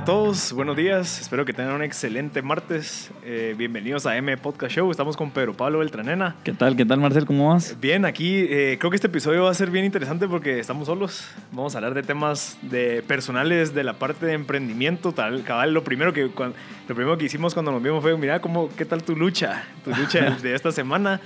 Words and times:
Hola 0.00 0.12
a 0.14 0.16
todos, 0.16 0.52
buenos 0.54 0.76
días, 0.78 1.20
espero 1.20 1.44
que 1.44 1.52
tengan 1.52 1.74
un 1.74 1.82
excelente 1.82 2.40
martes. 2.40 3.10
Eh, 3.22 3.54
bienvenidos 3.58 4.06
a 4.06 4.16
M 4.16 4.34
Podcast 4.38 4.74
Show, 4.74 4.90
estamos 4.90 5.14
con 5.14 5.30
Pedro 5.30 5.52
Pablo 5.52 5.80
Beltranena. 5.80 6.36
¿Qué 6.42 6.54
tal? 6.54 6.74
¿Qué 6.74 6.86
tal, 6.86 7.00
Marcel? 7.00 7.26
¿Cómo 7.26 7.50
vas? 7.50 7.76
Bien, 7.78 8.06
aquí 8.06 8.38
eh, 8.48 8.78
creo 8.80 8.90
que 8.90 8.94
este 8.94 9.08
episodio 9.08 9.44
va 9.44 9.50
a 9.50 9.54
ser 9.54 9.70
bien 9.70 9.84
interesante 9.84 10.26
porque 10.26 10.58
estamos 10.58 10.86
solos. 10.86 11.28
Vamos 11.52 11.74
a 11.74 11.78
hablar 11.78 11.92
de 11.92 12.02
temas 12.02 12.56
de 12.62 13.02
personales 13.06 13.74
de 13.74 13.84
la 13.84 13.92
parte 13.98 14.24
de 14.24 14.32
emprendimiento. 14.32 15.12
Tal, 15.12 15.44
cabal, 15.44 15.74
lo 15.74 15.84
primero 15.84 16.14
que, 16.14 16.28
cuan- 16.28 16.54
lo 16.88 16.94
primero 16.94 17.18
que 17.18 17.26
hicimos 17.26 17.52
cuando 17.52 17.70
nos 17.70 17.82
vimos 17.82 18.00
fue, 18.00 18.16
mira, 18.16 18.40
cómo, 18.40 18.70
¿qué 18.74 18.86
tal 18.86 19.02
tu 19.02 19.14
lucha? 19.14 19.64
Tu 19.84 19.90
lucha 19.94 20.30
de 20.42 20.54
esta 20.54 20.72
semana. 20.72 21.20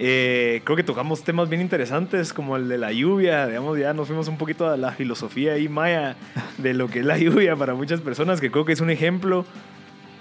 Eh, 0.00 0.60
creo 0.64 0.76
que 0.76 0.84
tocamos 0.84 1.24
temas 1.24 1.48
bien 1.48 1.60
interesantes 1.60 2.32
como 2.32 2.56
el 2.56 2.68
de 2.68 2.78
la 2.78 2.92
lluvia, 2.92 3.46
digamos, 3.46 3.76
ya 3.78 3.92
nos 3.92 4.06
fuimos 4.06 4.28
un 4.28 4.38
poquito 4.38 4.68
a 4.68 4.76
la 4.76 4.92
filosofía 4.92 5.54
ahí 5.54 5.68
maya 5.68 6.16
de 6.58 6.72
lo 6.72 6.88
que 6.88 7.00
es 7.00 7.04
la 7.04 7.18
lluvia 7.18 7.56
para 7.56 7.74
muchas 7.74 8.00
personas, 8.00 8.40
que 8.40 8.50
creo 8.50 8.64
que 8.64 8.72
es 8.72 8.80
un 8.80 8.90
ejemplo 8.90 9.44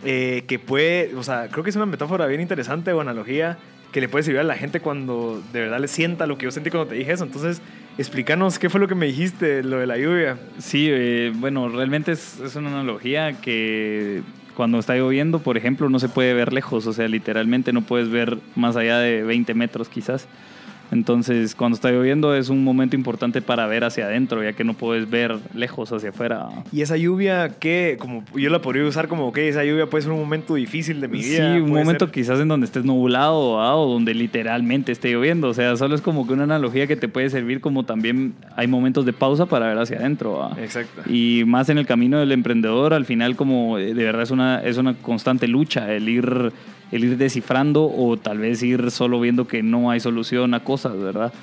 eh, 0.04 0.46
que 0.48 0.58
puede, 0.58 1.14
o 1.16 1.22
sea, 1.22 1.50
creo 1.50 1.64
que 1.64 1.70
es 1.70 1.76
una 1.76 1.86
metáfora 1.86 2.26
bien 2.26 2.42
interesante 2.42 2.92
o 2.92 3.02
analogía 3.02 3.60
que 3.92 4.02
le 4.02 4.10
puede 4.10 4.24
servir 4.24 4.42
a 4.42 4.44
la 4.44 4.56
gente 4.56 4.80
cuando 4.80 5.42
de 5.54 5.62
verdad 5.62 5.80
le 5.80 5.88
sienta 5.88 6.28
lo 6.28 6.38
que 6.38 6.46
yo 6.46 6.52
sentí 6.52 6.70
cuando 6.70 6.90
te 6.90 6.96
dije 6.96 7.12
eso. 7.12 7.24
Entonces, 7.24 7.62
explícanos 7.98 8.60
qué 8.60 8.70
fue 8.70 8.80
lo 8.80 8.88
que 8.88 8.96
me 8.96 9.06
dijiste, 9.06 9.64
lo 9.64 9.78
de 9.78 9.88
la 9.88 9.98
lluvia. 9.98 10.38
Sí, 10.58 10.88
eh, 10.90 11.32
bueno, 11.36 11.70
realmente 11.70 12.12
es, 12.12 12.40
es 12.40 12.56
una 12.56 12.70
analogía 12.70 13.34
que 13.34 14.24
cuando 14.58 14.80
está 14.80 14.96
lloviendo, 14.96 15.38
por 15.38 15.56
ejemplo, 15.56 15.88
no 15.88 16.00
se 16.00 16.10
puede 16.10 16.34
ver 16.34 16.52
lejos, 16.52 16.88
o 16.88 16.92
sea, 16.92 17.08
literalmente 17.08 17.72
no 17.74 17.84
puedes 17.84 18.10
ver 18.10 18.40
más 18.56 18.76
allá 18.76 18.98
de 18.98 19.22
20 19.22 19.54
metros 19.54 19.88
quizás. 19.88 20.28
Entonces, 20.92 21.54
cuando 21.56 21.76
está 21.76 21.92
lloviendo 21.92 22.34
es 22.36 22.50
un 22.50 22.64
momento 22.64 22.96
importante 22.96 23.42
para 23.42 23.68
ver 23.68 23.84
hacia 23.84 24.06
adentro, 24.06 24.44
ya 24.44 24.54
que 24.54 24.64
no 24.64 24.74
puedes 24.74 25.10
ver 25.10 25.36
lejos 25.54 25.92
hacia 25.92 26.10
afuera. 26.10 26.48
Y 26.72 26.82
esa 26.82 26.96
lluvia, 26.98 27.50
que 27.60 27.98
como 28.00 28.24
yo 28.36 28.50
la 28.50 28.60
podría 28.62 28.86
usar 28.86 29.08
como 29.08 29.32
que 29.34 29.50
esa 29.50 29.64
lluvia 29.66 29.88
puede 29.88 30.04
ser 30.04 30.12
un 30.14 30.20
momento 30.20 30.56
difícil 30.56 31.02
de 31.02 31.08
mi 31.08 31.22
Sí, 31.22 31.32
vida. 31.32 31.54
un 31.56 31.70
puede 31.70 31.84
momento 31.84 32.06
ser- 32.06 32.14
quizás 32.14 32.40
en 32.40 32.48
donde 32.48 32.66
estés 32.66 32.86
nublado 32.86 33.38
o 33.58 33.94
donde 33.94 34.14
literalmente 34.14 34.92
esté 34.92 35.12
lloviendo. 35.12 35.50
O 35.50 35.54
sea, 35.54 35.76
solo 35.76 35.94
es 35.96 36.02
como 36.02 36.26
que 36.26 36.34
una 36.34 36.44
analogía 36.44 36.88
que 36.88 36.96
te 36.96 37.08
puede 37.08 37.30
servir 37.30 37.60
como 37.62 37.84
también 37.84 38.34
hay 38.56 38.68
momentos 38.68 39.06
de 39.06 39.14
pausa 39.14 39.46
para 39.46 39.68
ver 39.68 39.78
hacia 39.78 39.98
adentro. 39.98 40.50
Exacto. 40.58 41.02
Y 41.12 41.44
más 41.46 41.70
en 41.70 41.78
el 41.78 41.86
camino 41.86 42.18
del 42.20 42.32
emprendedor, 42.32 42.94
al 42.94 43.06
final 43.06 43.36
como 43.36 43.78
eh, 43.78 43.94
de 43.94 44.04
verdad 44.04 44.22
es 44.24 44.32
una, 44.32 44.64
es 44.64 44.78
una 44.78 44.94
constante 44.94 45.48
lucha 45.48 45.92
el 45.94 46.08
ir, 46.10 46.52
el 46.92 47.04
ir 47.04 47.18
descifrando 47.18 47.86
o 47.86 48.18
tal 48.18 48.40
vez 48.40 48.62
ir 48.64 48.92
solo 48.92 49.20
viendo 49.20 49.48
que 49.48 49.64
no 49.64 49.92
hay 49.92 50.00
solución 50.00 50.54
a 50.54 50.62
cosas, 50.62 50.98
¿verdad? 50.98 51.34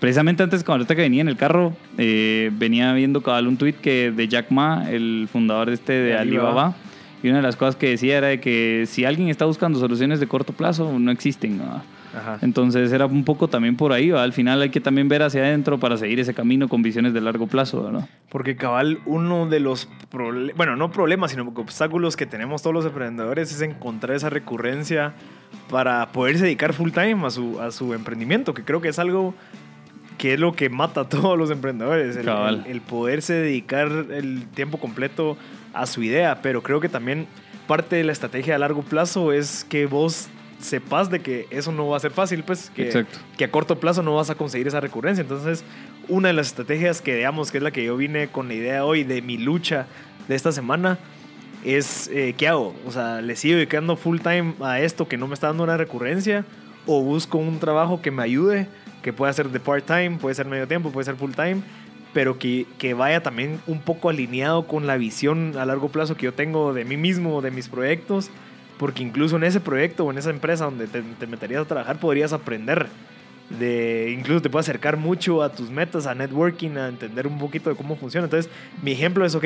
Precisamente 0.00 0.42
antes, 0.42 0.64
cuando 0.64 0.82
ahorita 0.82 0.96
que 0.96 1.02
venía 1.02 1.22
en 1.22 1.28
el 1.28 1.36
carro, 1.36 1.72
eh, 1.98 2.50
venía 2.52 2.92
viendo 2.92 3.22
cabal 3.22 3.46
un 3.46 3.56
tweet 3.56 3.74
que 3.74 4.10
de 4.10 4.28
Jack 4.28 4.50
Ma, 4.50 4.90
el 4.90 5.28
fundador 5.32 5.68
de 5.68 5.74
este 5.74 5.92
de 5.94 6.16
Alibaba, 6.16 6.48
Alibaba. 6.48 6.76
y 7.22 7.28
una 7.28 7.38
de 7.38 7.42
las 7.42 7.56
cosas 7.56 7.76
que 7.76 7.88
decía 7.88 8.18
era 8.18 8.26
de 8.28 8.40
que 8.40 8.84
si 8.86 9.04
alguien 9.04 9.28
está 9.28 9.44
buscando 9.46 9.78
soluciones 9.78 10.20
de 10.20 10.26
corto 10.26 10.52
plazo, 10.52 10.98
no 10.98 11.10
existen. 11.10 11.58
¿no? 11.58 11.82
Ajá. 12.16 12.38
Entonces 12.42 12.92
era 12.92 13.06
un 13.06 13.24
poco 13.24 13.48
también 13.48 13.76
por 13.76 13.92
ahí, 13.92 14.10
¿va? 14.10 14.22
al 14.22 14.32
final 14.32 14.62
hay 14.62 14.70
que 14.70 14.80
también 14.80 15.08
ver 15.08 15.22
hacia 15.22 15.42
adentro 15.42 15.78
para 15.80 15.96
seguir 15.96 16.20
ese 16.20 16.32
camino 16.34 16.68
con 16.68 16.82
visiones 16.82 17.12
de 17.14 17.20
largo 17.20 17.46
plazo, 17.46 17.82
¿verdad? 17.82 18.08
Porque 18.28 18.56
cabal, 18.56 18.98
uno 19.06 19.46
de 19.48 19.60
los 19.60 19.88
problemas, 20.10 20.56
bueno, 20.56 20.76
no 20.76 20.90
problemas, 20.90 21.30
sino 21.32 21.42
obstáculos 21.56 22.16
que 22.16 22.26
tenemos 22.26 22.62
todos 22.62 22.74
los 22.74 22.86
emprendedores 22.86 23.52
es 23.52 23.60
encontrar 23.62 24.16
esa 24.16 24.30
recurrencia 24.30 25.12
para 25.70 26.06
poderse 26.12 26.44
dedicar 26.44 26.72
full 26.72 26.90
time 26.90 27.26
a 27.26 27.30
su, 27.30 27.60
a 27.60 27.70
su 27.70 27.94
emprendimiento, 27.94 28.54
que 28.54 28.62
creo 28.64 28.80
que 28.80 28.88
es 28.88 28.98
algo 28.98 29.34
que 30.18 30.34
es 30.34 30.40
lo 30.40 30.52
que 30.52 30.68
mata 30.70 31.00
a 31.02 31.08
todos 31.08 31.36
los 31.36 31.50
emprendedores, 31.50 32.16
el, 32.16 32.28
el- 32.28 32.66
el 32.66 32.80
poderse 32.80 33.32
dedicar 33.34 33.88
el 34.12 34.46
tiempo 34.54 34.78
completo 34.78 35.36
a 35.72 35.86
su 35.86 36.02
idea, 36.04 36.38
pero 36.42 36.62
creo 36.62 36.78
que 36.80 36.88
también 36.88 37.26
parte 37.66 37.96
de 37.96 38.04
la 38.04 38.12
estrategia 38.12 38.54
a 38.54 38.58
largo 38.58 38.82
plazo 38.82 39.32
es 39.32 39.64
que 39.64 39.86
vos 39.86 40.28
sepas 40.64 41.10
de 41.10 41.20
que 41.20 41.46
eso 41.50 41.72
no 41.72 41.86
va 41.88 41.98
a 41.98 42.00
ser 42.00 42.10
fácil, 42.10 42.42
pues 42.42 42.70
que, 42.70 42.86
Exacto. 42.86 43.18
que 43.36 43.44
a 43.44 43.50
corto 43.50 43.78
plazo 43.78 44.02
no 44.02 44.14
vas 44.14 44.30
a 44.30 44.34
conseguir 44.34 44.66
esa 44.66 44.80
recurrencia. 44.80 45.20
Entonces, 45.20 45.62
una 46.08 46.28
de 46.28 46.34
las 46.34 46.46
estrategias 46.48 47.02
que 47.02 47.14
digamos 47.14 47.50
que 47.50 47.58
es 47.58 47.64
la 47.64 47.70
que 47.70 47.84
yo 47.84 47.96
vine 47.96 48.28
con 48.28 48.48
la 48.48 48.54
idea 48.54 48.84
hoy 48.84 49.04
de 49.04 49.20
mi 49.20 49.36
lucha 49.36 49.86
de 50.26 50.34
esta 50.34 50.52
semana 50.52 50.98
es 51.64 52.08
eh, 52.08 52.34
¿qué 52.36 52.48
hago? 52.48 52.74
O 52.86 52.92
sea, 52.92 53.20
¿le 53.20 53.36
sigo 53.36 53.56
dedicando 53.56 53.96
full 53.96 54.20
time 54.20 54.54
a 54.60 54.80
esto 54.80 55.06
que 55.06 55.18
no 55.18 55.28
me 55.28 55.34
está 55.34 55.48
dando 55.48 55.64
una 55.64 55.76
recurrencia? 55.76 56.46
¿O 56.86 57.02
busco 57.02 57.36
un 57.36 57.58
trabajo 57.58 58.00
que 58.00 58.10
me 58.10 58.22
ayude? 58.22 58.66
Que 59.02 59.12
pueda 59.12 59.32
ser 59.34 59.50
de 59.50 59.60
part 59.60 59.84
time, 59.84 60.16
puede 60.18 60.34
ser 60.34 60.46
medio 60.46 60.66
tiempo, 60.66 60.90
puede 60.92 61.04
ser 61.04 61.16
full 61.16 61.32
time, 61.32 61.60
pero 62.14 62.38
que, 62.38 62.66
que 62.78 62.94
vaya 62.94 63.22
también 63.22 63.60
un 63.66 63.80
poco 63.80 64.08
alineado 64.08 64.66
con 64.66 64.86
la 64.86 64.96
visión 64.96 65.58
a 65.58 65.66
largo 65.66 65.90
plazo 65.90 66.16
que 66.16 66.24
yo 66.24 66.32
tengo 66.32 66.72
de 66.72 66.86
mí 66.86 66.96
mismo, 66.96 67.42
de 67.42 67.50
mis 67.50 67.68
proyectos, 67.68 68.30
porque 68.84 69.02
incluso 69.02 69.36
en 69.36 69.44
ese 69.44 69.60
proyecto 69.60 70.04
o 70.04 70.10
en 70.10 70.18
esa 70.18 70.28
empresa 70.28 70.66
donde 70.66 70.86
te, 70.86 71.00
te 71.00 71.26
meterías 71.26 71.62
a 71.62 71.64
trabajar 71.64 71.98
podrías 71.98 72.34
aprender. 72.34 72.86
De, 73.48 74.14
incluso 74.14 74.42
te 74.42 74.50
puede 74.50 74.60
acercar 74.60 74.98
mucho 74.98 75.42
a 75.42 75.50
tus 75.50 75.70
metas, 75.70 76.06
a 76.06 76.14
networking, 76.14 76.76
a 76.76 76.88
entender 76.88 77.26
un 77.26 77.38
poquito 77.38 77.70
de 77.70 77.76
cómo 77.76 77.96
funciona. 77.96 78.26
Entonces, 78.26 78.52
mi 78.82 78.92
ejemplo 78.92 79.24
es, 79.24 79.34
ok, 79.34 79.44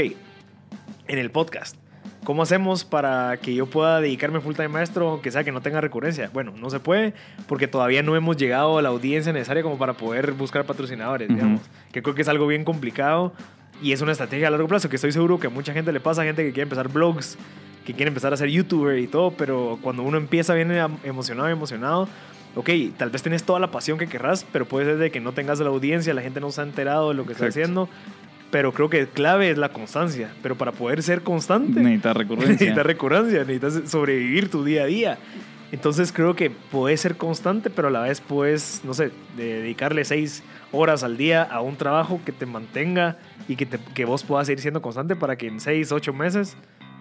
en 1.06 1.18
el 1.20 1.30
podcast. 1.30 1.76
¿Cómo 2.24 2.42
hacemos 2.42 2.84
para 2.84 3.36
que 3.36 3.54
yo 3.54 3.66
pueda 3.66 4.00
dedicarme 4.00 4.40
full 4.40 4.56
time 4.56 4.70
maestro, 4.70 5.08
aunque 5.08 5.30
sea 5.30 5.44
que 5.44 5.52
no 5.52 5.60
tenga 5.60 5.80
recurrencia? 5.80 6.30
Bueno, 6.32 6.52
no 6.60 6.68
se 6.68 6.80
puede 6.80 7.14
porque 7.46 7.68
todavía 7.68 8.02
no 8.02 8.16
hemos 8.16 8.36
llegado 8.38 8.78
a 8.78 8.82
la 8.82 8.88
audiencia 8.88 9.32
necesaria 9.32 9.62
como 9.62 9.78
para 9.78 9.92
poder 9.92 10.32
buscar 10.32 10.64
patrocinadores, 10.64 11.28
Ujú. 11.28 11.36
digamos. 11.36 11.60
Que 11.92 12.02
creo 12.02 12.16
que 12.16 12.22
es 12.22 12.28
algo 12.28 12.48
bien 12.48 12.64
complicado 12.64 13.34
y 13.80 13.92
es 13.92 14.00
una 14.00 14.10
estrategia 14.10 14.48
a 14.48 14.50
largo 14.50 14.66
plazo 14.66 14.88
que 14.88 14.96
estoy 14.96 15.12
seguro 15.12 15.38
que 15.38 15.46
a 15.46 15.50
mucha 15.50 15.72
gente 15.72 15.92
le 15.92 16.00
pasa, 16.00 16.24
gente 16.24 16.42
que 16.42 16.50
quiere 16.50 16.64
empezar 16.64 16.88
blogs, 16.88 17.38
que 17.88 17.94
quiere 17.94 18.08
empezar 18.08 18.34
a 18.34 18.36
ser 18.36 18.50
youtuber 18.50 18.98
y 18.98 19.06
todo, 19.06 19.30
pero 19.30 19.78
cuando 19.80 20.02
uno 20.02 20.18
empieza 20.18 20.52
bien 20.52 20.70
am- 20.72 20.98
emocionado, 21.04 21.48
emocionado, 21.48 22.06
ok, 22.54 22.68
tal 22.98 23.08
vez 23.08 23.22
tienes 23.22 23.44
toda 23.44 23.58
la 23.60 23.70
pasión 23.70 23.96
que 23.96 24.06
querrás, 24.06 24.44
pero 24.52 24.66
puede 24.66 24.84
ser 24.84 24.98
de 24.98 25.10
que 25.10 25.20
no 25.20 25.32
tengas 25.32 25.58
la 25.60 25.68
audiencia, 25.70 26.12
la 26.12 26.20
gente 26.20 26.38
no 26.38 26.50
se 26.50 26.60
ha 26.60 26.64
enterado 26.64 27.08
de 27.08 27.14
lo 27.14 27.24
que 27.24 27.32
está 27.32 27.46
Exacto. 27.46 27.60
haciendo. 27.62 27.88
Pero 28.50 28.72
creo 28.72 28.90
que 28.90 29.06
clave 29.06 29.50
es 29.50 29.56
la 29.58 29.70
constancia. 29.70 30.30
Pero 30.42 30.56
para 30.56 30.72
poder 30.72 31.02
ser 31.02 31.22
constante, 31.22 31.80
Necesitas 31.80 32.16
recurrencia. 32.16 32.52
necesitas 32.52 32.86
recurrencia, 32.86 33.38
necesitas 33.44 33.90
sobrevivir 33.90 34.50
tu 34.50 34.64
día 34.64 34.82
a 34.82 34.86
día. 34.86 35.18
Entonces 35.72 36.12
creo 36.12 36.34
que 36.34 36.48
puedes 36.50 37.00
ser 37.00 37.16
constante, 37.16 37.68
pero 37.70 37.88
a 37.88 37.90
la 37.90 38.00
vez 38.00 38.20
puedes, 38.22 38.82
no 38.84 38.94
sé, 38.94 39.10
de- 39.36 39.60
dedicarle 39.60 40.04
seis 40.04 40.42
horas 40.72 41.02
al 41.04 41.16
día 41.18 41.42
a 41.42 41.60
un 41.60 41.76
trabajo 41.76 42.20
que 42.24 42.32
te 42.32 42.46
mantenga 42.46 43.16
y 43.48 43.56
que, 43.56 43.66
te- 43.66 43.78
que 43.94 44.04
vos 44.06 44.24
puedas 44.24 44.46
seguir 44.46 44.60
siendo 44.62 44.80
constante 44.82 45.14
para 45.16 45.36
que 45.36 45.46
en 45.46 45.60
seis, 45.60 45.92
ocho 45.92 46.12
meses 46.14 46.56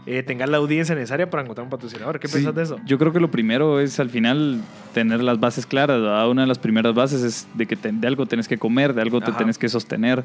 eh, 0.08 0.24
tengas 0.24 0.50
la 0.50 0.58
audiencia 0.58 0.96
necesaria 0.96 1.30
para 1.30 1.44
encontrar 1.44 1.66
un 1.66 1.70
patrocinador. 1.70 2.20
¿Qué 2.20 2.28
Sí, 2.28 2.34
piensas 2.36 2.56
de 2.56 2.64
eso? 2.64 2.80
Yo 2.86 2.98
creo 2.98 3.12
que 3.14 3.20
lo 3.20 3.30
primero 3.30 3.80
es 3.82 4.00
al 4.00 4.10
final 4.10 4.62
tener 4.94 5.22
las 5.22 5.40
bases 5.40 5.66
claras. 5.66 6.00
¿verdad? 6.02 6.30
Una 6.30 6.42
de 6.44 6.48
las 6.48 6.58
primeras 6.60 6.94
bases 6.96 7.22
es 7.24 7.48
de 7.56 7.66
que 7.66 7.76
te- 7.76 7.92
de 7.92 8.08
algo 8.08 8.26
tenés 8.26 8.48
que 8.48 8.58
comer, 8.58 8.94
de 8.94 9.02
algo 9.02 9.20
te 9.22 9.32
Ajá. 9.32 9.38
tenés 9.40 9.58
que 9.58 9.68
sostener. 9.70 10.24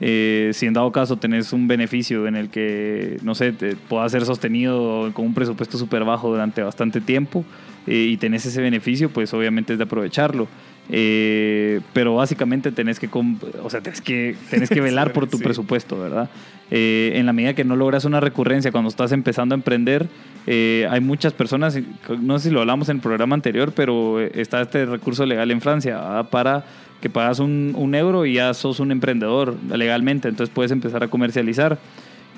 Eh, 0.00 0.50
si 0.54 0.66
en 0.66 0.72
dado 0.72 0.90
caso 0.92 1.16
tenés 1.16 1.52
un 1.52 1.66
beneficio 1.68 2.26
en 2.26 2.36
el 2.36 2.48
que, 2.48 3.18
no 3.22 3.34
sé, 3.34 3.52
te 3.52 3.76
pueda 3.76 4.08
ser 4.08 4.24
sostenido 4.24 5.10
con 5.12 5.26
un 5.26 5.34
presupuesto 5.34 5.76
súper 5.78 6.04
bajo 6.04 6.28
durante 6.30 6.62
bastante 6.62 7.00
tiempo 7.00 7.44
eh, 7.86 8.08
y 8.12 8.16
tenés 8.16 8.46
ese 8.46 8.62
beneficio, 8.62 9.10
pues 9.10 9.34
obviamente 9.34 9.72
es 9.72 9.78
de 9.78 9.84
aprovecharlo. 9.84 10.46
Eh, 10.90 11.80
pero 11.92 12.14
básicamente 12.16 12.70
tenés 12.70 13.00
que, 13.00 13.08
o 13.12 13.70
sea, 13.70 13.80
tenés 13.80 14.00
que, 14.00 14.36
tenés 14.50 14.68
que 14.68 14.80
velar 14.82 15.12
por 15.12 15.26
tu 15.26 15.38
Sí. 15.38 15.42
presupuesto, 15.44 15.98
¿verdad? 15.98 16.28
Eh, 16.70 17.12
en 17.14 17.26
la 17.26 17.32
medida 17.32 17.54
que 17.54 17.64
no 17.64 17.76
logras 17.76 18.04
una 18.04 18.20
recurrencia 18.20 18.72
cuando 18.72 18.88
estás 18.88 19.12
empezando 19.12 19.54
a 19.54 19.56
emprender, 19.56 20.08
eh, 20.46 20.86
hay 20.90 21.00
muchas 21.00 21.32
personas, 21.32 21.78
no 22.20 22.38
sé 22.38 22.48
si 22.48 22.54
lo 22.54 22.60
hablamos 22.60 22.88
en 22.88 22.96
el 22.96 23.02
programa 23.02 23.34
anterior, 23.34 23.72
pero 23.74 24.20
eh, 24.20 24.32
está 24.34 24.62
este 24.62 24.86
recurso 24.86 25.26
legal 25.26 25.50
en 25.50 25.60
Francia 25.60 25.96
¿verdad? 25.96 26.28
para 26.30 26.64
que 27.00 27.10
pagas 27.10 27.38
un, 27.38 27.74
un 27.76 27.94
euro 27.94 28.24
y 28.24 28.34
ya 28.34 28.54
sos 28.54 28.80
un 28.80 28.90
emprendedor 28.90 29.56
legalmente, 29.70 30.28
entonces 30.28 30.52
puedes 30.54 30.72
empezar 30.72 31.02
a 31.04 31.08
comercializar. 31.08 31.78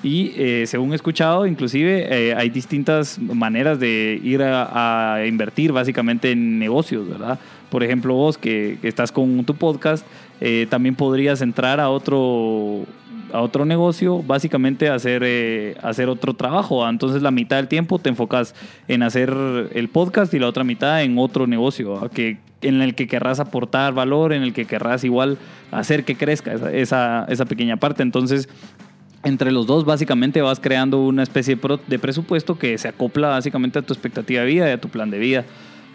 Y 0.03 0.33
eh, 0.37 0.65
según 0.67 0.93
he 0.93 0.97
escuchado, 0.97 1.47
inclusive 1.47 2.07
eh, 2.11 2.35
hay 2.35 2.51
distintas 2.51 3.19
maneras 3.19 3.81
de 3.81 4.21
ir 4.23 4.43
a, 4.43 5.15
a 5.15 5.27
invertir 5.27 5.73
básicamente 5.73 6.33
en 6.33 6.59
negocios, 6.59 7.09
¿verdad? 7.09 7.39
por 7.71 7.83
ejemplo, 7.83 8.15
vos 8.15 8.39
que, 8.39 8.79
que 8.81 8.89
estás 8.89 9.13
con 9.13 9.45
tu 9.45 9.55
podcast, 9.55 10.07
eh, 10.41 10.67
también 10.71 10.95
podrías 10.95 11.43
entrar 11.43 11.81
a 11.81 11.91
otro 11.91 12.85
a 13.33 13.41
otro 13.41 13.65
negocio, 13.65 14.23
básicamente 14.23 14.89
hacer, 14.89 15.23
eh, 15.25 15.77
hacer 15.83 16.09
otro 16.09 16.35
trabajo. 16.35 16.79
¿va? 16.79 16.91
Entonces 16.91 17.23
la 17.23 17.31
mitad 17.31 17.57
del 17.57 17.69
tiempo 17.69 17.99
te 17.99 18.09
enfocas 18.09 18.55
en 18.89 19.03
hacer 19.03 19.35
el 19.73 19.89
podcast 19.89 20.33
y 20.35 20.39
la 20.39 20.49
otra 20.49 20.65
mitad 20.65 21.03
en 21.03 21.19
otro 21.19 21.47
negocio, 21.47 21.95
¿va? 21.95 22.09
que, 22.09 22.39
en 22.63 22.83
el 22.83 22.95
que 22.95 23.07
querrás 23.07 23.41
aportar 23.41 23.95
valor, 23.95 24.33
en 24.33 24.43
el 24.43 24.53
que 24.53 24.65
querrás 24.65 25.05
igual 25.05 25.39
hacer 25.71 26.05
que 26.05 26.17
crezca 26.17 26.53
esa, 26.53 26.73
esa, 26.73 27.27
esa 27.29 27.45
pequeña 27.45 27.77
parte. 27.77 28.03
Entonces 28.03 28.49
entre 29.23 29.51
los 29.51 29.67
dos 29.67 29.85
básicamente 29.85 30.41
vas 30.41 30.61
creando 30.61 31.03
una 31.03 31.25
especie 31.25 31.59
de 31.89 31.99
presupuesto 31.99 32.59
que 32.59 32.79
se 32.79 32.89
acopla 32.89 33.29
básicamente 33.29 33.79
a 33.79 33.83
tu 33.83 33.93
expectativa 33.93 34.43
de 34.43 34.47
vida 34.47 34.69
y 34.69 34.73
a 34.73 34.81
tu 34.81 34.89
plan 34.89 35.11
de 35.11 35.19
vida. 35.19 35.45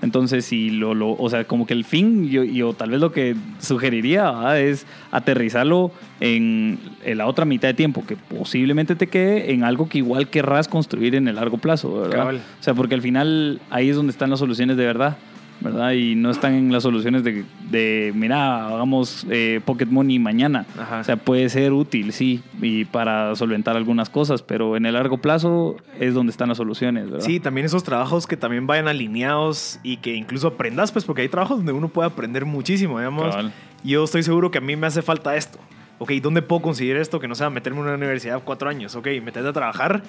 Entonces, 0.01 0.45
si 0.45 0.71
lo, 0.71 0.93
lo 0.95 1.11
o 1.11 1.29
sea, 1.29 1.43
como 1.43 1.67
que 1.67 1.73
el 1.73 1.85
fin, 1.85 2.27
yo, 2.29 2.43
yo 2.43 2.73
tal 2.73 2.89
vez 2.91 2.99
lo 2.99 3.11
que 3.11 3.35
sugeriría 3.59 4.31
¿verdad? 4.31 4.59
es 4.59 4.85
aterrizarlo 5.11 5.91
en, 6.19 6.79
en 7.03 7.17
la 7.17 7.27
otra 7.27 7.45
mitad 7.45 7.67
de 7.67 7.73
tiempo 7.73 8.05
que 8.05 8.15
posiblemente 8.15 8.95
te 8.95 9.07
quede 9.07 9.51
en 9.53 9.63
algo 9.63 9.87
que 9.87 9.99
igual 9.99 10.29
querrás 10.29 10.67
construir 10.67 11.15
en 11.15 11.27
el 11.27 11.35
largo 11.35 11.57
plazo, 11.57 12.01
¿verdad? 12.01 12.17
Cabal. 12.17 12.37
O 12.37 12.63
sea, 12.63 12.73
porque 12.73 12.95
al 12.95 13.01
final 13.01 13.61
ahí 13.69 13.89
es 13.89 13.95
donde 13.95 14.11
están 14.11 14.29
las 14.29 14.39
soluciones 14.39 14.77
de 14.77 14.85
verdad, 14.85 15.17
¿verdad? 15.61 15.91
Y 15.91 16.15
no 16.15 16.29
están 16.31 16.53
en 16.55 16.71
las 16.71 16.83
soluciones 16.83 17.23
de, 17.23 17.45
de 17.69 18.11
mira, 18.15 18.67
hagamos 18.67 19.25
eh, 19.29 19.61
Pocket 19.63 19.85
Money 19.85 20.19
mañana. 20.19 20.65
Ajá. 20.77 20.99
O 20.99 21.03
sea, 21.03 21.15
puede 21.17 21.47
ser 21.49 21.71
útil, 21.71 22.11
sí, 22.13 22.41
y 22.61 22.85
para 22.85 23.35
solventar 23.35 23.77
algunas 23.77 24.09
cosas, 24.09 24.41
pero 24.41 24.75
en 24.75 24.85
el 24.85 24.93
largo 24.95 25.19
plazo 25.19 25.77
es 25.99 26.13
donde 26.13 26.31
están 26.31 26.49
las 26.49 26.57
soluciones, 26.57 27.09
¿verdad? 27.09 27.25
Sí, 27.25 27.39
también 27.39 27.65
esos 27.65 27.83
trabajos 27.83 28.27
que 28.27 28.37
también 28.37 28.67
vayan 28.67 28.87
alineados 28.87 29.79
y 29.83 29.97
que 29.97 30.15
incluso 30.15 30.47
aprendas, 30.49 30.91
pues 30.91 31.05
porque 31.05 31.21
hay 31.21 31.29
trabajos 31.29 31.57
donde 31.57 31.71
uno 31.73 31.87
puede 31.89 32.07
aprender 32.09 32.45
muchísimo, 32.45 32.97
digamos. 32.97 33.29
Cabal. 33.29 33.53
Yo 33.83 34.03
estoy 34.03 34.23
seguro 34.23 34.51
que 34.51 34.57
a 34.57 34.61
mí 34.61 34.75
me 34.75 34.87
hace 34.87 35.01
falta 35.01 35.35
esto. 35.35 35.57
Ok, 35.99 36.13
¿dónde 36.13 36.41
puedo 36.41 36.63
conseguir 36.63 36.95
esto 36.97 37.19
que 37.19 37.27
no 37.27 37.35
sea 37.35 37.51
meterme 37.51 37.79
en 37.81 37.85
una 37.85 37.95
universidad 37.95 38.41
cuatro 38.43 38.67
años? 38.69 38.95
Ok, 38.95 39.07
meterte 39.23 39.49
a 39.49 39.53
trabajar 39.53 40.01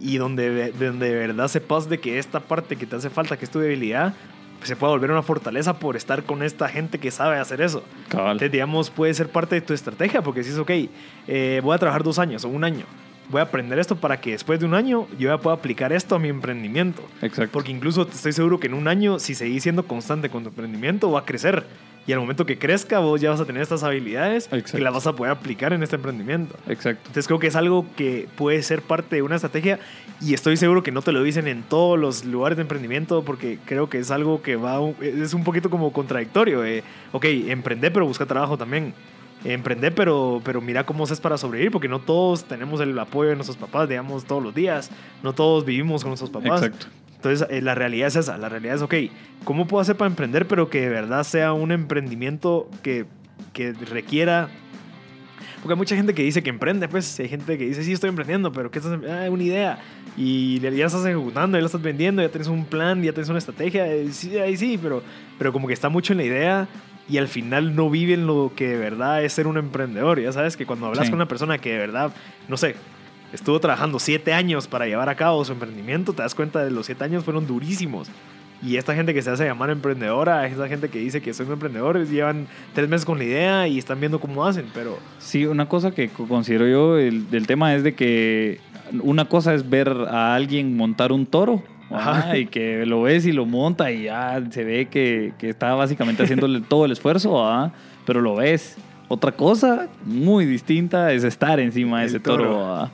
y 0.00 0.16
donde, 0.16 0.50
de- 0.50 0.72
donde 0.72 1.08
de 1.08 1.14
verdad 1.14 1.46
sepas 1.46 1.88
de 1.88 1.98
que 1.98 2.18
esta 2.18 2.40
parte 2.40 2.74
que 2.76 2.86
te 2.86 2.96
hace 2.96 3.08
falta, 3.10 3.36
que 3.36 3.44
es 3.44 3.50
tu 3.50 3.60
debilidad, 3.60 4.14
se 4.62 4.76
pueda 4.76 4.92
volver 4.92 5.10
una 5.10 5.22
fortaleza 5.22 5.78
por 5.78 5.96
estar 5.96 6.24
con 6.24 6.42
esta 6.42 6.68
gente 6.68 6.98
que 6.98 7.10
sabe 7.10 7.38
hacer 7.38 7.60
eso. 7.60 7.82
Cabal. 8.08 8.32
Entonces, 8.32 8.52
digamos, 8.52 8.90
puede 8.90 9.14
ser 9.14 9.28
parte 9.28 9.54
de 9.54 9.60
tu 9.60 9.72
estrategia, 9.74 10.22
porque 10.22 10.42
si 10.42 10.50
es, 10.50 10.58
ok, 10.58 10.70
eh, 11.26 11.60
voy 11.62 11.74
a 11.74 11.78
trabajar 11.78 12.02
dos 12.02 12.18
años 12.18 12.44
o 12.44 12.48
un 12.48 12.64
año, 12.64 12.84
voy 13.28 13.40
a 13.40 13.44
aprender 13.44 13.78
esto 13.78 13.96
para 13.96 14.20
que 14.20 14.32
después 14.32 14.58
de 14.60 14.66
un 14.66 14.74
año 14.74 15.06
yo 15.18 15.28
ya 15.28 15.38
pueda 15.38 15.56
aplicar 15.56 15.92
esto 15.92 16.14
a 16.14 16.18
mi 16.18 16.28
emprendimiento. 16.28 17.02
Exacto. 17.22 17.52
Porque 17.52 17.70
incluso 17.70 18.02
estoy 18.02 18.32
seguro 18.32 18.58
que 18.58 18.66
en 18.66 18.74
un 18.74 18.88
año, 18.88 19.18
si 19.18 19.34
seguís 19.34 19.62
siendo 19.62 19.86
constante 19.86 20.30
con 20.30 20.42
tu 20.42 20.48
emprendimiento, 20.50 21.10
va 21.10 21.20
a 21.20 21.24
crecer. 21.24 21.64
Y 22.06 22.12
al 22.12 22.20
momento 22.20 22.46
que 22.46 22.58
crezca, 22.58 23.00
vos 23.00 23.20
ya 23.20 23.28
vas 23.28 23.40
a 23.40 23.44
tener 23.44 23.60
estas 23.60 23.82
habilidades 23.82 24.46
Exacto. 24.46 24.78
que 24.78 24.82
las 24.82 24.94
vas 24.94 25.06
a 25.06 25.12
poder 25.12 25.30
aplicar 25.30 25.74
en 25.74 25.82
este 25.82 25.96
emprendimiento. 25.96 26.56
Exacto. 26.66 27.02
Entonces 27.02 27.26
creo 27.26 27.38
que 27.38 27.48
es 27.48 27.56
algo 27.56 27.84
que 27.96 28.26
puede 28.34 28.62
ser 28.62 28.80
parte 28.80 29.16
de 29.16 29.22
una 29.22 29.34
estrategia 29.34 29.78
y 30.20 30.34
estoy 30.34 30.56
seguro 30.56 30.82
que 30.82 30.90
no 30.90 31.02
te 31.02 31.12
lo 31.12 31.22
dicen 31.22 31.46
en 31.46 31.62
todos 31.62 31.98
los 31.98 32.24
lugares 32.24 32.56
de 32.56 32.62
emprendimiento 32.62 33.24
porque 33.24 33.58
creo 33.64 33.88
que 33.88 33.98
es 33.98 34.10
algo 34.10 34.42
que 34.42 34.56
va 34.56 34.78
es 35.00 35.34
un 35.34 35.44
poquito 35.44 35.70
como 35.70 35.92
contradictorio. 35.92 36.64
eh. 36.64 36.82
Ok, 37.12 37.24
emprende 37.24 37.90
pero 37.90 38.06
busca 38.06 38.26
trabajo 38.26 38.58
también. 38.58 38.94
Emprende 39.44 39.92
pero, 39.92 40.40
pero 40.44 40.60
mira 40.60 40.84
cómo 40.84 41.04
haces 41.04 41.20
para 41.20 41.38
sobrevivir 41.38 41.70
porque 41.70 41.88
no 41.88 42.00
todos 42.00 42.44
tenemos 42.44 42.80
el 42.80 42.98
apoyo 42.98 43.30
de 43.30 43.36
nuestros 43.36 43.56
papás, 43.56 43.88
digamos, 43.88 44.24
todos 44.24 44.42
los 44.42 44.54
días. 44.54 44.90
No 45.22 45.32
todos 45.32 45.64
vivimos 45.64 46.02
con 46.02 46.10
nuestros 46.10 46.30
papás. 46.30 46.62
Exacto. 46.62 46.86
Entonces, 47.14 47.48
eh, 47.50 47.60
la 47.62 47.74
realidad 47.74 48.08
es 48.08 48.16
esa. 48.16 48.38
La 48.38 48.48
realidad 48.48 48.76
es, 48.76 48.82
ok, 48.82 48.94
¿cómo 49.44 49.66
puedo 49.66 49.80
hacer 49.80 49.96
para 49.96 50.08
emprender, 50.08 50.46
pero 50.46 50.70
que 50.70 50.80
de 50.82 50.88
verdad 50.88 51.24
sea 51.24 51.52
un 51.52 51.72
emprendimiento 51.72 52.68
que, 52.82 53.06
que 53.52 53.72
requiera... 53.72 54.48
Porque 55.62 55.72
hay 55.72 55.76
mucha 55.78 55.96
gente 55.96 56.14
que 56.14 56.22
dice 56.22 56.42
que 56.42 56.50
emprende, 56.50 56.88
pues 56.88 57.18
hay 57.18 57.28
gente 57.28 57.58
que 57.58 57.64
dice, 57.66 57.82
sí, 57.82 57.92
estoy 57.92 58.08
emprendiendo, 58.10 58.52
pero 58.52 58.70
¿qué 58.70 58.78
estás 58.78 58.92
em- 58.94 59.02
Ah, 59.08 59.28
una 59.30 59.42
idea. 59.42 59.78
Y 60.16 60.60
ya 60.60 60.70
la 60.70 60.86
estás 60.86 61.04
ejecutando, 61.04 61.56
ya 61.58 61.62
la 61.62 61.66
estás 61.66 61.82
vendiendo, 61.82 62.22
ya 62.22 62.28
tienes 62.28 62.48
un 62.48 62.64
plan, 62.64 63.02
ya 63.02 63.12
tienes 63.12 63.28
una 63.28 63.38
estrategia. 63.38 63.86
Sí, 64.12 64.36
ahí 64.38 64.56
sí, 64.56 64.78
pero, 64.80 65.02
pero 65.38 65.52
como 65.52 65.66
que 65.66 65.74
está 65.74 65.88
mucho 65.88 66.12
en 66.12 66.18
la 66.18 66.24
idea 66.24 66.68
y 67.08 67.18
al 67.18 67.28
final 67.28 67.74
no 67.74 67.88
viven 67.90 68.26
lo 68.26 68.52
que 68.54 68.68
de 68.68 68.76
verdad 68.78 69.24
es 69.24 69.32
ser 69.32 69.46
un 69.46 69.56
emprendedor. 69.56 70.20
Ya 70.20 70.30
sabes 70.32 70.56
que 70.56 70.64
cuando 70.66 70.86
hablas 70.86 71.06
Sí. 71.06 71.10
con 71.10 71.18
una 71.18 71.28
persona 71.28 71.58
que 71.58 71.72
de 71.72 71.78
verdad, 71.78 72.12
no 72.48 72.56
sé, 72.56 72.74
estuvo 73.32 73.58
trabajando 73.60 73.98
siete 73.98 74.32
años 74.32 74.68
para 74.68 74.86
llevar 74.86 75.08
a 75.08 75.14
cabo 75.16 75.44
su 75.44 75.52
emprendimiento, 75.52 76.12
te 76.12 76.22
das 76.22 76.34
cuenta 76.34 76.64
de 76.64 76.70
los 76.70 76.86
siete 76.86 77.04
años 77.04 77.24
fueron 77.24 77.46
durísimos. 77.46 78.08
Y 78.62 78.76
esta 78.76 78.94
gente 78.94 79.14
que 79.14 79.22
se 79.22 79.30
hace 79.30 79.44
llamar 79.44 79.70
emprendedora, 79.70 80.46
esta 80.46 80.66
gente 80.68 80.88
que 80.88 80.98
dice 80.98 81.20
que 81.22 81.32
son 81.32 81.50
emprendedores, 81.52 82.10
llevan 82.10 82.46
tres 82.74 82.88
meses 82.88 83.04
con 83.04 83.18
la 83.18 83.24
idea 83.24 83.68
y 83.68 83.78
están 83.78 84.00
viendo 84.00 84.18
cómo 84.18 84.44
hacen, 84.44 84.66
pero 84.74 84.98
Sí, 85.18 85.46
una 85.46 85.68
cosa 85.68 85.92
que 85.92 86.08
co- 86.08 86.26
considero 86.26 86.66
yo 86.66 86.98
el, 86.98 87.30
del 87.30 87.46
tema 87.46 87.74
es 87.74 87.84
de 87.84 87.94
que 87.94 88.58
una 89.02 89.26
cosa 89.26 89.54
es 89.54 89.68
ver 89.70 89.88
a 90.08 90.34
alguien 90.34 90.76
montar 90.76 91.12
un 91.12 91.24
toro. 91.26 91.62
Ajá. 91.90 92.36
y 92.36 92.44
que 92.44 92.84
lo 92.84 93.00
ves 93.00 93.24
y 93.24 93.32
lo 93.32 93.46
monta 93.46 93.90
y 93.90 94.02
ya 94.02 94.42
se 94.50 94.62
ve 94.62 94.88
que, 94.90 95.32
que 95.38 95.48
está 95.48 95.72
básicamente 95.74 96.22
haciéndole 96.22 96.60
todo 96.68 96.84
el 96.84 96.92
esfuerzo, 96.92 97.42
¿ah? 97.42 97.72
pero 98.04 98.20
lo 98.20 98.34
ves. 98.36 98.76
Otra 99.10 99.32
cosa 99.32 99.88
muy 100.04 100.44
distinta 100.44 101.12
es 101.12 101.24
estar 101.24 101.58
encima 101.60 102.00
de 102.00 102.04
El 102.04 102.10
ese 102.10 102.20
toro. 102.20 102.44
toro. 102.44 102.74
¿ah? 102.74 102.90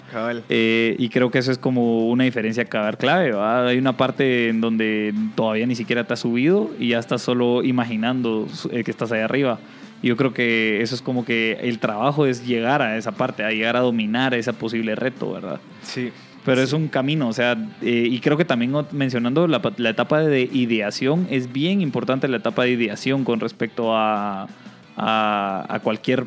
Eh, 0.49 0.95
y 0.97 1.09
creo 1.09 1.29
que 1.33 1.39
eso 1.39 1.51
es 1.51 1.59
como 1.59 2.09
una 2.09 2.23
diferencia 2.23 2.65
dar 2.71 2.99
clave. 2.99 3.33
¿va? 3.33 3.67
Hay 3.67 3.79
una 3.79 3.97
parte 3.97 4.49
en 4.49 4.61
donde 4.61 5.13
todavía 5.35 5.67
ni 5.67 5.75
siquiera 5.75 6.05
te 6.05 6.15
has 6.15 6.21
subido 6.21 6.71
y 6.79 6.89
ya 6.89 7.01
estás 7.01 7.21
solo 7.21 7.65
imaginando 7.65 8.47
eh, 8.71 8.85
que 8.85 8.93
estás 8.93 9.11
ahí 9.11 9.23
arriba. 9.23 9.59
Yo 10.05 10.17
creo 10.17 10.33
que 10.33 10.83
eso 10.83 10.95
es 10.95 11.03
como 11.03 11.25
que 11.25 11.59
el 11.63 11.81
trabajo 11.81 12.27
es 12.27 12.47
llegar 12.47 12.81
a 12.81 12.97
esa 12.97 13.13
parte, 13.13 13.43
a 13.43 13.51
llegar 13.51 13.77
a 13.77 13.81
dominar 13.81 14.35
ese 14.35 14.53
posible 14.53 14.95
reto, 14.95 15.33
¿verdad? 15.33 15.61
Sí. 15.83 16.13
Pero 16.45 16.61
es 16.61 16.75
un 16.75 16.89
camino, 16.89 17.29
o 17.29 17.33
sea, 17.33 17.57
eh, 17.81 18.07
y 18.11 18.21
creo 18.21 18.37
que 18.37 18.45
también 18.45 18.73
mencionando 18.93 19.49
la, 19.49 19.63
la 19.79 19.91
etapa 19.91 20.21
de 20.21 20.43
ideación, 20.43 21.27
es 21.31 21.51
bien 21.51 21.81
importante 21.81 22.29
la 22.29 22.37
etapa 22.37 22.65
de 22.65 22.73
ideación 22.73 23.25
con 23.25 23.41
respecto 23.41 23.97
a, 23.97 24.47
a, 24.97 25.81
cualquier 25.83 26.27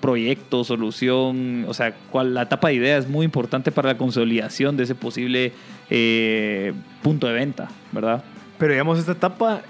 proyecto, 0.00 0.64
solución, 0.64 1.64
o 1.66 1.74
sea, 1.74 1.94
cual, 2.10 2.34
la 2.34 2.42
etapa 2.42 2.68
de 2.68 2.74
idea 2.74 2.98
es 2.98 3.08
muy 3.08 3.24
importante 3.24 3.72
para 3.72 3.88
la 3.88 3.98
consolidación 3.98 4.76
de 4.76 4.84
ese 4.84 4.94
posible 4.94 5.52
eh, 5.90 6.74
punto 7.02 7.26
de 7.26 7.32
venta, 7.32 7.68
¿verdad? 7.92 8.22
Pero 8.58 8.72
digamos, 8.72 8.98
esta 8.98 9.12
etapa, 9.12 9.62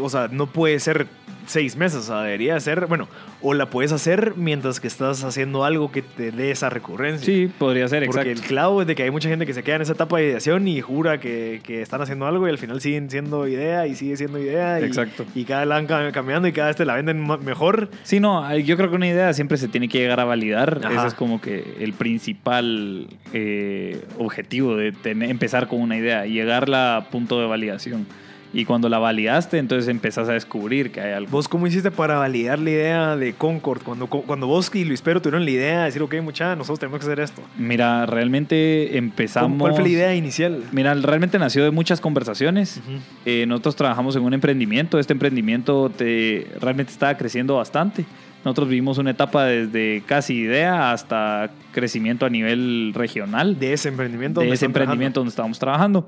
o 0.00 0.08
sea, 0.08 0.28
no 0.28 0.46
puede 0.48 0.80
ser 0.80 1.06
seis 1.46 1.76
meses, 1.76 1.98
o 2.00 2.02
sea, 2.02 2.22
debería 2.22 2.58
ser, 2.60 2.86
bueno, 2.86 3.08
o 3.40 3.54
la 3.54 3.66
puedes 3.66 3.92
hacer 3.92 4.34
mientras 4.36 4.80
que 4.80 4.86
estás 4.86 5.24
haciendo 5.24 5.64
algo 5.64 5.90
que 5.90 6.02
te 6.02 6.30
dé 6.32 6.50
esa 6.50 6.70
recurrencia. 6.70 7.26
Sí, 7.26 7.50
podría 7.58 7.88
ser, 7.88 8.04
Porque 8.06 8.20
exacto. 8.20 8.42
el 8.42 8.48
clavo 8.48 8.80
es 8.82 8.86
de 8.86 8.94
que 8.94 9.02
hay 9.02 9.10
mucha 9.10 9.28
gente 9.28 9.46
que 9.46 9.54
se 9.54 9.62
queda 9.62 9.76
en 9.76 9.82
esa 9.82 9.92
etapa 9.92 10.18
de 10.18 10.26
ideación 10.28 10.68
y 10.68 10.80
jura 10.80 11.18
que, 11.18 11.60
que 11.64 11.82
están 11.82 12.00
haciendo 12.02 12.26
algo 12.26 12.46
y 12.46 12.50
al 12.50 12.58
final 12.58 12.80
siguen 12.80 13.10
siendo 13.10 13.46
idea 13.48 13.86
y 13.86 13.94
sigue 13.94 14.16
siendo 14.16 14.38
idea. 14.38 14.80
Y, 14.80 14.84
Exacto. 14.84 15.24
Y 15.34 15.44
cada 15.44 15.60
vez 15.60 15.68
la 15.68 15.74
van 15.76 15.86
cam- 15.88 16.12
cambiando 16.12 16.48
y 16.48 16.52
cada 16.52 16.68
vez 16.68 16.76
te 16.76 16.84
la 16.84 16.94
venden 16.94 17.26
mejor. 17.44 17.90
Sí, 18.02 18.20
no, 18.20 18.56
yo 18.58 18.76
creo 18.76 18.90
que 18.90 18.96
una 18.96 19.08
idea 19.08 19.32
siempre 19.32 19.56
se 19.58 19.68
tiene 19.68 19.88
que 19.88 19.98
llegar 19.98 20.20
a 20.20 20.24
validar. 20.24 20.80
Ajá. 20.84 20.94
Ese 20.94 21.06
es 21.08 21.14
como 21.14 21.40
que 21.40 21.76
el 21.80 21.92
principal 21.94 23.08
eh, 23.32 24.00
objetivo 24.18 24.76
de 24.76 24.92
tener- 24.92 25.30
empezar 25.30 25.68
con 25.68 25.80
una 25.80 25.96
idea, 25.96 26.26
llegarla 26.26 26.96
a 26.96 27.04
punto 27.10 27.40
de 27.40 27.46
validación. 27.46 28.06
Y 28.54 28.66
cuando 28.66 28.88
la 28.90 28.98
validaste, 28.98 29.56
entonces 29.58 29.88
empezás 29.88 30.28
a 30.28 30.32
descubrir 30.34 30.90
que 30.92 31.00
hay 31.00 31.12
algo. 31.14 31.30
¿Vos 31.30 31.48
cómo 31.48 31.66
hiciste 31.66 31.90
para 31.90 32.16
validar 32.18 32.58
la 32.58 32.70
idea 32.70 33.16
de 33.16 33.32
Concord? 33.32 33.82
Cuando, 33.82 34.06
cuando 34.08 34.46
vos 34.46 34.70
y 34.74 34.84
Luis 34.84 35.00
Pero 35.00 35.22
tuvieron 35.22 35.44
la 35.46 35.50
idea 35.50 35.78
de 35.80 35.84
decir, 35.86 36.02
ok, 36.02 36.16
mucha, 36.22 36.54
nosotros 36.54 36.78
tenemos 36.78 37.00
que 37.00 37.06
hacer 37.06 37.20
esto. 37.20 37.40
Mira, 37.56 38.04
realmente 38.04 38.98
empezamos... 38.98 39.48
¿Cómo- 39.52 39.64
¿Cuál 39.64 39.74
fue 39.74 39.82
la 39.84 39.88
idea 39.88 40.14
inicial? 40.14 40.62
Mira, 40.72 40.92
realmente 40.94 41.38
nació 41.38 41.64
de 41.64 41.70
muchas 41.70 42.00
conversaciones. 42.00 42.76
Ujú. 42.78 42.98
Eh, 43.24 43.46
nosotros 43.46 43.74
trabajamos 43.76 44.16
en 44.16 44.22
un 44.22 44.34
emprendimiento. 44.34 44.98
Este 44.98 45.12
emprendimiento 45.14 45.90
te- 45.90 46.46
realmente 46.60 46.92
estaba 46.92 47.16
creciendo 47.16 47.56
bastante. 47.56 48.04
Nosotros 48.44 48.68
vivimos 48.68 48.98
una 48.98 49.10
etapa 49.10 49.44
desde 49.44 50.02
casi 50.06 50.34
idea 50.34 50.92
hasta 50.92 51.50
crecimiento 51.72 52.26
a 52.26 52.30
nivel 52.30 52.92
regional. 52.94 53.58
De 53.58 53.72
ese 53.72 53.88
emprendimiento. 53.88 54.40
de 54.40 54.50
ese 54.50 54.66
emprendimiento 54.66 55.20
donde 55.20 55.30
estábamos 55.30 55.58
trabajando. 55.58 56.06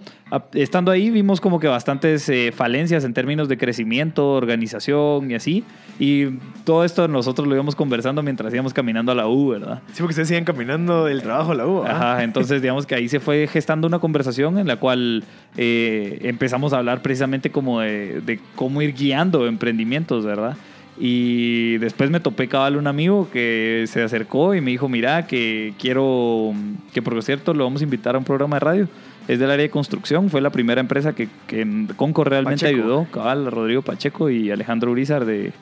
Estando 0.52 0.90
ahí 0.90 1.10
vimos 1.10 1.40
como 1.40 1.60
que 1.60 1.68
bastantes 1.68 2.28
eh, 2.28 2.52
falencias 2.54 3.04
en 3.04 3.14
términos 3.14 3.48
de 3.48 3.56
crecimiento, 3.56 4.32
organización 4.32 5.30
y 5.30 5.34
así. 5.34 5.64
Y 5.98 6.38
todo 6.64 6.84
esto 6.84 7.08
nosotros 7.08 7.46
lo 7.46 7.54
íbamos 7.54 7.76
conversando 7.76 8.22
mientras 8.22 8.52
íbamos 8.52 8.74
caminando 8.74 9.12
a 9.12 9.14
la 9.14 9.28
U, 9.28 9.50
¿verdad? 9.50 9.64
trabajando. 9.64 9.82
Sí, 9.92 10.02
porque 10.02 10.10
ustedes 10.12 10.28
siguen 10.28 10.44
caminando 10.44 11.04
del 11.04 11.22
trabajo 11.22 11.52
a 11.52 11.54
la 11.54 11.66
U. 11.66 11.82
¿ah? 11.82 11.90
Ajá, 11.90 12.24
entonces 12.24 12.60
digamos 12.60 12.86
que 12.86 12.94
ahí 12.94 13.08
se 13.08 13.20
fue 13.20 13.46
gestando 13.46 13.86
una 13.86 13.98
conversación 13.98 14.58
en 14.58 14.66
la 14.66 14.76
cual 14.76 15.24
eh, 15.56 16.18
empezamos 16.22 16.72
a 16.72 16.78
hablar 16.78 17.02
precisamente 17.02 17.50
como 17.50 17.80
de, 17.80 18.20
de 18.20 18.40
cómo 18.54 18.82
ir 18.82 18.94
guiando 18.94 19.46
emprendimientos, 19.46 20.24
¿verdad? 20.24 20.56
Y 20.98 21.78
después 21.78 22.10
me 22.10 22.20
topé 22.20 22.46
cabal 22.48 22.76
un 22.76 22.86
amigo 22.86 23.28
que 23.32 23.84
se 23.88 24.02
acercó 24.02 24.54
y 24.54 24.60
me 24.60 24.70
dijo, 24.70 24.88
mira, 24.88 25.26
que 25.26 25.74
quiero, 25.78 26.52
que 26.92 27.02
por 27.02 27.20
cierto 27.22 27.52
lo 27.52 27.64
vamos 27.64 27.80
a 27.80 27.84
invitar 27.84 28.14
a 28.14 28.18
un 28.18 28.24
programa 28.24 28.56
de 28.56 28.60
radio. 28.60 28.88
es 29.26 29.38
del 29.40 29.50
área 29.50 29.64
de 29.64 29.70
construcción. 29.70 30.30
Fue 30.30 30.40
la 30.40 30.50
primera 30.50 30.80
empresa 30.80 31.12
que, 31.14 31.28
que 31.48 31.86
Concord 31.96 32.28
realmente 32.28 32.64
Pacheco. 32.66 32.80
ayudó, 32.82 33.06
cabal, 33.10 33.50
Rodrigo 33.50 33.82
Pacheco 33.82 34.30
y 34.30 34.50
Alejandro 34.52 34.92
Urizar 34.92 35.24
de, 35.24 35.52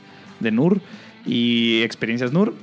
de 0.40 0.50
NUR 0.50 0.80
y 1.24 1.80
Experiencias 1.82 2.32
NUR. 2.32 2.54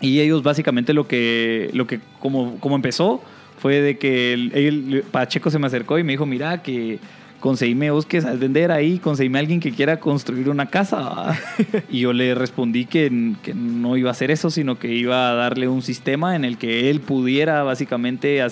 Y 0.00 0.20
ellos 0.20 0.42
básicamente 0.42 0.94
lo 0.94 1.06
que, 1.08 1.70
lo 1.74 1.86
que 1.86 2.00
como, 2.20 2.58
como 2.60 2.76
empezó 2.76 3.20
fue 3.58 3.80
de 3.82 3.98
que 3.98 4.32
el, 4.32 4.52
el- 4.54 5.04
Pacheco 5.10 5.50
se 5.50 5.58
me 5.58 5.66
acercó 5.66 5.98
y 5.98 6.04
me 6.04 6.12
dijo, 6.12 6.24
mira 6.24 6.62
que 6.62 7.00
conseguíme 7.40 7.90
vos 7.90 8.06
que 8.06 8.20
sabes 8.20 8.38
vender 8.40 8.70
ahí, 8.72 8.98
conseguíme 8.98 9.38
a 9.38 9.40
alguien 9.40 9.60
que 9.60 9.72
quiera 9.72 9.98
construir 10.00 10.48
una 10.48 10.66
casa. 10.66 11.00
¿va?". 11.00 11.36
y 11.90 12.00
yo 12.00 12.12
le 12.12 12.34
respondí 12.34 12.84
que, 12.84 13.34
que 13.42 13.54
no 13.54 13.96
iba 13.96 14.10
a 14.10 14.12
hacer 14.12 14.30
eso, 14.30 14.50
sino 14.50 14.78
que 14.78 14.94
iba 14.94 15.30
a 15.30 15.34
darle 15.34 15.68
un 15.68 15.82
sistema 15.82 16.36
en 16.36 16.44
el 16.44 16.58
que 16.58 16.90
él 16.90 17.00
pudiera 17.00 17.62
básicamente 17.62 18.42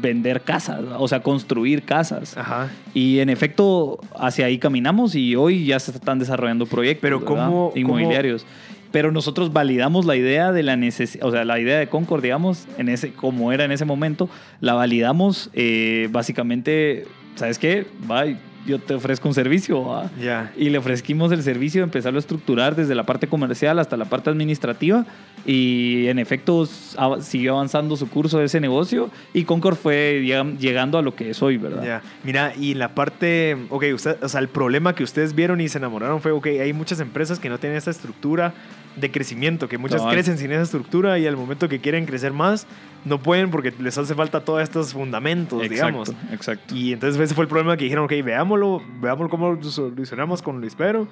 vender 0.00 0.42
casas, 0.42 0.80
o 0.98 1.08
sea, 1.08 1.20
construir 1.20 1.82
casas. 1.82 2.36
Ajá. 2.36 2.70
Y 2.94 3.18
en 3.18 3.28
efecto, 3.28 3.98
hacia 4.18 4.46
ahí 4.46 4.58
caminamos 4.58 5.14
y 5.14 5.36
hoy 5.36 5.64
ya 5.66 5.78
se 5.80 5.90
están 5.90 6.18
desarrollando 6.18 6.66
proyectos 6.66 7.02
Pero. 7.02 7.24
¿cómo- 7.24 7.72
inmobiliarios. 7.74 8.46
Pero 8.92 9.12
nosotros 9.12 9.52
validamos 9.52 10.04
la 10.04 10.16
idea 10.16 10.50
de 10.50 10.64
la 10.64 10.74
necesidad, 10.76 11.24
o 11.24 11.30
sea, 11.30 11.44
la 11.44 11.60
idea 11.60 11.78
de 11.78 11.86
Concord, 11.86 12.22
digamos, 12.22 12.66
en 12.76 12.88
ese, 12.88 13.12
como 13.12 13.52
era 13.52 13.64
en 13.64 13.70
ese 13.70 13.84
momento, 13.84 14.28
la 14.60 14.74
validamos 14.74 15.48
eh, 15.52 16.08
básicamente, 16.10 17.06
¿sabes 17.40 17.58
qué? 17.58 17.86
Va, 18.08 18.24
yo 18.66 18.78
te 18.78 18.94
ofrezco 18.94 19.26
un 19.26 19.34
servicio. 19.34 20.02
Ya. 20.20 20.52
Y 20.56 20.68
le 20.70 20.78
ofrecimos 20.78 21.32
el 21.32 21.42
servicio 21.42 21.80
de 21.80 21.84
empezarlo 21.84 22.18
a 22.18 22.20
estructurar 22.20 22.76
desde 22.76 22.94
la 22.94 23.04
parte 23.04 23.26
comercial 23.26 23.78
hasta 23.78 23.96
la 23.96 24.04
parte 24.04 24.28
administrativa. 24.30 25.06
Y 25.46 26.06
en 26.08 26.18
efecto 26.18 26.68
av- 26.98 27.22
siguió 27.22 27.54
avanzando 27.54 27.96
su 27.96 28.08
curso 28.10 28.38
de 28.38 28.44
ese 28.44 28.60
negocio. 28.60 29.10
Y 29.32 29.44
Concord 29.44 29.76
fue 29.76 30.22
llegando 30.58 30.98
a 30.98 31.02
lo 31.02 31.14
que 31.14 31.30
es 31.30 31.42
hoy, 31.42 31.56
¿verdad? 31.56 31.82
Ya, 31.82 32.02
mira, 32.22 32.52
y 32.54 32.74
la 32.74 32.94
parte, 32.94 33.56
ok, 33.70 33.84
usted, 33.94 34.22
o 34.22 34.28
sea, 34.28 34.40
el 34.40 34.48
problema 34.48 34.94
que 34.94 35.02
ustedes 35.02 35.34
vieron 35.34 35.60
y 35.62 35.68
se 35.68 35.78
enamoraron 35.78 36.20
fue, 36.20 36.32
ok, 36.32 36.46
hay 36.62 36.74
muchas 36.74 37.00
empresas 37.00 37.38
que 37.38 37.48
no 37.48 37.58
tienen 37.58 37.78
esta 37.78 37.90
estructura 37.90 38.52
de 38.96 39.10
crecimiento, 39.10 39.68
que 39.68 39.78
muchas 39.78 40.00
Cabal. 40.00 40.14
crecen 40.14 40.38
sin 40.38 40.52
esa 40.52 40.62
estructura 40.62 41.18
y 41.18 41.26
al 41.26 41.36
momento 41.36 41.68
que 41.68 41.80
quieren 41.80 42.06
crecer 42.06 42.32
más, 42.32 42.66
no 43.04 43.18
pueden 43.22 43.50
porque 43.50 43.72
les 43.78 43.96
hace 43.96 44.14
falta 44.14 44.40
todos 44.40 44.62
estos 44.62 44.92
fundamentos, 44.92 45.62
digamos. 45.68 46.08
Exacto, 46.08 46.34
exacto. 46.34 46.74
Y 46.74 46.92
entonces 46.92 47.20
ese 47.20 47.34
fue 47.34 47.44
el 47.44 47.48
problema 47.48 47.76
que 47.76 47.84
dijeron, 47.84 48.04
ok, 48.04 48.12
veámoslo, 48.24 48.82
veámoslo 49.00 49.30
cómo 49.30 49.52
lo 49.52 49.62
solucionamos 49.62 50.42
con 50.42 50.60
Luis 50.60 50.74
Pedro, 50.74 51.08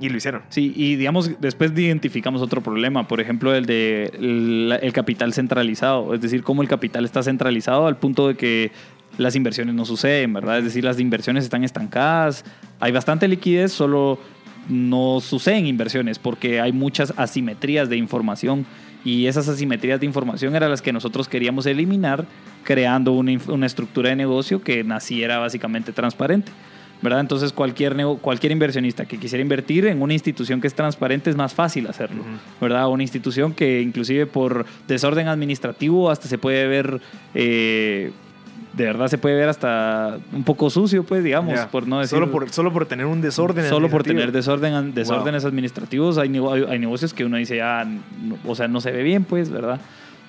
y 0.00 0.08
lo 0.08 0.16
hicieron. 0.16 0.42
Sí, 0.48 0.72
y 0.74 0.96
digamos, 0.96 1.30
después 1.40 1.72
identificamos 1.76 2.40
otro 2.40 2.62
problema, 2.62 3.06
por 3.06 3.20
ejemplo, 3.20 3.54
el 3.54 3.66
de 3.66 4.10
el, 4.18 4.78
el 4.80 4.92
capital 4.92 5.34
centralizado, 5.34 6.14
es 6.14 6.20
decir, 6.20 6.42
cómo 6.42 6.62
el 6.62 6.68
capital 6.68 7.04
está 7.04 7.22
centralizado 7.22 7.86
al 7.86 7.98
punto 7.98 8.28
de 8.28 8.34
que 8.34 8.72
las 9.18 9.36
inversiones 9.36 9.74
no 9.74 9.84
suceden, 9.84 10.32
¿verdad? 10.32 10.58
Es 10.58 10.64
decir, 10.64 10.84
las 10.84 10.98
inversiones 10.98 11.44
están 11.44 11.64
estancadas, 11.64 12.44
hay 12.78 12.92
bastante 12.92 13.28
liquidez, 13.28 13.72
solo 13.72 14.18
no 14.70 15.20
suceden 15.20 15.66
inversiones 15.66 16.18
porque 16.18 16.60
hay 16.60 16.72
muchas 16.72 17.12
asimetrías 17.16 17.88
de 17.88 17.96
información 17.96 18.66
y 19.04 19.26
esas 19.26 19.48
asimetrías 19.48 20.00
de 20.00 20.06
información 20.06 20.54
eran 20.56 20.70
las 20.70 20.82
que 20.82 20.92
nosotros 20.92 21.28
queríamos 21.28 21.66
eliminar 21.66 22.26
creando 22.64 23.12
una, 23.12 23.38
una 23.48 23.66
estructura 23.66 24.10
de 24.10 24.16
negocio 24.16 24.62
que 24.62 24.84
naciera 24.84 25.38
básicamente 25.38 25.92
transparente. 25.92 26.52
¿verdad? 27.02 27.20
Entonces 27.20 27.52
cualquier, 27.52 27.96
cualquier 28.20 28.52
inversionista 28.52 29.06
que 29.06 29.18
quisiera 29.18 29.42
invertir 29.42 29.86
en 29.86 30.02
una 30.02 30.12
institución 30.12 30.60
que 30.60 30.66
es 30.66 30.74
transparente 30.74 31.30
es 31.30 31.36
más 31.36 31.54
fácil 31.54 31.86
hacerlo. 31.86 32.22
¿verdad? 32.60 32.88
Una 32.88 33.02
institución 33.02 33.54
que 33.54 33.80
inclusive 33.80 34.26
por 34.26 34.66
desorden 34.86 35.28
administrativo 35.28 36.10
hasta 36.10 36.28
se 36.28 36.38
puede 36.38 36.66
ver, 36.66 37.00
eh, 37.34 38.12
de 38.72 38.84
verdad 38.84 39.08
se 39.08 39.18
puede 39.18 39.34
ver 39.36 39.48
hasta 39.48 40.18
un 40.32 40.44
poco 40.44 40.70
sucio, 40.70 41.02
pues 41.04 41.24
digamos, 41.24 41.58
por 41.66 41.88
no 41.88 41.98
decir... 42.00 42.16
solo, 42.16 42.30
por, 42.30 42.50
solo 42.50 42.72
por 42.72 42.86
tener 42.86 43.06
un 43.06 43.20
desorden. 43.20 43.68
Solo 43.68 43.88
por 43.90 44.02
tener 44.04 44.32
desorden, 44.32 44.94
desórdenes 44.94 45.44
administrativos, 45.44 46.18
hay, 46.18 46.28
hay- 46.36 46.64
hay 46.68 46.78
negocios 46.78 47.12
que 47.12 47.24
uno 47.24 47.36
dice, 47.36 47.60
ah, 47.62 47.84
no- 47.84 48.38
o 48.46 48.54
sea, 48.54 48.68
no 48.68 48.80
se 48.80 48.90
ve 48.92 49.02
bien, 49.02 49.24
pues, 49.24 49.50
¿verdad? 49.50 49.80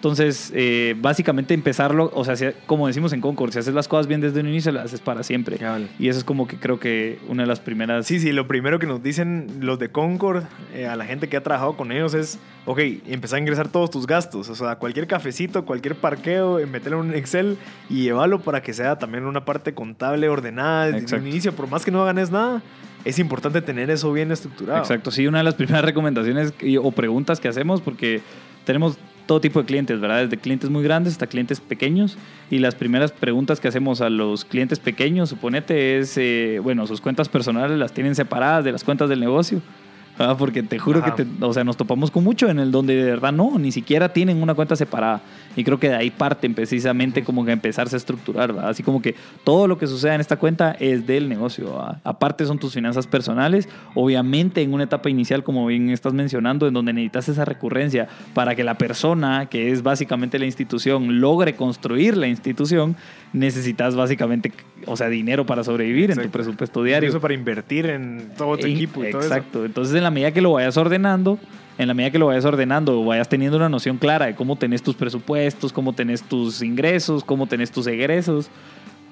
Entonces, 0.02 0.52
eh, 0.56 0.96
básicamente 0.98 1.54
empezarlo, 1.54 2.10
o 2.16 2.26
sea, 2.26 2.54
como 2.66 2.88
decimos 2.88 3.14
en 3.14 3.22
Concord, 3.22 3.52
si 3.52 3.60
haces 3.60 3.76
las 3.76 3.88
cosas 3.88 4.08
bien 4.08 4.20
desde 4.20 4.40
un 4.40 4.48
inicio, 4.48 4.72
las 4.72 4.86
haces 4.86 5.00
para 5.00 5.22
siempre. 5.22 5.60
Y 6.00 6.08
eso 6.08 6.18
es 6.18 6.26
como 6.26 6.48
que 6.48 6.58
creo 6.58 6.80
que 6.80 7.20
una 7.28 7.44
de 7.44 7.48
las 7.48 7.60
primeras... 7.60 8.08
Sí, 8.08 8.20
sí, 8.20 8.32
lo 8.32 8.48
primero 8.48 8.80
que 8.80 8.88
nos 8.88 9.04
dicen 9.04 9.60
los 9.60 9.78
de 9.78 9.90
Concord 9.90 10.46
eh, 10.74 10.88
a 10.88 10.96
la 10.96 11.06
gente 11.06 11.30
que 11.30 11.38
ha 11.38 11.44
trabajado 11.44 11.78
con 11.78 11.92
ellos 11.92 12.16
es, 12.16 12.40
ok, 12.66 12.80
empezar 13.10 13.38
a 13.38 13.42
ingresar 13.42 13.68
todos 13.68 13.92
tus 13.92 14.08
gastos, 14.08 14.50
o 14.50 14.56
sea, 14.56 14.78
cualquier 14.78 15.06
cafecito, 15.06 15.66
cualquier 15.66 15.94
parqueo, 15.94 16.58
eh, 16.58 16.66
meterlo 16.66 17.04
en 17.04 17.10
un 17.10 17.14
Excel 17.14 17.60
y 17.88 18.02
llevarlo 18.02 18.40
para 18.40 18.64
que 18.64 18.74
sea 18.74 18.98
también 18.98 19.26
una 19.26 19.46
parte 19.46 19.76
contable 19.76 20.30
ordenada 20.30 20.88
desde 20.88 20.98
Exacto. 20.98 21.24
un 21.24 21.30
inicio, 21.30 21.54
por 21.54 21.70
más 21.70 21.86
que 21.86 21.92
no 21.92 22.04
ganes 22.04 22.32
nada, 22.32 22.64
es 23.06 23.20
importante 23.20 23.62
tener 23.62 23.92
eso 23.92 24.12
bien 24.12 24.32
estructurado. 24.32 24.80
Exacto, 24.80 25.12
sí, 25.12 25.28
una 25.28 25.38
de 25.38 25.44
las 25.44 25.54
primeras 25.54 25.86
recomendaciones 25.86 26.56
o 26.82 26.92
preguntas 26.92 27.40
que 27.40 27.50
hacemos, 27.50 27.82
porque 27.82 28.22
tenemos 28.66 28.98
todo 29.26 29.40
tipo 29.42 29.60
de 29.60 29.66
clientes, 29.66 30.00
¿verdad? 30.00 30.24
Desde 30.24 30.38
clientes 30.38 30.70
muy 30.70 30.84
grandes 30.84 31.14
hasta 31.14 31.28
clientes 31.28 31.60
pequeños. 31.60 32.18
Y 32.50 32.60
las 32.60 32.76
primeras 32.76 33.12
preguntas 33.12 33.60
que 33.60 33.68
hacemos 33.68 34.02
a 34.02 34.10
los 34.10 34.44
clientes 34.46 34.80
pequeños, 34.80 35.30
suponete, 35.30 36.00
es, 36.00 36.18
eh, 36.18 36.60
bueno, 36.62 36.86
sus 36.88 37.00
cuentas 37.02 37.30
personales 37.30 37.78
las 37.78 37.94
tienen 37.94 38.16
separadas 38.16 38.66
de 38.66 38.72
las 38.72 38.84
cuentas 38.84 39.10
del 39.10 39.20
negocio. 39.20 39.62
¿verdad? 40.20 40.36
Porque 40.38 40.62
te 40.62 40.78
juro 40.78 41.00
Ajá. 41.00 41.16
que 41.16 41.24
te- 41.24 41.46
o 41.46 41.54
sea, 41.54 41.64
nos 41.64 41.78
topamos 41.78 42.12
con 42.12 42.24
mucho 42.24 42.50
en 42.50 42.60
el 42.60 42.70
donde 42.72 42.96
de 42.96 43.06
verdad 43.10 43.32
no, 43.32 43.58
ni 43.58 43.72
siquiera 43.72 44.10
tienen 44.12 44.44
una 44.44 44.54
cuenta 44.54 44.76
separada. 44.76 45.22
Y 45.56 45.64
creo 45.64 45.80
que 45.80 45.90
de 45.90 45.96
ahí 45.96 46.10
parten 46.12 46.54
precisamente 46.54 47.24
como 47.24 47.44
que 47.46 47.52
empezarse 47.52 47.96
a 47.96 47.98
estructurar, 47.98 48.54
¿verdad? 48.54 48.70
Así 48.70 48.84
como 48.84 49.02
que 49.02 49.16
todo 49.44 49.68
lo 49.68 49.78
que 49.78 49.88
suceda 49.88 50.16
en 50.16 50.22
esta 50.22 50.38
cuenta 50.38 50.72
es 50.80 51.06
del 51.06 51.28
negocio. 51.28 51.66
¿verdad? 51.76 51.98
Aparte 52.04 52.46
son 52.46 52.58
tus 52.58 52.74
finanzas 52.74 53.06
personales, 53.08 53.68
obviamente 53.96 54.62
en 54.62 54.74
una 54.74 54.86
etapa 54.86 55.10
inicial, 55.10 55.44
como 55.44 55.66
bien 55.66 55.90
estás 55.90 56.14
mencionando, 56.14 56.68
en 56.68 56.74
donde 56.74 56.94
necesitas 56.94 57.30
esa 57.30 57.46
recurrencia 57.46 58.08
para 58.34 58.56
que 58.56 58.64
la 58.64 58.78
persona, 58.78 59.48
que 59.48 59.72
es 59.72 59.84
básicamente 59.84 60.40
la 60.40 60.46
institución, 60.46 61.20
logre 61.20 61.56
construir 61.56 62.16
la 62.18 62.28
institución, 62.28 62.96
necesitas 63.34 63.96
básicamente, 63.96 64.52
o 64.86 64.96
sea, 64.98 65.10
dinero 65.10 65.46
para 65.46 65.64
sobrevivir 65.64 66.12
en 66.12 66.16
tu 66.16 66.22
Exacto. 66.22 66.32
presupuesto 66.38 66.84
diario. 66.84 67.10
Eso 67.10 67.20
para 67.22 67.34
invertir 67.34 67.86
en 67.88 68.32
todo 68.38 68.58
tu 68.58 68.66
En- 68.68 68.74
equipo 68.74 69.04
y 69.04 69.12
todo 69.12 69.22
eso. 69.22 69.30
Exacto. 69.34 69.66
Entonces, 69.66 69.96
en 69.96 70.04
la 70.04 70.12
medida 70.12 70.32
que 70.32 70.42
lo 70.42 70.54
vayas 70.54 70.78
ordenando, 70.78 71.40
en 71.78 71.88
la 71.88 71.94
medida 71.94 72.12
que 72.12 72.20
lo 72.20 72.28
vayas 72.28 72.46
ordenando, 72.46 73.04
vayas 73.04 73.30
teniendo 73.30 73.58
una 73.58 73.70
noción 73.70 73.98
clara 73.98 74.28
de 74.28 74.36
cómo 74.36 74.56
tenés 74.56 74.84
tus 74.84 74.96
presupuestos, 74.96 75.74
cómo 75.74 75.94
tenés 75.94 76.22
tus 76.24 76.62
ingresos, 76.62 77.24
cómo 77.24 77.48
tenés 77.48 77.72
tus 77.72 77.88
egresos, 77.88 78.50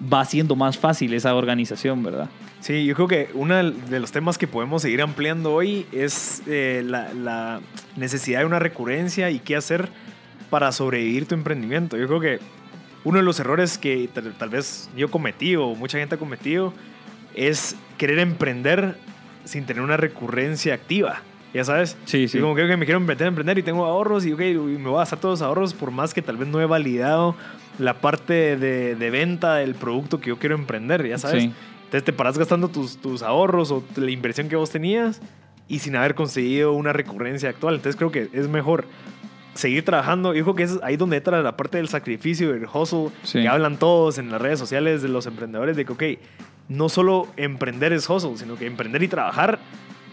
va 0.01 0.23
siendo 0.25 0.55
más 0.55 0.77
fácil 0.77 1.13
esa 1.13 1.35
organización, 1.35 2.03
¿verdad? 2.03 2.29
Sí, 2.61 2.85
yo 2.85 2.95
creo 2.95 3.07
que 3.07 3.29
uno 3.33 3.55
de 3.55 3.99
los 3.99 4.11
temas 4.11 4.37
que 4.37 4.47
podemos 4.47 4.81
seguir 4.81 5.01
ampliando 5.01 5.53
hoy 5.53 5.85
es 5.91 6.43
eh, 6.47 6.83
la, 6.85 7.13
la 7.13 7.61
necesidad 7.95 8.39
de 8.39 8.45
una 8.45 8.59
recurrencia 8.59 9.29
y 9.29 9.39
qué 9.39 9.55
hacer 9.55 9.89
para 10.49 10.71
sobrevivir 10.71 11.25
tu 11.25 11.35
emprendimiento. 11.35 11.97
Yo 11.97 12.07
creo 12.07 12.19
que 12.19 12.39
uno 13.03 13.19
de 13.19 13.23
los 13.23 13.39
errores 13.39 13.77
que 13.77 14.09
tal, 14.13 14.33
tal 14.33 14.49
vez 14.49 14.89
yo 14.95 15.09
cometí 15.09 15.55
o 15.55 15.75
mucha 15.75 15.97
gente 15.97 16.15
ha 16.15 16.17
cometido 16.17 16.73
es 17.33 17.75
querer 17.97 18.19
emprender 18.19 18.97
sin 19.45 19.65
tener 19.65 19.81
una 19.81 19.97
recurrencia 19.97 20.73
activa. 20.73 21.21
Ya 21.53 21.63
sabes, 21.63 21.97
Sí, 22.05 22.27
y 22.31 22.39
como 22.39 22.53
que 22.55 22.63
ok, 22.71 22.77
me 22.77 22.85
quiero 22.85 22.99
meter 22.99 23.25
a 23.25 23.29
emprender 23.29 23.57
y 23.57 23.63
tengo 23.63 23.85
ahorros 23.85 24.25
y, 24.25 24.33
ok, 24.33 24.41
y 24.41 24.53
me 24.55 24.87
voy 24.89 24.95
a 24.95 24.99
gastar 24.99 25.19
todos 25.19 25.39
los 25.39 25.47
ahorros 25.47 25.73
por 25.73 25.89
más 25.91 26.13
que 26.13 26.21
tal 26.21 26.37
vez 26.37 26.47
no 26.47 26.61
he 26.61 26.65
validado 26.67 27.35
la 27.79 27.95
parte 27.95 28.55
de, 28.55 28.95
de 28.95 29.09
venta 29.09 29.55
del 29.55 29.73
producto 29.73 30.19
que 30.19 30.27
yo 30.29 30.37
quiero 30.37 30.53
emprender, 30.55 31.07
ya 31.07 31.17
sabes. 31.17 31.43
Sí. 31.43 31.53
Entonces 31.85 32.03
te 32.03 32.13
paras 32.13 32.37
gastando 32.37 32.67
tus, 32.67 32.97
tus 32.97 33.23
ahorros 33.23 33.71
o 33.71 33.83
la 33.95 34.11
inversión 34.11 34.47
que 34.47 34.55
vos 34.55 34.69
tenías 34.69 35.21
y 35.67 35.79
sin 35.79 35.95
haber 35.95 36.13
conseguido 36.13 36.73
una 36.73 36.93
recurrencia 36.93 37.49
actual. 37.49 37.75
Entonces 37.75 37.95
creo 37.97 38.11
que 38.11 38.29
es 38.31 38.47
mejor 38.47 38.85
seguir 39.55 39.83
trabajando. 39.83 40.35
Yo 40.35 40.43
creo 40.43 40.55
que 40.55 40.63
es 40.63 40.79
ahí 40.83 40.97
donde 40.97 41.17
entra 41.17 41.41
la 41.41 41.57
parte 41.57 41.77
del 41.77 41.87
sacrificio, 41.87 42.51
del 42.53 42.67
hustle, 42.71 43.09
Sí. 43.23 43.41
que 43.41 43.47
hablan 43.47 43.77
todos 43.77 44.19
en 44.19 44.29
las 44.29 44.39
redes 44.39 44.59
sociales 44.59 45.01
de 45.01 45.09
los 45.09 45.25
emprendedores, 45.25 45.75
de 45.75 45.85
que, 45.85 45.93
ok, 45.93 46.03
no 46.67 46.89
solo 46.89 47.27
emprender 47.37 47.91
es 47.91 48.07
hustle, 48.07 48.37
sino 48.37 48.55
que 48.55 48.67
emprender 48.67 49.01
y 49.01 49.07
trabajar, 49.07 49.57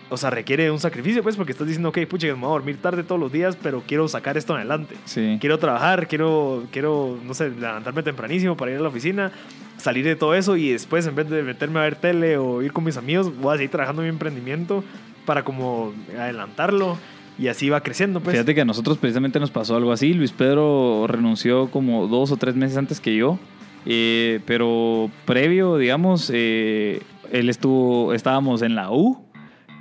o 0.08 0.16
sea, 0.16 0.30
requiere 0.30 0.70
un 0.70 0.78
sacrificio, 0.78 1.22
pues, 1.22 1.36
porque 1.36 1.52
estás 1.52 1.66
diciendo, 1.66 1.88
ok, 1.88 1.98
pucha, 2.08 2.26
me 2.28 2.34
voy 2.34 2.44
a 2.44 2.48
dormir 2.48 2.76
tarde 2.80 3.02
todos 3.02 3.20
los 3.20 3.32
días, 3.32 3.56
pero 3.60 3.82
quiero 3.86 4.06
sacar 4.08 4.36
esto 4.36 4.54
adelante. 4.54 4.96
Sí. 5.04 5.38
Quiero 5.40 5.58
trabajar, 5.58 6.06
quiero, 6.06 6.64
quiero, 6.70 7.18
no 7.24 7.34
sé, 7.34 7.50
levantarme 7.50 8.02
tempranísimo 8.02 8.56
para 8.56 8.70
ir 8.70 8.78
a 8.78 8.80
la 8.80 8.88
oficina, 8.88 9.32
salir 9.76 10.04
de 10.04 10.16
todo 10.16 10.34
eso 10.34 10.56
y 10.56 10.70
después, 10.70 11.06
en 11.06 11.14
vez 11.14 11.28
de 11.28 11.42
meterme 11.42 11.80
a 11.80 11.82
ver 11.82 11.96
tele 11.96 12.38
o 12.38 12.62
ir 12.62 12.72
con 12.72 12.84
mis 12.84 12.96
amigos, 12.96 13.36
voy 13.36 13.54
a 13.54 13.56
seguir 13.56 13.70
trabajando 13.70 14.02
en 14.02 14.08
mi 14.08 14.10
emprendimiento 14.10 14.84
para 15.24 15.44
como 15.44 15.92
adelantarlo 16.16 16.96
y 17.38 17.48
así 17.48 17.68
va 17.68 17.82
creciendo, 17.82 18.20
pues. 18.20 18.34
Fíjate 18.34 18.54
que 18.54 18.60
a 18.62 18.64
nosotros 18.64 18.96
precisamente 18.98 19.38
nos 19.40 19.50
pasó 19.50 19.76
algo 19.76 19.92
así. 19.92 20.14
Luis 20.14 20.32
Pedro 20.32 21.06
renunció 21.06 21.68
como 21.70 22.06
dos 22.06 22.32
o 22.32 22.36
tres 22.36 22.54
meses 22.54 22.78
antes 22.78 23.00
que 23.00 23.14
yo. 23.16 23.38
eh, 23.84 24.40
pero 24.46 25.10
previo, 25.26 25.76
digamos, 25.76 26.30
eh, 26.32 27.02
él 27.30 27.48
estuvo, 27.50 28.14
estábamos 28.14 28.62
en 28.62 28.74
la 28.74 28.90
U. 28.90 29.25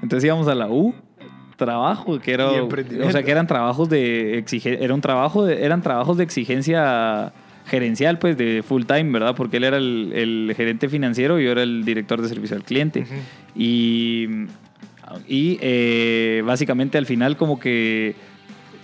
Entonces 0.05 0.23
íbamos 0.23 0.47
a 0.47 0.53
la 0.53 0.67
U, 0.67 0.93
trabajo, 1.55 2.19
que 2.19 2.31
era, 2.31 2.51
Y 2.53 2.99
o 3.01 3.11
sea, 3.11 3.23
que 3.23 3.31
eran 3.31 3.47
trabajos 3.47 3.89
de 3.89 4.37
exige, 4.37 4.83
era 4.83 4.93
un 4.93 5.01
trabajo 5.01 5.43
de, 5.43 5.65
eran 5.65 5.81
trabajos 5.81 6.15
de 6.17 6.23
exigencia 6.23 7.33
gerencial, 7.65 8.19
pues 8.19 8.37
de 8.37 8.61
full 8.61 8.83
time, 8.83 9.11
¿verdad? 9.11 9.35
Porque 9.35 9.57
él 9.57 9.63
era 9.63 9.77
el, 9.77 10.11
el 10.13 10.53
gerente 10.55 10.89
financiero 10.89 11.39
y 11.39 11.45
yo 11.45 11.51
era 11.53 11.63
el 11.63 11.83
director 11.83 12.21
de 12.21 12.29
servicio 12.29 12.55
al 12.55 12.63
cliente. 12.63 13.07
Y, 13.55 14.27
y 15.27 15.57
eh, 15.59 16.43
básicamente 16.45 16.99
al 16.99 17.07
final 17.07 17.35
como 17.35 17.59
que... 17.59 18.13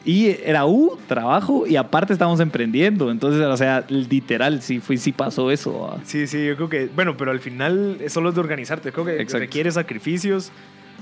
Y 0.04 0.30
era 0.44 0.66
U, 0.66 0.98
trabajo, 1.08 1.68
y 1.68 1.76
aparte 1.76 2.14
estábamos 2.14 2.40
emprendiendo. 2.40 3.12
Entonces, 3.12 3.44
o 3.44 3.58
sea, 3.58 3.86
literal, 3.90 4.64
sí, 4.64 4.80
fue, 4.80 4.98
sí 4.98 5.12
pasó 5.12 5.52
eso. 5.52 5.82
¿va? 5.82 6.00
Sí, 6.04 6.26
sí, 6.26 6.44
yo 6.44 6.56
creo 6.56 6.70
que, 6.70 6.90
bueno, 6.96 7.16
pero 7.16 7.30
al 7.30 7.40
final 7.40 7.98
solo 8.08 8.30
es 8.30 8.34
de 8.36 8.42
organizarte, 8.42 8.92
creo 8.92 9.06
que 9.06 9.22
Exacto. 9.22 9.38
requiere 9.38 9.70
sacrificios. 9.70 10.52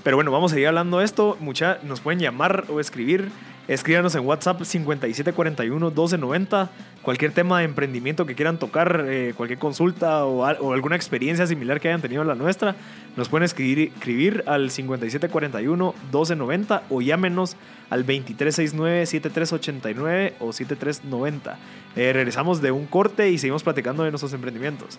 Pero 0.03 0.17
bueno, 0.17 0.31
vamos 0.31 0.51
a 0.51 0.55
seguir 0.55 0.67
hablando 0.69 0.97
de 0.99 1.05
esto. 1.05 1.37
Mucha, 1.39 1.77
nos 1.83 1.99
pueden 2.01 2.19
llamar 2.19 2.65
o 2.69 2.79
escribir. 2.79 3.29
Escríbanos 3.67 4.15
en 4.15 4.25
WhatsApp 4.25 4.61
5741-1290. 4.61 6.69
Cualquier 7.03 7.31
tema 7.33 7.59
de 7.59 7.65
emprendimiento 7.65 8.25
que 8.25 8.33
quieran 8.33 8.57
tocar, 8.57 9.05
eh, 9.07 9.33
cualquier 9.37 9.59
consulta 9.59 10.25
o, 10.25 10.43
al- 10.45 10.57
o 10.59 10.73
alguna 10.73 10.95
experiencia 10.95 11.45
similar 11.45 11.79
que 11.79 11.89
hayan 11.89 12.01
tenido 12.01 12.23
la 12.23 12.33
nuestra, 12.33 12.75
nos 13.15 13.29
pueden 13.29 13.43
escribir, 13.45 13.91
escribir 13.95 14.43
al 14.47 14.71
5741-1290 14.71 16.81
o 16.89 17.01
llámenos 17.01 17.55
al 17.91 18.07
2369-7389 18.07 20.33
o 20.39 20.51
7390. 20.51 21.57
Eh, 21.95 22.11
regresamos 22.13 22.61
de 22.61 22.71
un 22.71 22.85
corte 22.87 23.29
y 23.29 23.37
seguimos 23.37 23.61
platicando 23.63 24.01
de 24.03 24.09
nuestros 24.11 24.33
emprendimientos. 24.33 24.97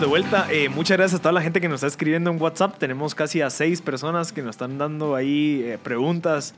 De 0.00 0.06
vuelta. 0.06 0.46
Eh, 0.50 0.68
muchas 0.68 0.98
gracias 0.98 1.20
a 1.20 1.22
toda 1.22 1.32
la 1.32 1.40
gente 1.40 1.60
que 1.60 1.68
nos 1.68 1.76
está 1.76 1.86
escribiendo 1.86 2.30
en 2.30 2.40
WhatsApp. 2.40 2.76
Tenemos 2.78 3.14
casi 3.14 3.40
a 3.40 3.48
seis 3.48 3.80
personas 3.80 4.32
que 4.32 4.42
nos 4.42 4.50
están 4.50 4.76
dando 4.76 5.14
ahí 5.14 5.62
eh, 5.64 5.78
preguntas 5.82 6.54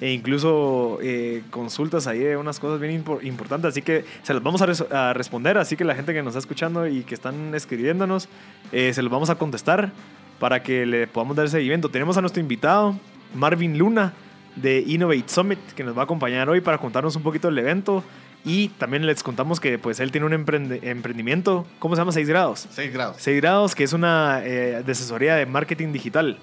e 0.00 0.12
incluso 0.12 0.98
eh, 1.02 1.42
consultas 1.50 2.06
ahí 2.06 2.18
de 2.18 2.36
unas 2.36 2.58
cosas 2.58 2.80
bien 2.80 3.04
impor- 3.04 3.22
importantes. 3.24 3.68
Así 3.68 3.82
que 3.82 4.04
se 4.22 4.34
las 4.34 4.42
vamos 4.42 4.60
a, 4.62 5.10
a 5.10 5.12
responder. 5.12 5.58
Así 5.58 5.76
que 5.76 5.84
la 5.84 5.94
gente 5.94 6.12
que 6.12 6.22
nos 6.22 6.32
está 6.32 6.40
escuchando 6.40 6.88
y 6.88 7.02
que 7.02 7.14
están 7.14 7.54
escribiéndonos, 7.54 8.28
se 8.70 9.02
los 9.02 9.10
vamos 9.10 9.30
a 9.30 9.36
contestar 9.36 9.92
para 10.38 10.62
que 10.62 10.84
le 10.84 11.06
podamos 11.06 11.36
dar 11.36 11.48
seguimiento. 11.48 11.90
Tenemos 11.90 12.16
a 12.16 12.20
nuestro 12.22 12.40
invitado, 12.40 12.98
Marvin 13.34 13.78
Luna, 13.78 14.14
de 14.56 14.80
Innovate 14.80 15.28
Summit, 15.28 15.60
que 15.76 15.84
nos 15.84 15.96
va 15.96 16.00
a 16.02 16.04
acompañar 16.04 16.48
hoy 16.48 16.60
para 16.60 16.78
contarnos 16.78 17.14
un 17.14 17.22
poquito 17.22 17.48
del 17.48 17.58
evento. 17.58 18.02
Y 18.44 18.68
también 18.68 19.06
les 19.06 19.22
contamos 19.22 19.60
que 19.60 19.78
pues 19.78 20.00
él 20.00 20.10
tiene 20.10 20.26
un 20.26 20.32
emprendimiento, 20.32 21.66
¿cómo 21.78 21.94
se 21.94 22.00
llama? 22.00 22.12
6 22.12 22.28
grados. 22.28 22.66
6 22.70 22.92
grados. 22.92 23.16
6 23.18 23.40
grados, 23.40 23.74
que 23.74 23.84
es 23.84 23.92
una 23.92 24.40
eh, 24.44 24.82
de 24.84 24.92
asesoría 24.92 25.34
de 25.36 25.44
marketing 25.46 25.92
digital. 25.92 26.38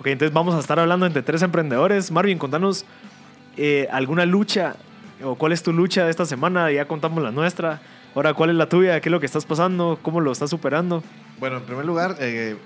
Ok, 0.00 0.08
entonces 0.08 0.34
vamos 0.34 0.54
a 0.54 0.58
estar 0.58 0.78
hablando 0.78 1.06
entre 1.06 1.22
tres 1.22 1.42
emprendedores. 1.42 2.10
Marvin, 2.10 2.38
contanos 2.38 2.84
eh, 3.56 3.88
alguna 3.90 4.26
lucha 4.26 4.76
o 5.22 5.36
cuál 5.36 5.52
es 5.52 5.62
tu 5.62 5.72
lucha 5.72 6.04
de 6.04 6.10
esta 6.10 6.26
semana. 6.26 6.70
Ya 6.70 6.86
contamos 6.86 7.22
la 7.22 7.30
nuestra. 7.30 7.80
Ahora, 8.14 8.34
¿cuál 8.34 8.50
es 8.50 8.56
la 8.56 8.68
tuya? 8.68 9.00
¿Qué 9.00 9.08
es 9.08 9.12
lo 9.12 9.20
que 9.20 9.26
estás 9.26 9.44
pasando? 9.44 9.98
¿Cómo 10.02 10.20
lo 10.20 10.32
estás 10.32 10.50
superando? 10.50 11.02
Bueno, 11.38 11.58
en 11.58 11.62
primer 11.64 11.84
lugar, 11.84 12.16
eh, 12.18 12.56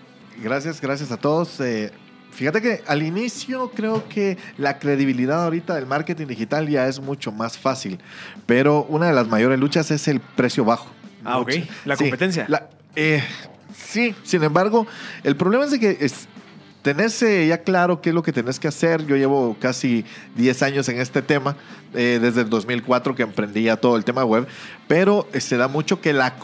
gracias, 0.42 0.80
gracias 0.80 1.12
a 1.12 1.16
todos. 1.16 1.60
Eh, 1.60 1.92
fíjate 2.40 2.62
que 2.62 2.82
al 2.86 3.02
inicio 3.02 3.70
creo 3.74 4.08
que 4.08 4.38
la 4.56 4.78
credibilidad 4.78 5.44
ahorita 5.44 5.74
del 5.74 5.84
marketing 5.84 6.26
digital 6.26 6.66
ya 6.70 6.88
es 6.88 6.98
mucho 6.98 7.32
más 7.32 7.58
fácil, 7.58 7.98
pero 8.46 8.84
una 8.88 9.08
de 9.08 9.12
las 9.12 9.28
mayores 9.28 9.60
luchas 9.60 9.90
es 9.90 10.08
el 10.08 10.20
precio 10.20 10.64
bajo. 10.64 10.86
Ah, 11.22 11.38
ok. 11.38 11.52
La 11.84 11.96
Sí, 11.96 12.04
competencia. 12.04 12.46
la- 12.48 12.70
eh, 12.96 13.22
sí, 13.76 14.14
sin 14.22 14.42
embargo, 14.42 14.86
el 15.22 15.36
problema 15.36 15.66
es 15.66 15.70
de 15.72 15.80
que 15.80 15.98
es, 16.00 16.28
tenés 16.80 17.20
eh, 17.22 17.46
ya 17.46 17.58
claro 17.58 18.00
qué 18.00 18.08
es 18.08 18.14
lo 18.14 18.22
que 18.22 18.32
tenés 18.32 18.58
que 18.58 18.68
hacer. 18.68 19.04
Yo 19.06 19.16
llevo 19.16 19.54
casi 19.60 20.06
10 20.34 20.62
años 20.62 20.88
en 20.88 20.98
este 20.98 21.20
tema, 21.20 21.56
eh, 21.92 22.18
desde 22.22 22.40
el 22.40 22.48
2004 22.48 23.14
que 23.14 23.22
emprendí 23.22 23.64
ya 23.64 23.76
todo 23.76 23.96
el 23.98 24.04
tema 24.06 24.24
web, 24.24 24.46
pero 24.90 25.28
eh, 25.32 25.40
se 25.40 25.56
da 25.56 25.68
mucho 25.68 26.00
que 26.00 26.12
la 26.12 26.34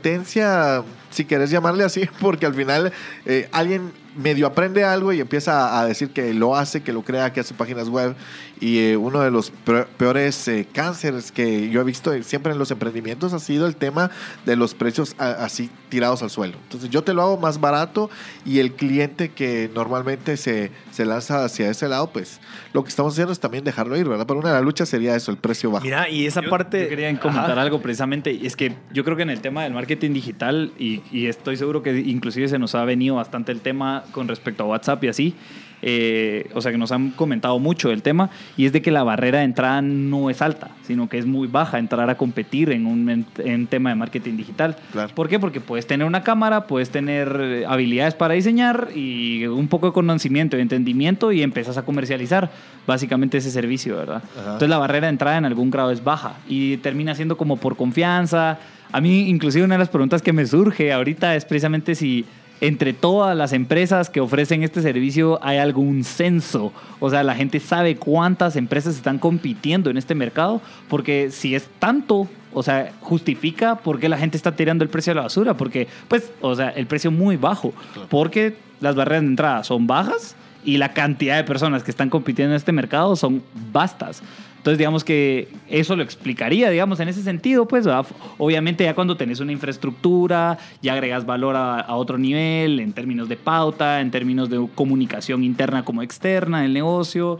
competencia, 0.00 0.84
si 1.10 1.24
querés 1.24 1.50
llamarle 1.50 1.82
así, 1.82 2.08
porque 2.20 2.46
al 2.46 2.54
final 2.54 2.92
eh, 3.24 3.48
alguien 3.50 3.90
medio 4.16 4.46
aprende 4.46 4.82
algo 4.82 5.12
y 5.12 5.20
empieza 5.20 5.78
a 5.78 5.84
decir 5.84 6.08
que 6.10 6.32
lo 6.32 6.56
hace, 6.56 6.82
que 6.82 6.90
lo 6.94 7.02
crea, 7.02 7.34
que 7.34 7.40
hace 7.40 7.52
páginas 7.52 7.88
web. 7.90 8.14
Y 8.58 8.78
eh, 8.78 8.96
uno 8.96 9.20
de 9.20 9.30
los 9.30 9.50
pe- 9.50 9.84
peores 9.98 10.48
eh, 10.48 10.66
cánceres 10.72 11.30
que 11.30 11.68
yo 11.68 11.82
he 11.82 11.84
visto 11.84 12.10
siempre 12.22 12.52
en 12.52 12.58
los 12.58 12.70
emprendimientos 12.70 13.34
ha 13.34 13.38
sido 13.38 13.66
el 13.66 13.76
tema 13.76 14.10
de 14.46 14.56
los 14.56 14.72
precios 14.72 15.14
a- 15.18 15.32
así 15.44 15.68
tirados 15.90 16.22
al 16.22 16.30
suelo. 16.30 16.56
Entonces 16.62 16.88
yo 16.88 17.04
te 17.04 17.12
lo 17.12 17.20
hago 17.20 17.36
más 17.36 17.60
barato 17.60 18.08
y 18.46 18.60
el 18.60 18.72
cliente 18.72 19.32
que 19.32 19.70
normalmente 19.74 20.38
se, 20.38 20.70
se 20.92 21.04
lanza 21.04 21.44
hacia 21.44 21.68
ese 21.68 21.86
lado, 21.86 22.06
pues 22.10 22.40
lo 22.72 22.82
que 22.82 22.88
estamos 22.88 23.12
haciendo 23.12 23.34
es 23.34 23.40
también 23.40 23.64
dejarlo 23.64 23.98
ir, 23.98 24.08
¿verdad? 24.08 24.26
Pero 24.26 24.40
una 24.40 24.48
de 24.48 24.54
las 24.54 24.64
luchas 24.64 24.88
sería 24.88 25.14
eso, 25.14 25.30
el 25.30 25.36
precio 25.36 25.70
bajo. 25.70 25.84
Mira, 25.84 26.08
y 26.08 26.24
esa 26.24 26.40
Yo- 26.40 26.48
parte... 26.48 26.84
Yo 26.84 26.88
quería 26.88 27.20
comentar 27.20 27.50
Ajá. 27.50 27.60
algo 27.60 27.82
precisamente. 27.96 28.46
Es 28.46 28.56
que 28.56 28.74
yo 28.92 29.04
creo 29.04 29.16
que 29.16 29.22
en 29.22 29.30
el 29.30 29.40
tema 29.40 29.64
del 29.64 29.72
marketing 29.72 30.12
digital, 30.12 30.72
y, 30.78 31.00
y 31.10 31.26
estoy 31.26 31.56
seguro 31.56 31.82
que 31.82 31.98
inclusive 31.98 32.48
se 32.48 32.58
nos 32.58 32.74
ha 32.74 32.84
venido 32.84 33.16
bastante 33.16 33.52
el 33.52 33.60
tema 33.60 34.04
con 34.12 34.28
respecto 34.28 34.64
a 34.64 34.66
WhatsApp 34.66 35.02
y 35.04 35.08
así. 35.08 35.34
Eh, 35.82 36.48
o 36.54 36.60
sea 36.60 36.72
que 36.72 36.78
nos 36.78 36.90
han 36.92 37.10
comentado 37.10 37.58
mucho 37.58 37.90
el 37.90 38.02
tema 38.02 38.30
y 38.56 38.64
es 38.66 38.72
de 38.72 38.82
que 38.82 38.90
la 38.90 39.02
barrera 39.02 39.38
de 39.38 39.44
entrada 39.44 39.82
no 39.82 40.30
es 40.30 40.40
alta, 40.42 40.70
sino 40.86 41.08
que 41.08 41.18
es 41.18 41.26
muy 41.26 41.46
baja 41.48 41.78
entrar 41.78 42.08
a 42.10 42.16
competir 42.16 42.70
en 42.70 42.86
un 42.86 43.08
en- 43.10 43.26
en 43.44 43.66
tema 43.66 43.90
de 43.90 43.96
marketing 43.96 44.36
digital. 44.36 44.76
Claro. 44.92 45.14
¿Por 45.14 45.28
qué? 45.28 45.38
Porque 45.38 45.60
puedes 45.60 45.86
tener 45.86 46.06
una 46.06 46.22
cámara, 46.22 46.66
puedes 46.66 46.90
tener 46.90 47.38
eh, 47.40 47.64
habilidades 47.68 48.14
para 48.14 48.34
diseñar 48.34 48.88
y 48.94 49.46
un 49.46 49.68
poco 49.68 49.86
de 49.88 49.92
conocimiento 49.92 50.56
y 50.56 50.60
entendimiento 50.60 51.30
y 51.32 51.42
empiezas 51.42 51.76
a 51.76 51.82
comercializar 51.84 52.50
básicamente 52.86 53.38
ese 53.38 53.50
servicio, 53.50 53.96
¿verdad? 53.96 54.22
Ajá. 54.34 54.44
Entonces 54.44 54.68
la 54.68 54.78
barrera 54.78 55.06
de 55.06 55.10
entrada 55.10 55.36
en 55.38 55.44
algún 55.44 55.70
grado 55.70 55.90
es 55.90 56.02
baja 56.02 56.34
y 56.48 56.78
termina 56.78 57.14
siendo 57.14 57.36
como 57.36 57.56
por 57.58 57.76
confianza. 57.76 58.58
A 58.92 59.00
mí 59.00 59.28
inclusive 59.28 59.64
una 59.64 59.74
de 59.74 59.80
las 59.80 59.88
preguntas 59.88 60.22
que 60.22 60.32
me 60.32 60.46
surge 60.46 60.92
ahorita 60.92 61.34
es 61.36 61.44
precisamente 61.44 61.94
si 61.94 62.24
entre 62.60 62.92
todas 62.92 63.36
las 63.36 63.52
empresas 63.52 64.10
que 64.10 64.20
ofrecen 64.20 64.62
este 64.62 64.82
servicio 64.82 65.38
hay 65.42 65.58
algún 65.58 66.04
censo. 66.04 66.72
O 67.00 67.10
sea, 67.10 67.22
la 67.22 67.34
gente 67.34 67.60
sabe 67.60 67.96
cuántas 67.96 68.56
empresas 68.56 68.96
están 68.96 69.18
compitiendo 69.18 69.90
en 69.90 69.96
este 69.96 70.14
mercado, 70.14 70.60
porque 70.88 71.30
si 71.30 71.54
es 71.54 71.68
tanto, 71.78 72.28
o 72.52 72.62
sea, 72.62 72.92
justifica 73.00 73.76
por 73.76 74.00
qué 74.00 74.08
la 74.08 74.18
gente 74.18 74.36
está 74.36 74.56
tirando 74.56 74.84
el 74.84 74.90
precio 74.90 75.12
a 75.12 75.16
la 75.16 75.22
basura, 75.22 75.54
porque, 75.54 75.88
pues, 76.08 76.32
o 76.40 76.54
sea, 76.54 76.70
el 76.70 76.86
precio 76.86 77.10
muy 77.10 77.36
bajo, 77.36 77.74
porque 78.08 78.56
las 78.80 78.94
barreras 78.94 79.22
de 79.22 79.28
entrada 79.28 79.64
son 79.64 79.86
bajas 79.86 80.36
y 80.64 80.78
la 80.78 80.92
cantidad 80.92 81.36
de 81.36 81.44
personas 81.44 81.82
que 81.82 81.90
están 81.90 82.10
compitiendo 82.10 82.52
en 82.52 82.56
este 82.56 82.72
mercado 82.72 83.16
son 83.16 83.42
vastas. 83.72 84.22
Entonces, 84.66 84.78
digamos 84.78 85.04
que 85.04 85.46
eso 85.68 85.94
lo 85.94 86.02
explicaría, 86.02 86.70
digamos, 86.70 86.98
en 86.98 87.06
ese 87.06 87.22
sentido, 87.22 87.68
pues, 87.68 87.86
¿verdad? 87.86 88.04
obviamente 88.36 88.82
ya 88.82 88.96
cuando 88.96 89.16
tenés 89.16 89.38
una 89.38 89.52
infraestructura, 89.52 90.58
ya 90.82 90.94
agregas 90.94 91.24
valor 91.24 91.54
a, 91.54 91.78
a 91.78 91.94
otro 91.94 92.18
nivel 92.18 92.80
en 92.80 92.92
términos 92.92 93.28
de 93.28 93.36
pauta, 93.36 94.00
en 94.00 94.10
términos 94.10 94.50
de 94.50 94.66
comunicación 94.74 95.44
interna 95.44 95.84
como 95.84 96.02
externa 96.02 96.62
del 96.62 96.72
negocio, 96.72 97.38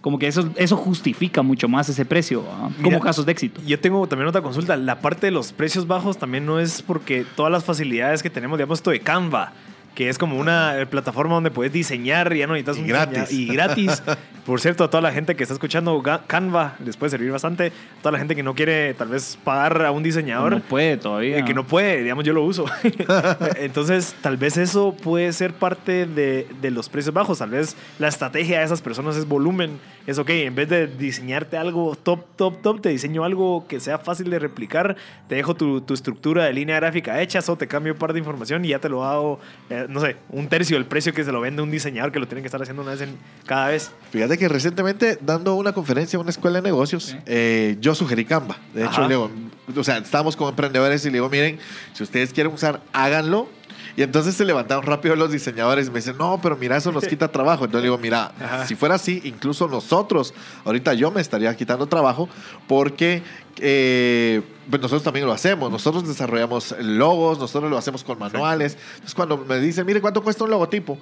como 0.00 0.20
que 0.20 0.28
eso, 0.28 0.50
eso 0.54 0.76
justifica 0.76 1.42
mucho 1.42 1.68
más 1.68 1.88
ese 1.88 2.04
precio, 2.04 2.44
como 2.80 3.00
casos 3.00 3.26
de 3.26 3.32
éxito. 3.32 3.60
Yo 3.66 3.80
tengo 3.80 4.06
también 4.06 4.28
otra 4.28 4.42
consulta. 4.42 4.76
La 4.76 5.00
parte 5.00 5.26
de 5.26 5.32
los 5.32 5.52
precios 5.52 5.88
bajos 5.88 6.16
también 6.16 6.46
no 6.46 6.60
es 6.60 6.82
porque 6.82 7.26
todas 7.34 7.50
las 7.50 7.64
facilidades 7.64 8.22
que 8.22 8.30
tenemos, 8.30 8.56
digamos, 8.56 8.78
esto 8.78 8.92
de 8.92 9.00
Canva, 9.00 9.52
que 9.94 10.08
es 10.08 10.18
como 10.18 10.38
una 10.38 10.86
plataforma 10.90 11.34
donde 11.34 11.50
puedes 11.50 11.72
diseñar, 11.72 12.34
ya 12.34 12.46
no 12.46 12.52
necesitas 12.52 12.78
Y 12.78 12.80
un 12.82 12.86
gratis. 12.86 13.32
Y 13.32 13.46
gratis. 13.46 14.02
Por 14.46 14.60
cierto, 14.60 14.84
a 14.84 14.88
toda 14.88 15.02
la 15.02 15.12
gente 15.12 15.36
que 15.36 15.42
está 15.42 15.52
escuchando 15.52 16.02
Canva 16.26 16.76
les 16.82 16.96
puede 16.96 17.10
servir 17.10 17.30
bastante. 17.30 17.66
A 17.66 18.02
toda 18.02 18.12
la 18.12 18.18
gente 18.18 18.34
que 18.34 18.42
no 18.42 18.54
quiere 18.54 18.94
tal 18.94 19.08
vez 19.08 19.38
pagar 19.44 19.84
a 19.84 19.90
un 19.90 20.02
diseñador. 20.02 20.52
No 20.52 20.60
puede 20.60 20.96
todavía. 20.96 21.38
Eh, 21.38 21.44
que 21.44 21.52
no 21.52 21.66
puede, 21.66 22.02
digamos, 22.02 22.24
yo 22.24 22.32
lo 22.32 22.42
uso. 22.44 22.64
Entonces, 23.56 24.14
tal 24.22 24.38
vez 24.38 24.56
eso 24.56 24.94
puede 24.94 25.32
ser 25.34 25.52
parte 25.52 26.06
de, 26.06 26.46
de 26.62 26.70
los 26.70 26.88
precios 26.88 27.12
bajos. 27.14 27.40
Tal 27.40 27.50
vez 27.50 27.76
la 27.98 28.08
estrategia 28.08 28.60
de 28.60 28.64
esas 28.64 28.80
personas 28.80 29.16
es 29.16 29.26
volumen. 29.26 29.78
Es 30.08 30.18
ok, 30.18 30.30
en 30.30 30.54
vez 30.54 30.70
de 30.70 30.86
diseñarte 30.86 31.58
algo 31.58 31.94
top, 31.94 32.24
top, 32.34 32.62
top, 32.62 32.80
te 32.80 32.88
diseño 32.88 33.24
algo 33.24 33.66
que 33.68 33.78
sea 33.78 33.98
fácil 33.98 34.30
de 34.30 34.38
replicar. 34.38 34.96
Te 35.28 35.34
dejo 35.34 35.54
tu, 35.54 35.82
tu 35.82 35.92
estructura 35.92 36.46
de 36.46 36.54
línea 36.54 36.76
gráfica 36.76 37.20
hecha, 37.20 37.40
o 37.46 37.56
te 37.56 37.68
cambio 37.68 37.92
un 37.92 37.98
par 37.98 38.14
de 38.14 38.18
información 38.18 38.64
y 38.64 38.68
ya 38.68 38.78
te 38.78 38.88
lo 38.88 39.04
hago, 39.04 39.38
eh, 39.68 39.84
no 39.86 40.00
sé, 40.00 40.16
un 40.30 40.48
tercio 40.48 40.78
del 40.78 40.86
precio 40.86 41.12
que 41.12 41.24
se 41.24 41.30
lo 41.30 41.42
vende 41.42 41.60
un 41.60 41.70
diseñador 41.70 42.10
que 42.10 42.20
lo 42.20 42.26
tiene 42.26 42.40
que 42.40 42.46
estar 42.46 42.62
haciendo 42.62 42.80
una 42.80 42.92
vez 42.92 43.02
en 43.02 43.18
cada 43.44 43.68
vez. 43.68 43.92
Fíjate 44.10 44.38
que 44.38 44.48
recientemente, 44.48 45.18
dando 45.20 45.56
una 45.56 45.74
conferencia 45.74 46.16
en 46.16 46.22
una 46.22 46.30
escuela 46.30 46.62
de 46.62 46.68
negocios, 46.70 47.14
eh, 47.26 47.76
yo 47.78 47.94
sugerí 47.94 48.24
Canva. 48.24 48.56
De 48.72 48.84
hecho, 48.84 48.92
Ajá. 48.92 49.02
le 49.02 49.08
digo, 49.08 49.30
o 49.76 49.84
sea, 49.84 49.98
estábamos 49.98 50.36
con 50.36 50.48
emprendedores 50.48 51.04
y 51.04 51.08
le 51.08 51.18
digo, 51.18 51.28
miren, 51.28 51.58
si 51.92 52.02
ustedes 52.02 52.32
quieren 52.32 52.50
usar, 52.50 52.80
háganlo. 52.94 53.57
Y 53.98 54.02
entonces 54.04 54.36
se 54.36 54.44
levantaron 54.44 54.84
rápido 54.84 55.16
los 55.16 55.32
diseñadores 55.32 55.88
y 55.88 55.90
me 55.90 55.96
dicen, 55.96 56.16
no, 56.16 56.38
pero 56.40 56.56
mira, 56.56 56.76
eso 56.76 56.92
nos 56.92 57.04
quita 57.04 57.26
trabajo. 57.32 57.64
Entonces 57.64 57.82
le 57.82 57.88
digo, 57.88 57.98
mira, 57.98 58.30
Ajá. 58.40 58.64
si 58.64 58.76
fuera 58.76 58.94
así, 58.94 59.20
incluso 59.24 59.66
nosotros, 59.66 60.34
ahorita 60.64 60.94
yo 60.94 61.10
me 61.10 61.20
estaría 61.20 61.52
quitando 61.56 61.88
trabajo 61.88 62.28
porque 62.68 63.24
eh, 63.56 64.40
pues 64.70 64.80
nosotros 64.80 65.02
también 65.02 65.26
lo 65.26 65.32
hacemos. 65.32 65.72
Nosotros 65.72 66.06
desarrollamos 66.06 66.76
logos, 66.80 67.40
nosotros 67.40 67.68
lo 67.68 67.76
hacemos 67.76 68.04
con 68.04 68.20
manuales. 68.20 68.78
Entonces 68.92 69.16
cuando 69.16 69.36
me 69.36 69.58
dicen, 69.58 69.84
mire, 69.84 70.00
¿cuánto 70.00 70.22
cuesta 70.22 70.44
un 70.44 70.50
logotipo? 70.50 70.96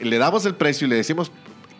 Le 0.00 0.18
damos 0.18 0.44
el 0.44 0.56
precio 0.56 0.88
y 0.88 0.90
le 0.90 0.96
decimos 0.96 1.30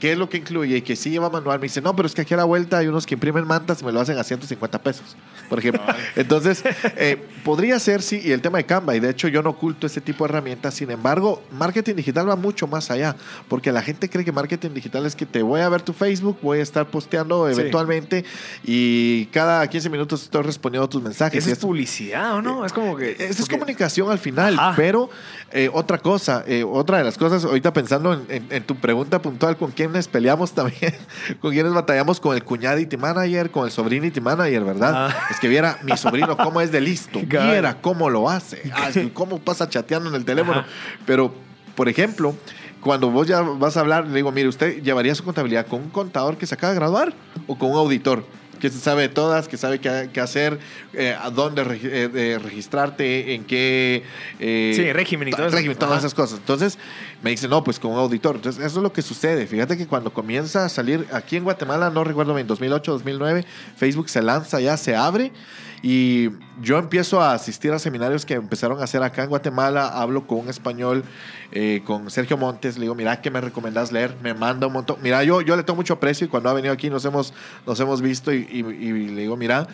qué 0.03 0.11
es 0.11 0.19
lo 0.19 0.29
que 0.29 0.37
incluye 0.37 0.79
y 0.79 0.83
que 0.83 0.97
sí 0.97 1.11
lleva 1.11 1.31
manual. 1.31 1.61
Me 1.61 1.67
dice, 1.67 1.81
no, 1.81 1.95
pero 1.95 2.09
es 2.09 2.15
que 2.17 2.23
aquí 2.23 2.35
a 2.35 2.37
la 2.37 2.43
vuelta 2.43 2.79
hay 2.79 2.89
unos 2.89 3.07
que 3.07 3.15
imprimen 3.15 3.47
mantas 3.47 3.83
y 3.83 3.85
me 3.85 3.93
lo 3.93 4.01
hacen 4.01 4.19
a 4.19 4.25
150 4.25 4.81
pesos, 4.83 5.15
por 5.49 5.61
ejemplo. 5.61 5.81
Entonces, 6.17 6.65
eh, 6.97 7.25
podría 7.45 7.79
ser, 7.79 8.03
sí, 8.03 8.21
y 8.25 8.33
el 8.33 8.43
tema 8.43 8.59
de 8.59 8.67
Canva, 8.67 8.97
y 8.97 8.99
de 9.01 9.11
hecho 9.11 9.29
yo 9.29 9.45
no 9.45 9.51
oculto 9.51 9.87
ese 9.87 10.01
tipo 10.01 10.25
de 10.25 10.31
herramientas. 10.33 10.75
Sin 10.75 10.91
embargo, 10.91 11.41
marketing 11.53 11.95
digital 11.95 12.29
va 12.29 12.35
mucho 12.35 12.67
más 12.67 12.91
allá, 12.91 13.15
porque 13.47 13.71
la 13.71 13.81
gente 13.81 14.11
cree 14.11 14.25
que 14.25 14.33
marketing 14.33 14.71
digital 14.71 15.07
es 15.07 15.15
que 15.15 15.25
te 15.25 15.41
voy 15.45 15.61
a 15.61 15.69
ver 15.69 15.83
tu 15.83 15.93
Facebook, 15.93 16.37
voy 16.43 16.59
a 16.59 16.63
estar 16.65 16.85
posteando 16.89 17.47
Sí. 17.47 17.61
eventualmente 17.61 18.25
y 18.65 19.27
cada 19.27 19.65
15 19.69 19.89
minutos 19.89 20.25
estoy 20.25 20.43
respondiendo 20.43 20.87
a 20.87 20.89
tus 20.91 21.01
mensajes. 21.01 21.39
Esa 21.39 21.49
y 21.49 21.53
es 21.53 21.59
esto- 21.59 21.69
publicidad, 21.69 22.35
¿o 22.35 22.43
no? 22.43 22.67
Es 22.67 22.73
como 22.73 22.97
que... 22.97 23.13
esa 23.13 23.25
es 23.27 23.37
porque- 23.43 23.55
comunicación 23.55 24.11
al 24.11 24.19
final, 24.19 24.59
Ajá. 24.59 24.75
pero 24.77 25.11
eh, 25.53 25.71
otra 25.73 25.99
cosa, 25.99 26.43
eh, 26.49 26.65
otra 26.65 26.99
de 26.99 27.05
las 27.05 27.17
cosas, 27.19 27.45
ahorita 27.45 27.73
pensando 27.73 28.13
en, 28.15 28.25
en- 28.29 28.47
en 28.51 28.65
tu 28.65 28.75
pregunta 28.77 29.23
puntual, 29.23 29.57
¿con 29.57 29.71
quiénes 29.93 30.09
peleamos 30.09 30.53
también? 30.53 30.95
¿Con 31.41 31.53
quiénes 31.53 31.73
batallamos? 31.73 32.19
Con 32.19 32.35
el 32.35 32.43
cuñadity 32.43 32.97
manager, 32.97 33.51
con 33.51 33.67
el 33.67 33.71
sobrinity 33.71 34.21
manager, 34.21 34.65
¿verdad? 34.65 35.09
Ah. 35.09 35.27
Es 35.31 35.39
que 35.39 35.49
viera 35.49 35.79
mi 35.83 35.97
sobrino 35.97 36.37
cómo 36.37 36.61
es 36.61 36.73
de 36.73 36.81
listo, 36.81 37.21
Cabal. 37.29 37.51
viera 37.51 37.81
cómo 37.81 38.09
lo 38.11 38.29
hace, 38.29 38.73
ah, 38.75 38.91
cómo 39.13 39.39
pasa 39.39 39.69
chateando 39.69 40.09
en 40.09 40.15
el 40.15 40.25
teléfono. 40.25 40.61
Ajá. 40.61 40.69
Pero, 41.07 41.35
por 41.75 41.89
ejemplo, 41.89 42.35
cuando 42.81 43.11
vos 43.11 43.27
ya 43.29 43.43
vas 43.43 43.77
a 43.77 43.81
hablar, 43.81 44.07
le 44.07 44.15
digo, 44.15 44.33
mire, 44.33 44.49
¿usted 44.49 44.83
llevaría 44.83 45.15
su 45.15 45.25
contabilidad 45.25 45.67
con 45.67 45.83
un 45.83 45.91
contador 45.91 46.37
que 46.39 46.47
se 46.47 46.55
acaba 46.55 46.73
de 46.73 46.79
graduar 46.79 47.13
o 47.47 47.57
con 47.59 47.71
un 47.71 47.77
auditor? 47.77 48.25
Que 48.63 48.71
se 48.71 48.79
sabe 48.79 49.03
de 49.03 49.09
todas, 49.09 49.49
que 49.49 49.57
sabe 49.57 49.81
qué, 49.81 50.09
qué 50.13 50.21
hacer, 50.21 50.59
eh, 50.95 51.17
a 51.21 51.31
dónde 51.31 51.65
regi- 51.65 51.81
eh, 51.93 52.39
registrarte, 52.41 53.35
en 53.35 53.43
qué... 53.45 54.05
eh, 54.39 54.73
Sí, 54.77 54.93
régimen 54.93 55.27
y 55.29 55.33
todo 55.33 55.49
eso. 55.49 55.57
régimen, 55.57 55.77
todas 55.77 55.91
Ajá. 55.95 55.99
esas 55.99 56.15
cosas. 56.15 56.39
Entonces 56.39 56.79
me 57.23 57.31
dice, 57.31 57.49
no, 57.49 57.65
pues 57.65 57.81
con 57.81 57.91
un 57.91 57.99
auditor. 57.99 58.37
Entonces 58.37 58.65
eso 58.65 58.79
es 58.79 58.83
lo 58.85 58.93
que 58.93 59.03
sucede. 59.03 59.49
Fíjate 59.49 59.77
que 59.77 59.89
cuando 59.89 60.13
comienza 60.13 60.65
a 60.65 60.69
salir 60.69 61.07
aquí 61.13 61.37
en 61.37 61.43
Guatemala, 61.45 61.91
no 61.91 62.05
recuerdo 62.05 62.35
bien, 62.35 62.47
2008, 62.47 62.93
2009, 62.93 63.45
Facebook 63.77 64.09
se 64.09 64.23
lanza 64.23 64.61
ya, 64.61 64.77
se 64.77 64.95
abre. 64.95 65.33
Y 65.83 66.31
yo 66.61 66.79
empiezo 66.79 67.21
a 67.21 67.35
asistir 67.35 67.73
a 67.73 67.79
seminarios 67.81 68.25
que 68.25 68.35
empezaron 68.35 68.81
a 68.81 68.85
hacer 68.85 69.03
acá 69.03 69.25
en 69.25 69.29
Guatemala. 69.29 69.89
Hablo 69.89 70.29
con 70.29 70.39
un 70.39 70.49
español, 70.49 71.03
eh, 71.51 71.83
con 71.85 72.09
Sergio 72.09 72.39
Montes. 72.39 72.77
Le 72.77 72.83
digo, 72.83 72.95
mira, 72.95 73.21
¿qué 73.21 73.33
me 73.33 73.41
recomendás 73.41 73.91
leer? 73.91 74.17
Me 74.23 74.33
manda 74.33 74.69
un 74.69 74.75
montón. 74.75 74.99
Mira, 75.03 75.25
yo, 75.25 75.41
yo 75.41 75.57
le 75.57 75.65
tengo 75.65 75.77
mucho 75.77 75.95
aprecio 75.95 76.25
y 76.25 76.31
cuando 76.31 76.49
ha 76.51 76.53
venido 76.53 76.73
aquí 76.73 76.89
nos 76.89 77.05
hemos, 77.05 77.35
nos 77.67 77.81
hemos 77.81 78.01
visto 78.01 78.33
y, 78.33 78.63
le 78.63 79.23
digo, 79.23 79.37
mira, 79.37 79.67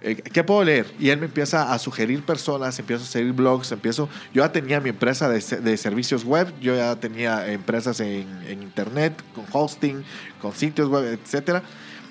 eh, 0.00 0.16
¿qué 0.16 0.42
puedo 0.42 0.64
leer? 0.64 0.86
Y 0.98 1.10
él 1.10 1.18
me 1.18 1.26
empieza 1.26 1.74
a 1.74 1.78
sugerir 1.78 2.24
personas, 2.24 2.78
empiezo 2.78 3.04
a 3.04 3.06
seguir 3.06 3.34
blogs, 3.34 3.70
empiezo... 3.70 4.08
Yo 4.32 4.42
ya 4.42 4.50
tenía 4.50 4.80
mi 4.80 4.88
empresa 4.88 5.28
de, 5.28 5.40
de 5.40 5.76
servicios 5.76 6.24
web, 6.24 6.54
yo 6.62 6.74
ya 6.74 6.96
tenía 6.96 7.52
empresas 7.52 8.00
en, 8.00 8.26
en 8.48 8.62
internet, 8.62 9.12
con 9.34 9.44
hosting, 9.52 10.02
con 10.40 10.54
sitios 10.54 10.88
web, 10.88 11.04
etcétera. 11.04 11.62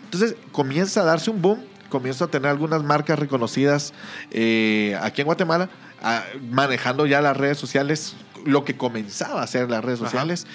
Entonces 0.03 0.35
comienza 0.51 1.01
a 1.01 1.05
darse 1.05 1.31
un 1.31 1.41
boom, 1.41 1.59
comienzo 1.89 2.25
a 2.25 2.27
tener 2.27 2.49
algunas 2.49 2.83
marcas 2.83 3.19
reconocidas 3.19 3.93
eh, 4.31 4.97
aquí 5.01 5.21
en 5.21 5.25
Guatemala, 5.25 5.69
ah, 6.01 6.23
manejando 6.51 7.05
ya 7.05 7.21
las 7.21 7.35
redes 7.35 7.57
sociales, 7.57 8.15
lo 8.45 8.63
que 8.63 8.77
comenzaba 8.77 9.41
a 9.41 9.43
hacer 9.43 9.69
las 9.69 9.83
redes 9.83 9.99
Ajá. 9.99 10.09
sociales, 10.09 10.47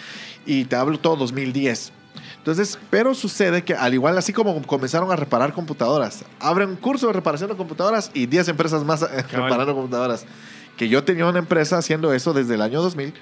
y 0.46 0.64
te 0.64 0.76
hablo 0.76 0.98
todo 0.98 1.16
2010. 1.16 1.92
Entonces, 2.38 2.78
pero 2.90 3.14
sucede 3.14 3.64
que 3.64 3.74
al 3.74 3.94
igual, 3.94 4.16
así 4.18 4.32
como 4.32 4.60
comenzaron 4.62 5.10
a 5.10 5.16
reparar 5.16 5.52
computadoras, 5.52 6.24
abren 6.40 6.70
un 6.70 6.76
curso 6.76 7.06
de 7.06 7.12
reparación 7.12 7.50
de 7.50 7.56
computadoras 7.56 8.10
y 8.14 8.26
10 8.26 8.48
empresas 8.48 8.84
más 8.84 9.02
eh, 9.02 9.06
reparando 9.32 9.74
computadoras. 9.74 10.26
Que 10.76 10.88
yo 10.88 11.04
tenía 11.04 11.26
una 11.26 11.38
empresa 11.38 11.78
haciendo 11.78 12.12
eso 12.12 12.32
desde 12.32 12.54
el 12.54 12.62
año 12.62 12.82
2000 12.82 13.14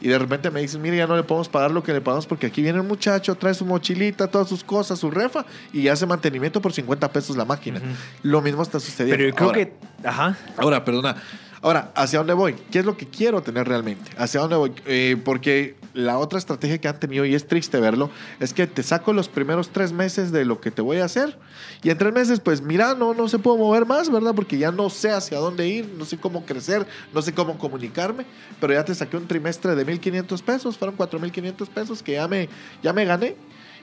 y 0.00 0.08
de 0.08 0.18
repente 0.18 0.50
me 0.50 0.60
dicen, 0.60 0.80
mire, 0.80 0.96
ya 0.96 1.06
no 1.06 1.16
le 1.16 1.22
podemos 1.22 1.48
pagar 1.48 1.70
lo 1.70 1.82
que 1.82 1.92
le 1.92 2.00
pagamos 2.00 2.26
porque 2.26 2.46
aquí 2.46 2.62
viene 2.62 2.80
un 2.80 2.88
muchacho, 2.88 3.34
trae 3.34 3.54
su 3.54 3.66
mochilita, 3.66 4.28
todas 4.28 4.48
sus 4.48 4.64
cosas, 4.64 4.98
su 4.98 5.10
refa 5.10 5.44
y 5.72 5.88
hace 5.88 6.06
mantenimiento 6.06 6.60
por 6.60 6.72
50 6.72 7.12
pesos 7.12 7.36
la 7.36 7.44
máquina. 7.44 7.80
Lo 8.22 8.40
mismo 8.40 8.62
está 8.62 8.80
sucediendo. 8.80 9.16
Pero 9.16 9.28
yo 9.28 9.34
creo 9.34 9.48
Ahora, 9.48 9.64
que... 9.64 10.08
Ajá. 10.08 10.38
Ahora, 10.56 10.84
perdona. 10.84 11.16
Ahora, 11.62 11.92
¿hacia 11.94 12.20
dónde 12.20 12.32
voy? 12.32 12.54
¿Qué 12.70 12.78
es 12.78 12.84
lo 12.84 12.96
que 12.96 13.06
quiero 13.06 13.42
tener 13.42 13.68
realmente? 13.68 14.10
¿Hacia 14.16 14.40
dónde 14.40 14.56
voy? 14.56 14.72
Eh, 14.86 15.16
porque 15.22 15.76
la 15.94 16.18
otra 16.18 16.38
estrategia 16.38 16.78
que 16.78 16.88
han 16.88 16.98
tenido, 16.98 17.24
y 17.24 17.34
es 17.34 17.46
triste 17.46 17.80
verlo, 17.80 18.10
es 18.38 18.54
que 18.54 18.66
te 18.66 18.82
saco 18.82 19.12
los 19.12 19.28
primeros 19.28 19.70
tres 19.70 19.92
meses 19.92 20.32
de 20.32 20.44
lo 20.44 20.60
que 20.60 20.70
te 20.70 20.82
voy 20.82 20.98
a 20.98 21.04
hacer. 21.04 21.38
Y 21.82 21.90
en 21.90 21.98
tres 21.98 22.12
meses, 22.12 22.40
pues 22.40 22.62
mira, 22.62 22.94
no, 22.94 23.14
no 23.14 23.28
se 23.28 23.38
puedo 23.38 23.56
mover 23.56 23.86
más, 23.86 24.10
¿verdad? 24.10 24.34
Porque 24.34 24.58
ya 24.58 24.70
no 24.70 24.90
sé 24.90 25.10
hacia 25.10 25.38
dónde 25.38 25.68
ir, 25.68 25.88
no 25.96 26.04
sé 26.04 26.18
cómo 26.18 26.44
crecer, 26.44 26.86
no 27.12 27.22
sé 27.22 27.32
cómo 27.32 27.58
comunicarme. 27.58 28.26
Pero 28.60 28.72
ya 28.72 28.84
te 28.84 28.94
saqué 28.94 29.16
un 29.16 29.26
trimestre 29.26 29.74
de 29.74 29.86
1.500 29.86 30.42
pesos, 30.42 30.78
fueron 30.78 30.96
4.500 30.96 31.68
pesos 31.68 32.02
que 32.02 32.12
ya 32.12 32.28
me, 32.28 32.48
ya 32.82 32.92
me 32.92 33.04
gané. 33.04 33.36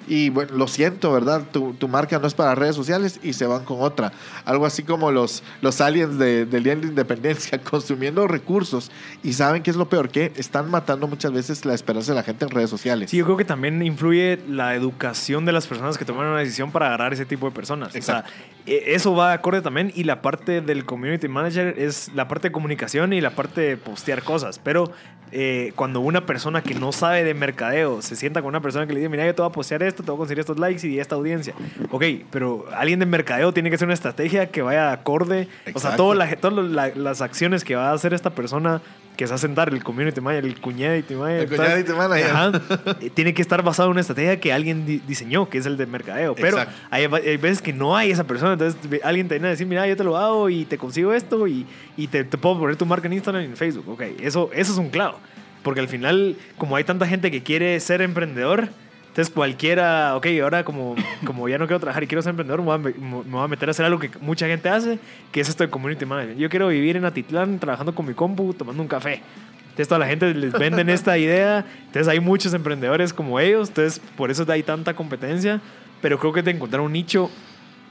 Y 0.09 0.29
bueno, 0.29 0.53
lo 0.55 0.67
siento, 0.67 1.11
¿verdad? 1.11 1.43
Tu, 1.51 1.73
tu 1.73 1.87
marca 1.87 2.17
no 2.19 2.27
es 2.27 2.33
para 2.33 2.55
redes 2.55 2.75
sociales 2.75 3.19
y 3.23 3.33
se 3.33 3.45
van 3.45 3.65
con 3.65 3.81
otra. 3.81 4.13
Algo 4.45 4.65
así 4.65 4.83
como 4.83 5.11
los, 5.11 5.43
los 5.61 5.81
aliens 5.81 6.17
de- 6.17 6.45
del 6.45 6.63
Día 6.63 6.75
de 6.75 6.81
la 6.83 6.87
Independencia, 6.87 7.59
consumiendo 7.69 8.25
recursos. 8.27 8.89
Y 9.23 9.33
saben 9.33 9.63
qué 9.63 9.69
es 9.71 9.75
lo 9.75 9.89
peor, 9.89 10.07
que 10.09 10.31
están 10.37 10.71
matando 10.71 11.07
muchas 11.07 11.31
veces 11.33 11.65
la 11.65 11.73
esperanza 11.73 12.13
de 12.13 12.15
la 12.17 12.23
gente 12.23 12.45
en 12.45 12.51
redes 12.51 12.69
sociales. 12.69 13.11
Sí, 13.11 13.17
yo 13.17 13.25
creo 13.25 13.35
que 13.37 13.45
también 13.45 13.81
influye 13.83 14.39
la 14.47 14.75
educación 14.75 15.43
de 15.45 15.51
las 15.51 15.67
personas 15.67 15.97
que 15.97 16.05
toman 16.05 16.27
una 16.27 16.39
decisión 16.39 16.71
para 16.71 16.87
agarrar 16.87 17.11
ese 17.13 17.25
tipo 17.25 17.45
de 17.47 17.51
personas. 17.51 17.93
Exacto. 17.95 18.29
O 18.29 18.33
sea, 18.33 18.73
e- 18.73 18.93
eso 18.95 19.13
va 19.13 19.29
de 19.29 19.33
acorde 19.35 19.61
también 19.61 19.91
y 19.93 20.05
la 20.05 20.21
parte 20.21 20.61
del 20.61 20.85
community 20.85 21.27
manager 21.27 21.75
es 21.77 22.11
la 22.15 22.27
parte 22.29 22.47
de 22.47 22.51
comunicación 22.53 23.11
y 23.11 23.19
la 23.19 23.31
parte 23.31 23.59
de 23.61 23.77
postear 23.77 24.23
cosas. 24.23 24.57
Pero 24.59 24.89
eh, 25.33 25.73
cuando 25.75 25.99
una 25.99 26.25
persona 26.25 26.61
que 26.63 26.73
no 26.73 26.93
sabe 26.93 27.25
de 27.25 27.33
mercadeo 27.33 28.01
se 28.01 28.15
sienta 28.15 28.41
con 28.41 28.47
una 28.49 28.61
persona 28.61 28.87
que 28.87 28.93
le 28.93 28.99
dice, 28.99 29.09
mira, 29.09 29.25
yo 29.25 29.35
te 29.35 29.41
voy 29.41 29.49
a 29.49 29.51
postear 29.51 29.83
esto, 29.87 30.03
te 30.03 30.11
voy 30.11 30.17
a 30.17 30.19
conseguir 30.19 30.39
estos 30.41 30.59
likes 30.59 30.87
y 30.87 30.99
esta 30.99 31.15
audiencia. 31.15 31.53
Ok, 31.91 32.03
pero 32.31 32.65
alguien 32.75 32.99
de 32.99 33.05
mercadeo 33.05 33.53
tiene 33.53 33.69
que 33.69 33.75
hacer 33.75 33.87
una 33.87 33.93
estrategia 33.95 34.47
que 34.51 34.61
vaya 34.61 34.91
acorde. 34.91 35.43
O 35.43 35.45
sea, 35.63 35.71
Exacto. 35.71 35.97
todo 35.97 36.13
la- 36.13 36.35
todas 36.35 36.65
la- 36.69 36.89
las 36.95 37.21
acciones 37.21 37.63
que 37.63 37.75
va 37.75 37.89
a 37.89 37.93
hacer 37.93 38.13
esta 38.13 38.29
persona 38.31 38.81
que 39.15 39.25
se 39.25 39.31
va 39.31 39.35
a 39.35 39.39
sentar, 39.39 39.69
el 39.69 39.83
community 39.83 40.21
manager, 40.21 40.45
el 40.45 40.61
cuñadity 40.61 41.15
manager. 41.15 41.41
El 41.41 41.49
cuñadity 41.49 41.91
manager. 41.93 42.29
Ajá, 42.31 42.61
eh, 43.01 43.09
tiene 43.09 43.33
que 43.33 43.41
estar 43.41 43.63
basado 43.63 43.87
en 43.87 43.93
una 43.93 44.01
estrategia 44.01 44.39
que 44.39 44.53
alguien 44.53 44.85
di- 44.85 45.01
diseñó, 45.07 45.49
que 45.49 45.57
es 45.57 45.65
el 45.65 45.75
de 45.75 45.87
mercadeo. 45.87 46.35
Pero 46.35 46.59
Exacto. 46.59 46.75
hay, 46.91 47.05
hay 47.05 47.37
veces 47.37 47.63
que 47.63 47.73
no 47.73 47.97
hay 47.97 48.11
esa 48.11 48.25
persona, 48.25 48.53
entonces 48.53 48.77
alguien 49.03 49.27
te 49.27 49.33
viene 49.35 49.47
a 49.47 49.49
decir, 49.51 49.65
mira, 49.65 49.87
yo 49.87 49.97
te 49.97 50.03
lo 50.03 50.17
hago 50.17 50.49
y 50.51 50.65
te 50.65 50.77
consigo 50.77 51.13
esto 51.13 51.47
y, 51.47 51.65
y 51.97 52.05
te, 52.07 52.25
te 52.25 52.37
puedo 52.37 52.59
poner 52.59 52.75
tu 52.75 52.85
marca 52.85 53.07
en 53.07 53.13
Instagram 53.13 53.41
y 53.41 53.45
en 53.47 53.57
Facebook. 53.57 53.89
Ok, 53.89 54.03
eso, 54.21 54.51
eso 54.53 54.71
es 54.71 54.77
un 54.77 54.89
clavo. 54.91 55.17
Porque 55.63 55.79
al 55.79 55.87
final, 55.87 56.35
como 56.59 56.75
hay 56.75 56.83
tanta 56.83 57.07
gente 57.07 57.31
que 57.31 57.41
quiere 57.41 57.79
ser 57.79 58.03
emprendedor, 58.03 58.69
entonces 59.17 59.33
cualquiera, 59.33 60.15
ok, 60.15 60.27
ahora 60.43 60.63
como, 60.63 60.95
como 61.25 61.49
ya 61.49 61.57
no 61.57 61.65
quiero 61.65 61.79
trabajar 61.79 62.03
y 62.03 62.07
quiero 62.07 62.21
ser 62.21 62.29
emprendedor, 62.29 62.61
me 62.61 62.91
voy, 62.91 63.41
a, 63.41 63.47
meter 63.47 63.67
a 63.67 63.71
hacer 63.71 63.83
algo 63.83 63.97
que 63.97 64.11
mucha 64.21 64.45
gente 64.45 64.69
hace, 64.69 64.99
que 65.31 65.41
es 65.41 65.49
esto 65.49 65.63
de 65.63 65.71
community 65.71 66.05
management. 66.05 66.39
Yo 66.39 66.51
quiero 66.51 66.67
vivir 66.67 66.97
en 66.97 67.03
Atitlán 67.03 67.57
trabajando 67.57 67.95
con 67.95 68.05
mi 68.05 68.13
compu, 68.13 68.53
tomando 68.53 68.79
un 68.79 68.87
café. 68.87 69.23
Entonces 69.69 69.87
toda 69.87 69.97
la 69.97 70.05
gente 70.05 70.31
les 70.35 70.53
venden 70.53 70.87
esta 70.89 71.17
idea. 71.17 71.65
Entonces 71.87 72.07
hay 72.07 72.19
muchos 72.19 72.53
emprendedores 72.53 73.11
como 73.11 73.39
ellos. 73.39 73.69
Entonces 73.69 73.99
por 74.15 74.29
eso 74.29 74.45
hay 74.49 74.61
tanta 74.61 74.95
competencia. 74.95 75.61
Pero 75.99 76.19
creo 76.19 76.31
que 76.31 76.43
de 76.43 76.51
encontrar 76.51 76.81
un 76.81 76.93
nicho. 76.93 77.31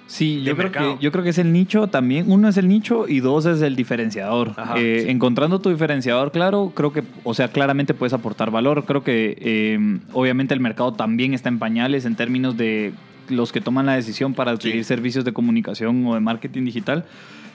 Sí, 0.06 0.42
yo 0.42 0.56
creo, 0.56 0.70
que, 0.70 0.96
yo 1.00 1.10
creo 1.10 1.24
que 1.24 1.30
es 1.30 1.38
el 1.38 1.52
nicho 1.52 1.88
también. 1.88 2.30
Uno 2.30 2.48
es 2.48 2.56
el 2.56 2.68
nicho 2.68 3.08
y 3.08 3.20
dos 3.20 3.44
es 3.44 3.60
el 3.60 3.74
diferenciador. 3.74 4.52
Ajá, 4.56 4.74
Eh, 4.78 5.02
sí. 5.04 5.10
Encontrando 5.10 5.60
tu 5.60 5.70
diferenciador, 5.70 6.30
claro, 6.30 6.72
creo 6.74 6.92
que, 6.92 7.02
o 7.24 7.34
sea, 7.34 7.48
claramente 7.48 7.92
puedes 7.92 8.12
aportar 8.12 8.50
valor. 8.50 8.84
Creo 8.84 9.02
que 9.02 9.36
eh, 9.40 9.98
obviamente 10.12 10.54
el 10.54 10.60
mercado 10.60 10.92
también 10.92 11.34
está 11.34 11.48
en 11.48 11.58
pañales 11.58 12.04
en 12.04 12.14
términos 12.14 12.56
de 12.56 12.92
los 13.28 13.50
que 13.50 13.60
toman 13.60 13.86
la 13.86 13.94
decisión 13.94 14.34
para 14.34 14.52
adquirir 14.52 14.84
servicios 14.84 15.24
de 15.24 15.32
comunicación 15.32 16.06
o 16.06 16.14
de 16.14 16.20
marketing 16.20 16.64
digital. 16.64 17.04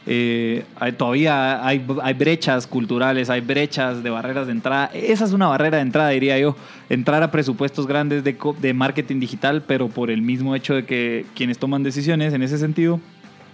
Eh, 0.07 0.65
hay- 0.79 0.93
todavía 0.93 1.65
hay, 1.65 1.85
hay 2.01 2.13
brechas 2.13 2.65
culturales, 2.65 3.29
hay 3.29 3.41
brechas 3.41 4.01
de 4.03 4.09
barreras 4.09 4.47
de 4.47 4.53
entrada. 4.53 4.89
Esa 4.93 5.25
es 5.25 5.31
una 5.31 5.47
barrera 5.47 5.77
de 5.77 5.83
entrada, 5.83 6.09
diría 6.09 6.39
yo. 6.39 6.55
Entrar 6.89 7.21
a 7.23 7.31
presupuestos 7.31 7.85
grandes 7.87 8.23
de, 8.23 8.73
marketing 8.73 9.19
digital, 9.19 9.63
pero 9.67 9.89
por 9.89 10.09
el 10.09 10.21
mismo 10.21 10.55
hecho 10.55 10.73
de 10.73 10.85
que 10.85 11.25
quienes 11.35 11.57
toman 11.59 11.83
decisiones 11.83 12.33
en 12.33 12.41
ese 12.41 12.57
sentido 12.57 12.99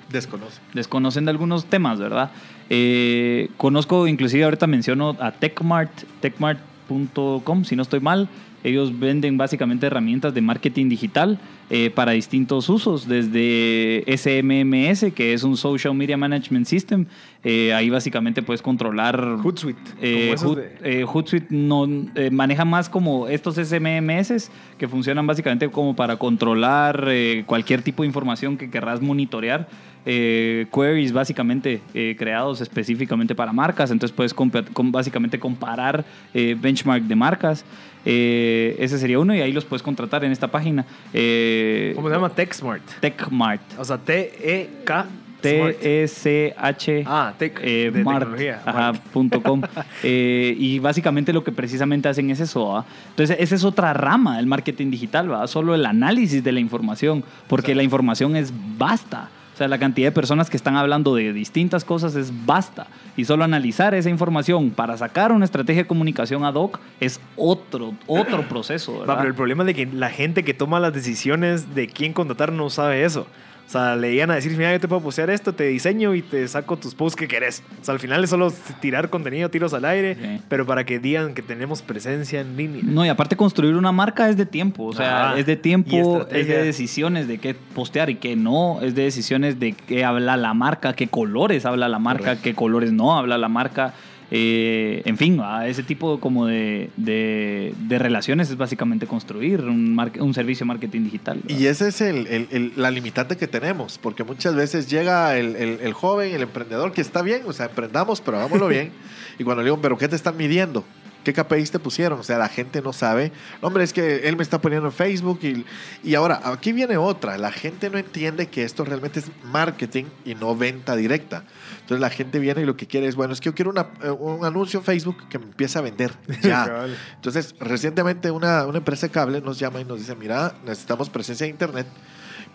Desconoce. 0.10 0.62
desconocen 0.74 1.26
de 1.26 1.32
algunos 1.32 1.66
temas, 1.66 2.00
¿verdad? 2.00 2.32
Eh, 2.70 3.50
conozco, 3.58 4.08
inclusive 4.08 4.46
ahorita 4.46 4.68
menciono 4.68 5.18
a 5.20 5.32
TechMart, 5.32 5.92
techmart.com, 6.22 7.64
si 7.66 7.76
no 7.76 7.82
estoy 7.82 8.00
mal. 8.00 8.30
Ellos 8.64 8.98
venden 9.00 9.38
básicamente 9.38 9.86
herramientas 9.86 10.34
de 10.34 10.42
marketing 10.42 10.90
digital. 10.90 11.40
eh, 11.70 11.90
para 11.94 12.14
distintos 12.14 12.70
usos, 12.70 13.10
desde 13.10 14.06
SMMS, 14.08 15.12
que 15.14 15.34
es 15.34 15.44
un 15.44 15.58
Social 15.58 15.94
Media 15.94 16.16
Management 16.16 16.66
System. 16.66 17.06
Eh, 17.44 17.74
ahí 17.74 17.90
básicamente 17.90 18.42
puedes 18.42 18.62
controlar... 18.62 19.20
Hootsuite. 19.44 19.80
Eh, 20.02 20.34
Hoot- 20.38 20.82
de- 20.82 21.04
Hootsuite 21.04 21.48
no, 21.50 21.86
maneja 22.32 22.64
más 22.64 22.88
como 22.90 23.28
estos 23.28 23.56
SMMS 23.56 24.50
que 24.78 24.88
funcionan 24.88 25.28
básicamente 25.28 25.70
como 25.70 25.94
para 25.96 26.16
controlar 26.16 27.10
cualquier 27.46 27.82
tipo 27.82 28.04
de 28.04 28.08
información 28.08 28.56
que 28.58 28.70
querrás 28.70 29.02
monitorear. 29.02 29.68
Eh, 30.10 30.68
queries 30.74 31.12
básicamente 31.12 31.82
eh, 31.94 32.16
creados 32.18 32.62
específicamente 32.62 33.36
para 33.36 33.52
marcas, 33.52 33.92
entonces 33.92 34.16
puedes 34.16 34.34
compa- 34.34 34.64
com- 34.72 34.90
básicamente 34.90 35.38
comparar 35.38 36.06
eh, 36.34 36.56
benchmark 36.58 37.04
de 37.04 37.16
marcas. 37.16 37.66
Eh, 38.06 38.76
ese 38.80 38.98
sería 38.98 39.20
uno 39.20 39.36
y 39.36 39.42
ahí 39.42 39.52
los 39.52 39.66
puedes 39.66 39.84
contratar 39.84 40.24
en 40.24 40.32
esta 40.32 40.48
página. 40.48 40.86
Eh, 41.14 41.92
¿Cómo 41.96 42.08
se 42.10 42.16
llama? 42.16 42.30
TechSmart. 42.30 42.84
TechMart. 43.02 43.62
O 43.78 43.84
sea, 43.86 43.98
T-E-K. 43.98 45.06
T-E-C-H. 45.42 47.04
Ah, 47.06 47.34
Tech. 47.38 47.60
eh, 47.62 47.92
de 47.94 48.04
Mart, 48.04 48.20
tecnología. 48.20 48.62
ajá, 48.66 48.94
punto 49.14 49.42
com. 49.42 49.62
Eh, 50.04 50.56
y 50.58 50.80
básicamente 50.80 51.34
lo 51.34 51.44
que 51.44 51.52
precisamente 51.52 52.08
hacen 52.10 52.30
es 52.30 52.40
eso. 52.40 52.68
¿va? 52.70 52.86
Entonces, 53.10 53.38
esa 53.40 53.56
es 53.56 53.64
otra 53.64 53.94
rama 53.94 54.38
del 54.38 54.46
marketing 54.46 54.90
digital, 54.92 55.32
¿va? 55.32 55.48
solo 55.48 55.76
el 55.76 55.86
análisis 55.86 56.44
de 56.44 56.52
la 56.52 56.60
información, 56.60 57.24
porque 57.48 57.76
la 57.76 57.84
información 57.84 58.36
es 58.36 58.52
vasta. 58.78 59.30
O 59.58 59.60
sea, 59.60 59.68
la 59.68 59.80
cantidad 59.80 60.10
de 60.10 60.12
personas 60.12 60.52
que 60.52 60.56
están 60.56 60.76
hablando 60.76 61.16
de 61.16 61.34
distintas 61.34 61.84
cosas 61.84 62.14
es 62.14 62.32
vasta. 62.46 62.86
Y 63.16 63.26
solo 63.26 63.44
analizar 63.44 63.96
esa 63.96 64.08
información 64.08 64.70
para 64.70 64.96
sacar 64.98 65.32
una 65.32 65.46
estrategia 65.46 65.82
de 65.82 65.88
comunicación 65.88 66.46
ad 66.46 66.54
hoc 66.54 66.80
es 67.00 67.20
otro, 67.36 67.96
otro 68.06 68.44
proceso. 68.50 69.02
Pero 69.04 69.24
el 69.24 69.34
problema 69.34 69.64
es 69.64 69.66
de 69.66 69.74
que 69.74 69.88
la 69.88 70.12
gente 70.12 70.44
que 70.44 70.54
toma 70.54 70.80
las 70.80 70.94
decisiones 70.94 71.74
de 71.74 71.88
quién 71.88 72.14
contratar 72.14 72.52
no 72.52 72.70
sabe 72.70 73.04
eso. 73.04 73.26
O 73.68 73.70
sea, 73.70 73.98
le 73.98 74.14
iban 74.14 74.32
a 74.32 74.36
decir, 74.36 74.52
mira, 74.56 74.72
yo 74.72 74.80
te 74.80 74.88
puedo 74.88 75.02
postear 75.02 75.30
esto, 75.30 75.54
te 75.54 75.66
diseño 75.66 76.16
y 76.16 76.22
te 76.22 76.48
saco 76.48 76.78
tus 76.78 76.96
posts 76.96 77.18
que 77.20 77.28
querés. 77.28 77.62
O 77.82 77.84
sea, 77.84 77.94
al 77.94 78.00
final 78.00 78.24
es 78.24 78.30
solo 78.30 78.50
tirar 78.80 79.10
contenido, 79.10 79.50
tiros 79.50 79.74
al 79.74 79.84
aire, 79.84 80.16
Sí. 80.16 80.42
pero 80.48 80.66
para 80.66 80.86
que 80.86 81.00
digan 81.00 81.34
que 81.34 81.42
tenemos 81.42 81.82
presencia 81.82 82.40
en 82.40 82.56
línea. 82.56 82.82
No, 82.86 83.06
y 83.06 83.10
aparte 83.10 83.36
construir 83.36 83.76
una 83.76 83.92
marca 83.92 84.30
es 84.30 84.38
de 84.38 84.46
tiempo, 84.46 84.86
o 84.86 84.94
sea, 84.94 85.34
es 85.38 85.46
de 85.46 85.58
tiempo, 85.58 86.26
es 86.32 86.48
de 86.48 86.64
decisiones 86.64 87.28
de 87.28 87.40
qué 87.40 87.56
postear 87.56 88.10
y 88.10 88.16
qué 88.16 88.38
no, 88.38 88.80
es 88.82 88.96
de 88.96 89.04
decisiones 89.04 89.60
de 89.60 89.74
qué 89.74 90.06
habla 90.06 90.38
la 90.38 90.54
marca, 90.54 90.94
qué 90.94 91.08
colores 91.08 91.66
habla 91.66 91.90
la 91.90 92.00
marca, 92.00 92.24
Correcto. 92.24 92.44
qué 92.46 92.54
colores 92.56 92.94
no 92.94 93.18
habla 93.18 93.38
la 93.38 93.50
marca, 93.50 93.94
eh, 94.30 95.02
en 95.06 95.18
fin, 95.18 95.40
a 95.42 95.68
ese 95.68 95.84
tipo 95.84 96.20
como 96.20 96.46
de, 96.48 96.90
de- 96.98 97.74
de 97.88 98.00
relaciones 98.00 98.50
es 98.50 98.58
básicamente 98.58 99.08
construir 99.08 99.62
un, 99.62 99.96
mar- 99.96 100.12
un 100.20 100.34
servicio 100.34 100.66
de 100.66 100.68
marketing 100.68 101.04
digital. 101.04 101.40
¿verdad? 101.44 101.60
Y 101.60 101.66
esa 101.68 101.88
es 101.88 102.02
el- 102.02 102.28
el- 102.28 102.48
el- 102.52 102.74
la 102.76 102.92
limitante 102.92 103.38
que 103.38 103.48
tenemos, 103.48 103.98
porque 103.98 104.24
muchas 104.24 104.54
veces 104.56 104.90
llega 104.90 105.38
el, 105.38 105.56
el- 105.56 105.80
el 105.82 105.94
joven, 105.94 106.34
el 106.36 106.42
emprendedor, 106.42 106.92
que 106.92 107.02
está 107.02 107.22
bien, 107.22 107.42
o 107.46 107.54
sea, 107.54 107.68
emprendamos, 107.68 108.20
pero 108.22 108.38
hagámoslo 108.38 108.68
bien. 108.68 108.92
Y 109.40 109.44
cuando 109.44 109.62
le 109.62 109.68
digo, 109.68 109.80
¿pero 109.82 109.98
qué 110.00 110.08
te 110.08 110.16
están 110.16 110.36
midiendo? 110.36 110.84
¿Qué 111.28 111.34
KPIs 111.34 111.72
te 111.72 111.80
pusieron? 111.80 112.20
O 112.22 112.24
sea, 112.24 112.38
la 112.38 112.48
gente 112.48 112.82
no 112.82 112.94
sabe. 112.94 113.34
Hombre, 113.60 113.84
es 113.84 113.92
que 113.92 114.30
él 114.30 114.38
me 114.38 114.44
está 114.44 114.62
poniendo 114.62 114.88
en 114.88 114.94
Facebook. 114.94 115.40
Y, 115.44 115.66
y 116.02 116.16
ahora, 116.16 116.40
aquí 116.46 116.72
viene 116.72 116.96
otra. 116.96 117.38
La 117.38 117.52
gente 117.52 117.90
no 117.90 117.98
entiende 117.98 118.48
que 118.48 118.64
esto 118.64 118.86
realmente 118.86 119.20
es 119.20 119.26
marketing 119.44 120.06
y 120.24 120.36
no 120.36 120.56
venta 120.56 120.96
directa. 120.96 121.44
Entonces 121.82 122.00
la 122.00 122.10
gente 122.10 122.40
viene 122.40 122.62
y 122.62 122.66
lo 122.66 122.78
que 122.78 122.88
quiere 122.88 123.08
es, 123.08 123.18
bueno, 123.18 123.34
es 123.34 123.42
que 123.42 123.48
yo 123.48 123.56
quiero 123.56 123.72
una- 123.72 123.88
eh, 124.02 124.10
un 124.10 124.46
anuncio 124.46 124.80
en 124.80 124.86
Facebook 124.86 125.28
que 125.28 125.38
me 125.38 125.46
empiece 125.48 125.78
a 125.78 125.82
vender. 125.82 126.14
Ya. 126.42 126.86
Entonces, 127.16 127.56
recientemente 127.60 128.32
una, 128.32 128.66
una 128.66 128.78
empresa 128.78 129.08
de 129.08 129.12
cable 129.12 129.42
nos 129.42 129.60
llama 129.60 129.82
y 129.82 129.84
nos 129.86 130.00
dice, 130.00 130.16
mira, 130.16 130.54
necesitamos 130.66 131.10
presencia 131.10 131.44
en 131.44 131.52
Internet. 131.52 131.88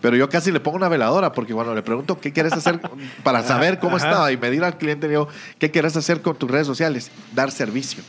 Pero 0.01 0.15
yo 0.15 0.27
casi 0.29 0.51
le 0.51 0.59
pongo 0.59 0.77
una 0.77 0.89
veladora 0.89 1.31
porque 1.31 1.53
cuando 1.53 1.75
le 1.75 1.83
pregunto 1.83 2.19
qué 2.19 2.33
quieres 2.33 2.53
hacer 2.53 2.79
para 3.23 3.43
saber 3.43 3.77
cómo 3.77 3.97
está 3.97 4.31
y 4.31 4.37
medir 4.37 4.63
al 4.63 4.79
cliente, 4.79 5.05
le 5.05 5.11
digo, 5.11 5.27
¿qué 5.59 5.69
quieres 5.69 5.95
hacer 5.95 6.23
con 6.23 6.35
tus 6.37 6.49
redes 6.49 6.65
sociales? 6.65 7.11
Dar 7.35 7.51
servicio. 7.51 8.01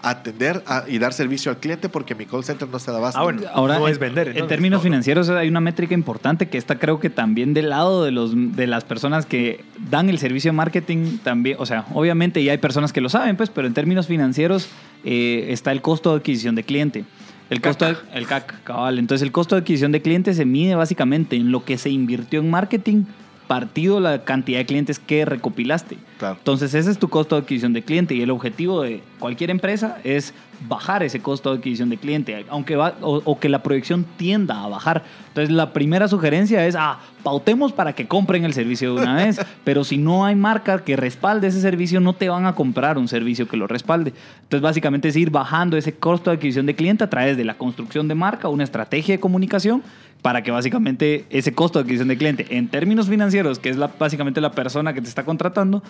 Atender 0.00 0.62
a- 0.66 0.84
y 0.86 0.98
dar 0.98 1.12
servicio 1.12 1.50
al 1.50 1.58
cliente 1.58 1.88
porque 1.88 2.14
mi 2.14 2.24
call 2.24 2.44
center 2.44 2.68
no 2.68 2.78
se 2.78 2.92
da 2.92 2.98
abasto. 2.98 3.18
Ah, 3.18 3.24
bueno, 3.24 3.42
Ahora, 3.52 3.78
no 3.80 3.88
es 3.88 3.98
vender. 3.98 4.28
en 4.38 4.46
términos 4.46 4.78
No, 4.78 4.78
no. 4.78 4.82
financieros 4.84 5.28
hay 5.28 5.48
una 5.48 5.60
métrica 5.60 5.92
importante 5.92 6.48
que 6.48 6.56
está 6.56 6.78
creo 6.78 7.00
que 7.00 7.10
también 7.10 7.52
del 7.52 7.70
lado 7.70 8.04
de, 8.04 8.12
los, 8.12 8.32
de 8.54 8.66
las 8.68 8.84
personas 8.84 9.26
que 9.26 9.64
dan 9.90 10.08
el 10.08 10.18
servicio 10.18 10.52
de 10.52 10.56
marketing 10.56 11.18
también, 11.24 11.56
o 11.58 11.66
sea, 11.66 11.84
obviamente 11.94 12.44
ya 12.44 12.52
hay 12.52 12.58
personas 12.58 12.92
que 12.92 13.00
lo 13.00 13.08
saben, 13.08 13.36
pues, 13.36 13.50
pero 13.50 13.66
en 13.66 13.74
términos 13.74 14.06
financieros 14.06 14.68
eh, 15.04 15.46
está 15.50 15.72
el 15.72 15.82
costo 15.82 16.10
de 16.12 16.18
adquisición 16.18 16.54
de 16.54 16.62
cliente. 16.62 17.04
El 17.50 17.60
costo 17.60 17.86
de- 17.86 17.96
el 18.14 18.26
CAC, 18.26 18.62
cabal. 18.62 18.98
Entonces 18.98 19.24
el 19.24 19.32
costo 19.32 19.54
de 19.56 19.62
adquisición 19.62 19.90
de 19.90 20.00
cliente 20.02 20.32
se 20.34 20.44
mide 20.44 20.74
básicamente 20.76 21.34
en 21.34 21.50
lo 21.50 21.64
que 21.64 21.76
se 21.78 21.90
invirtió 21.90 22.40
en 22.40 22.50
marketing 22.50 23.04
partido 23.48 23.98
la 23.98 24.22
cantidad 24.22 24.58
de 24.58 24.66
clientes 24.66 25.00
que 25.00 25.24
recopilaste. 25.24 25.98
Claro. 26.18 26.36
Entonces, 26.38 26.74
ese 26.74 26.90
es 26.90 26.98
tu 26.98 27.08
costo 27.08 27.34
de 27.34 27.42
adquisición 27.42 27.72
de 27.72 27.82
cliente 27.82 28.14
y 28.14 28.22
el 28.22 28.30
objetivo 28.30 28.82
de 28.82 29.02
cualquier 29.18 29.50
empresa 29.50 29.98
es 30.04 30.34
bajar 30.60 31.02
ese 31.02 31.20
costo 31.20 31.50
de 31.50 31.58
adquisición 31.58 31.88
de 31.88 31.96
cliente, 31.96 32.46
aunque 32.48 32.76
va, 32.76 32.94
o, 33.00 33.22
o 33.24 33.38
que 33.38 33.48
la 33.48 33.62
proyección 33.62 34.04
tienda 34.16 34.64
a 34.64 34.68
bajar. 34.68 35.04
Entonces, 35.28 35.54
la 35.54 35.72
primera 35.72 36.08
sugerencia 36.08 36.66
es, 36.66 36.74
ah, 36.74 36.98
pautemos 37.22 37.72
para 37.72 37.92
que 37.92 38.08
compren 38.08 38.44
el 38.44 38.54
servicio 38.54 38.94
de 38.94 39.02
una 39.02 39.14
vez, 39.14 39.40
pero 39.64 39.84
si 39.84 39.98
no 39.98 40.24
hay 40.24 40.34
marca 40.34 40.82
que 40.84 40.96
respalde 40.96 41.46
ese 41.48 41.60
servicio, 41.60 42.00
no 42.00 42.12
te 42.12 42.28
van 42.28 42.46
a 42.46 42.54
comprar 42.54 42.98
un 42.98 43.08
servicio 43.08 43.46
que 43.48 43.56
lo 43.56 43.66
respalde. 43.66 44.12
Entonces, 44.42 44.62
básicamente 44.62 45.08
es 45.08 45.16
ir 45.16 45.30
bajando 45.30 45.76
ese 45.76 45.94
costo 45.94 46.30
de 46.30 46.36
adquisición 46.36 46.66
de 46.66 46.74
cliente 46.74 47.04
a 47.04 47.10
través 47.10 47.36
de 47.36 47.44
la 47.44 47.54
construcción 47.54 48.08
de 48.08 48.14
marca, 48.14 48.48
una 48.48 48.64
estrategia 48.64 49.14
de 49.14 49.20
comunicación 49.20 49.82
para 50.22 50.42
que 50.42 50.50
básicamente 50.50 51.26
ese 51.30 51.54
costo 51.54 51.78
de 51.78 51.84
adquisición 51.84 52.08
de 52.08 52.16
cliente, 52.16 52.46
en 52.50 52.68
términos 52.68 53.08
financieros, 53.08 53.58
que 53.58 53.68
es 53.68 53.76
la, 53.76 53.90
básicamente 53.98 54.40
la 54.40 54.50
persona 54.50 54.92
que 54.92 55.00
te 55.00 55.08
está 55.08 55.24
contratando, 55.24 55.82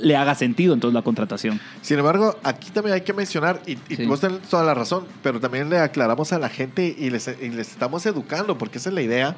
le 0.00 0.16
haga 0.16 0.34
sentido 0.34 0.74
entonces 0.74 0.94
la 0.94 1.02
contratación. 1.02 1.60
Sin 1.82 1.98
embargo, 1.98 2.38
aquí 2.42 2.70
también 2.70 2.94
hay 2.94 3.02
que 3.02 3.12
mencionar, 3.12 3.60
y, 3.66 3.72
y 3.88 3.96
Sí. 3.96 4.06
vos 4.06 4.20
tenés 4.20 4.40
toda 4.42 4.64
la 4.64 4.74
razón, 4.74 5.04
pero 5.22 5.40
también 5.40 5.68
le 5.70 5.78
aclaramos 5.78 6.32
a 6.32 6.38
la 6.38 6.48
gente 6.48 6.94
y 6.98 7.10
les, 7.10 7.28
y 7.40 7.50
les 7.50 7.70
estamos 7.70 8.04
educando, 8.06 8.56
porque 8.58 8.78
esa 8.78 8.88
es 8.88 8.94
la 8.94 9.02
idea, 9.02 9.36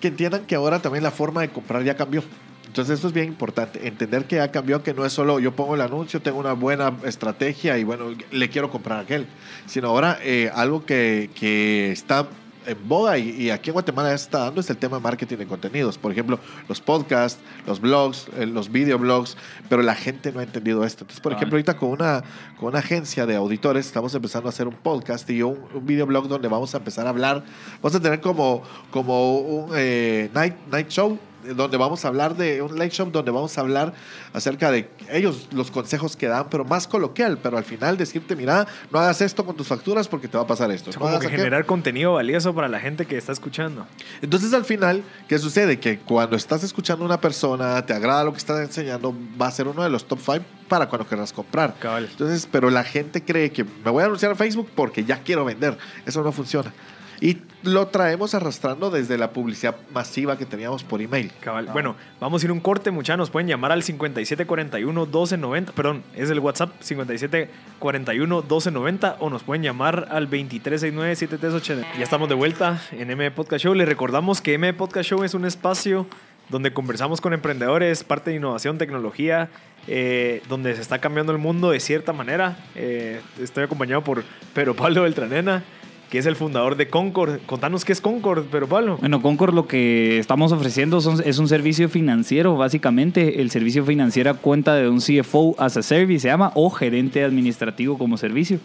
que 0.00 0.08
entiendan 0.08 0.44
que 0.46 0.54
ahora 0.54 0.80
también 0.80 1.02
la 1.04 1.10
forma 1.10 1.40
de 1.42 1.50
comprar 1.50 1.82
ya 1.82 1.96
cambió. 1.96 2.22
Entonces 2.66 2.94
esto 2.94 3.08
es 3.08 3.12
bien 3.14 3.26
importante, 3.26 3.88
entender 3.88 4.26
que 4.26 4.36
ya 4.36 4.52
cambió, 4.52 4.82
que 4.84 4.94
no 4.94 5.04
es 5.04 5.12
solo 5.12 5.40
yo 5.40 5.56
pongo 5.56 5.74
el 5.74 5.80
anuncio, 5.80 6.22
tengo 6.22 6.38
una 6.38 6.52
buena 6.52 6.92
estrategia 7.04 7.76
y 7.78 7.82
bueno, 7.84 8.04
le 8.30 8.48
quiero 8.48 8.70
comprar 8.70 8.98
a 8.98 9.02
aquel, 9.02 9.26
sino 9.66 9.88
ahora 9.88 10.18
eh, 10.22 10.52
algo 10.54 10.84
que, 10.86 11.30
que 11.34 11.90
está 11.90 12.28
en 12.66 12.88
boga 12.88 13.16
y, 13.18 13.30
y 13.30 13.50
aquí 13.50 13.70
en 13.70 13.74
Guatemala 13.74 14.10
ya 14.10 14.18
se 14.18 14.24
está 14.24 14.38
dando 14.40 14.60
es 14.60 14.70
el 14.70 14.76
tema 14.76 14.96
de 14.98 15.02
marketing 15.02 15.36
de 15.36 15.46
contenidos. 15.46 15.98
Por 15.98 16.12
ejemplo, 16.12 16.38
los 16.68 16.80
podcasts, 16.80 17.40
los 17.66 17.80
blogs, 17.80 18.26
eh, 18.36 18.46
los 18.46 18.70
videoblogs, 18.70 19.36
pero 19.68 19.82
la 19.82 19.94
gente 19.94 20.32
no 20.32 20.40
ha 20.40 20.42
entendido 20.42 20.84
esto. 20.84 21.04
Entonces, 21.04 21.20
por 21.20 21.32
Ah. 21.32 21.36
ejemplo, 21.36 21.56
ahorita 21.56 21.76
con 21.76 21.90
una, 21.90 22.22
con 22.58 22.68
una 22.70 22.80
agencia 22.80 23.26
de 23.26 23.36
auditores 23.36 23.86
estamos 23.86 24.14
empezando 24.14 24.48
a 24.48 24.50
hacer 24.50 24.68
un 24.68 24.74
podcast 24.74 25.28
y 25.30 25.42
un, 25.42 25.58
un 25.74 25.86
videoblog 25.86 26.28
donde 26.28 26.48
vamos 26.48 26.74
a 26.74 26.78
empezar 26.78 27.06
a 27.06 27.10
hablar. 27.10 27.44
Vamos 27.82 27.94
a 27.94 28.00
tener 28.00 28.20
como, 28.20 28.62
como 28.90 29.38
un 29.38 29.70
eh, 29.76 30.30
night, 30.34 30.54
night 30.70 30.88
show 30.88 31.18
donde 31.54 31.76
vamos 31.76 32.04
a 32.04 32.08
hablar 32.08 32.36
de 32.36 32.62
un 32.62 32.78
show 32.88 33.10
donde 33.10 33.30
vamos 33.30 33.56
a 33.56 33.60
hablar 33.60 33.92
acerca 34.32 34.70
de 34.70 34.88
ellos 35.10 35.48
los 35.52 35.70
consejos 35.70 36.16
que 36.16 36.26
dan 36.26 36.48
pero 36.50 36.64
más 36.64 36.86
coloquial 36.86 37.38
pero 37.42 37.58
al 37.58 37.64
final 37.64 37.96
decirte 37.96 38.36
mira 38.36 38.66
no 38.90 38.98
hagas 38.98 39.20
esto 39.20 39.44
con 39.44 39.56
tus 39.56 39.66
facturas 39.68 40.08
porque 40.08 40.28
te 40.28 40.36
va 40.36 40.44
a 40.44 40.46
pasar 40.46 40.70
esto 40.70 40.90
Es 40.90 40.96
no 40.96 41.02
como 41.02 41.18
que 41.18 41.26
aquello". 41.26 41.42
generar 41.42 41.66
contenido 41.66 42.14
valioso 42.14 42.54
para 42.54 42.68
la 42.68 42.80
gente 42.80 43.06
que 43.06 43.16
está 43.16 43.32
escuchando. 43.32 43.86
Entonces 44.22 44.52
al 44.52 44.64
final, 44.64 45.02
¿qué 45.28 45.38
sucede? 45.38 45.78
Que 45.78 45.98
cuando 45.98 46.36
estás 46.36 46.62
escuchando 46.64 47.04
a 47.04 47.06
una 47.06 47.20
persona, 47.20 47.84
te 47.86 47.92
agrada 47.92 48.24
lo 48.24 48.32
que 48.32 48.38
está 48.38 48.62
enseñando, 48.62 49.14
va 49.40 49.46
a 49.46 49.50
ser 49.50 49.68
uno 49.68 49.82
de 49.82 49.90
los 49.90 50.06
top 50.06 50.18
5 50.24 50.44
para 50.68 50.88
cuando 50.88 51.08
querrás 51.08 51.32
comprar. 51.32 51.74
Cabal. 51.78 52.08
Entonces, 52.10 52.48
pero 52.50 52.70
la 52.70 52.84
gente 52.84 53.22
cree 53.24 53.50
que 53.50 53.64
me 53.64 53.90
voy 53.90 54.02
a 54.02 54.06
anunciar 54.06 54.30
en 54.30 54.36
Facebook 54.36 54.70
porque 54.74 55.04
ya 55.04 55.18
quiero 55.22 55.44
vender. 55.44 55.76
Eso 56.06 56.22
no 56.22 56.30
funciona. 56.32 56.72
Y 57.20 57.36
lo 57.62 57.88
traemos 57.88 58.34
arrastrando 58.34 58.90
desde 58.90 59.18
la 59.18 59.32
publicidad 59.32 59.76
masiva 59.92 60.38
que 60.38 60.46
teníamos 60.46 60.84
por 60.84 61.02
email. 61.02 61.30
Cabal. 61.40 61.66
Bueno, 61.66 61.96
vamos 62.18 62.42
a 62.42 62.46
ir 62.46 62.50
a 62.50 62.54
un 62.54 62.60
corte, 62.60 62.90
muchachos. 62.90 63.18
Nos 63.18 63.28
pueden 63.28 63.46
llamar 63.46 63.72
al 63.72 63.82
5741-1290. 63.82 65.72
Perdón, 65.72 66.02
es 66.14 66.30
el 66.30 66.38
WhatsApp 66.38 66.70
5741-1290 66.80 69.16
o 69.18 69.28
nos 69.28 69.42
pueden 69.42 69.62
llamar 69.62 70.08
al 70.10 70.30
2369-7380. 70.30 71.84
Ya 71.98 72.04
estamos 72.04 72.30
de 72.30 72.34
vuelta 72.34 72.80
en 72.92 73.10
M 73.10 73.30
Podcast 73.32 73.64
Show. 73.64 73.74
Les 73.74 73.86
recordamos 73.86 74.40
que 74.40 74.54
M 74.54 74.72
Podcast 74.72 75.10
Show 75.10 75.22
es 75.22 75.34
un 75.34 75.44
espacio 75.44 76.06
donde 76.48 76.72
conversamos 76.72 77.20
con 77.20 77.32
emprendedores, 77.32 78.02
parte 78.02 78.30
de 78.30 78.36
innovación, 78.36 78.78
tecnología, 78.78 79.50
eh, 79.86 80.42
donde 80.48 80.74
se 80.74 80.82
está 80.82 80.98
cambiando 80.98 81.32
el 81.32 81.38
mundo 81.38 81.70
de 81.70 81.80
cierta 81.80 82.12
manera. 82.12 82.56
Eh, 82.74 83.20
estoy 83.40 83.64
acompañado 83.64 84.02
por 84.02 84.24
Pedro 84.52 84.74
Pablo 84.74 85.02
Beltranena, 85.02 85.62
que 86.10 86.18
es 86.18 86.26
el 86.26 86.34
fundador 86.36 86.76
de 86.76 86.88
Concord. 86.88 87.38
Contanos 87.46 87.84
qué 87.84 87.92
es 87.92 88.00
Concord, 88.00 88.44
Pedro 88.46 88.66
Pablo. 88.68 88.96
Bueno, 88.98 89.22
Concord 89.22 89.54
lo 89.54 89.68
que 89.68 90.18
estamos 90.18 90.50
ofreciendo 90.50 91.00
son- 91.00 91.22
es 91.24 91.38
un 91.38 91.46
servicio 91.46 91.88
financiero, 91.88 92.56
básicamente. 92.56 93.40
El 93.40 93.50
servicio 93.50 93.84
financiero 93.84 94.36
cuenta 94.36 94.74
de 94.74 94.88
un 94.88 95.00
CFO 95.00 95.54
as 95.58 95.76
a 95.76 95.82
service, 95.82 96.20
se 96.22 96.28
llama, 96.28 96.50
o 96.56 96.68
gerente 96.70 97.22
administrativo 97.22 97.96
como 97.96 98.16
servicio. 98.16 98.58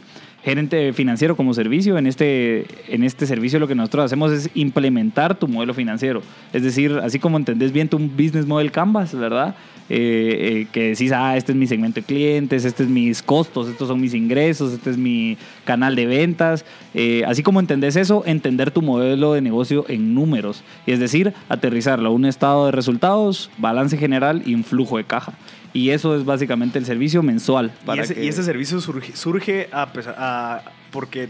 Gerente 0.46 0.94
financiero 0.94 1.36
como 1.36 1.56
servicio. 1.56 1.98
En 1.98 2.06
este, 2.06 2.68
en 2.88 3.04
este 3.04 3.26
servicio 3.26 3.58
lo 3.58 3.68
que 3.68 3.74
nosotros 3.74 4.06
hacemos 4.06 4.32
es 4.32 4.50
implementar 4.54 5.38
tu 5.38 5.48
modelo 5.48 5.74
financiero. 5.74 6.22
Es 6.54 6.62
decir, 6.62 7.00
así 7.04 7.18
como 7.18 7.38
entendés 7.38 7.72
bien 7.72 7.90
tu 7.90 7.98
business 7.98 8.46
model 8.46 8.72
Canvas, 8.72 9.16
¿verdad? 9.16 9.56
Eh, 9.90 10.64
eh, 10.64 10.68
que 10.72 10.90
decís, 10.90 11.12
ah, 11.12 11.36
este 11.38 11.52
es 11.52 11.58
mi 11.58 11.68
segmento 11.68 12.00
de 12.00 12.06
clientes, 12.06 12.66
este 12.66 12.84
es 12.84 12.90
mis 12.90 13.22
costos, 13.22 13.70
estos 13.70 13.88
son 13.88 14.02
mis 14.02 14.14
ingresos, 14.14 14.74
este 14.74 14.92
es 14.92 14.98
mi 14.98 15.38
canal 15.64 15.96
de 15.96 16.06
ventas. 16.06 16.64
Eh, 16.94 17.24
así 17.28 17.42
como 17.42 17.60
entendés 17.60 17.96
eso, 17.96 18.24
entender 18.28 18.70
tu 18.70 18.84
modelo 18.84 19.34
de 19.34 19.42
negocio 19.42 19.86
en 19.88 20.14
números. 20.14 20.64
Y 20.86 20.92
es 20.92 21.00
decir, 21.00 21.34
aterrizarlo 21.50 22.10
a 22.10 22.12
un 22.12 22.26
estado 22.26 22.68
de 22.68 22.72
resultados, 22.72 23.50
balance 23.58 23.98
general 23.98 24.44
y 24.46 24.54
un 24.54 24.64
flujo 24.64 24.98
de 24.98 25.06
caja. 25.06 25.34
Y 25.76 25.90
eso 25.90 26.16
es 26.16 26.24
básicamente 26.24 26.80
el 26.80 26.86
servicio 26.86 27.22
mensual. 27.22 27.74
y, 27.94 28.00
ese, 28.00 28.24
y 28.24 28.28
ese 28.30 28.44
servicio 28.44 28.80
surge, 28.80 29.14
surge 29.16 29.68
a, 29.74 29.92
a, 30.18 30.62
porque 30.90 31.28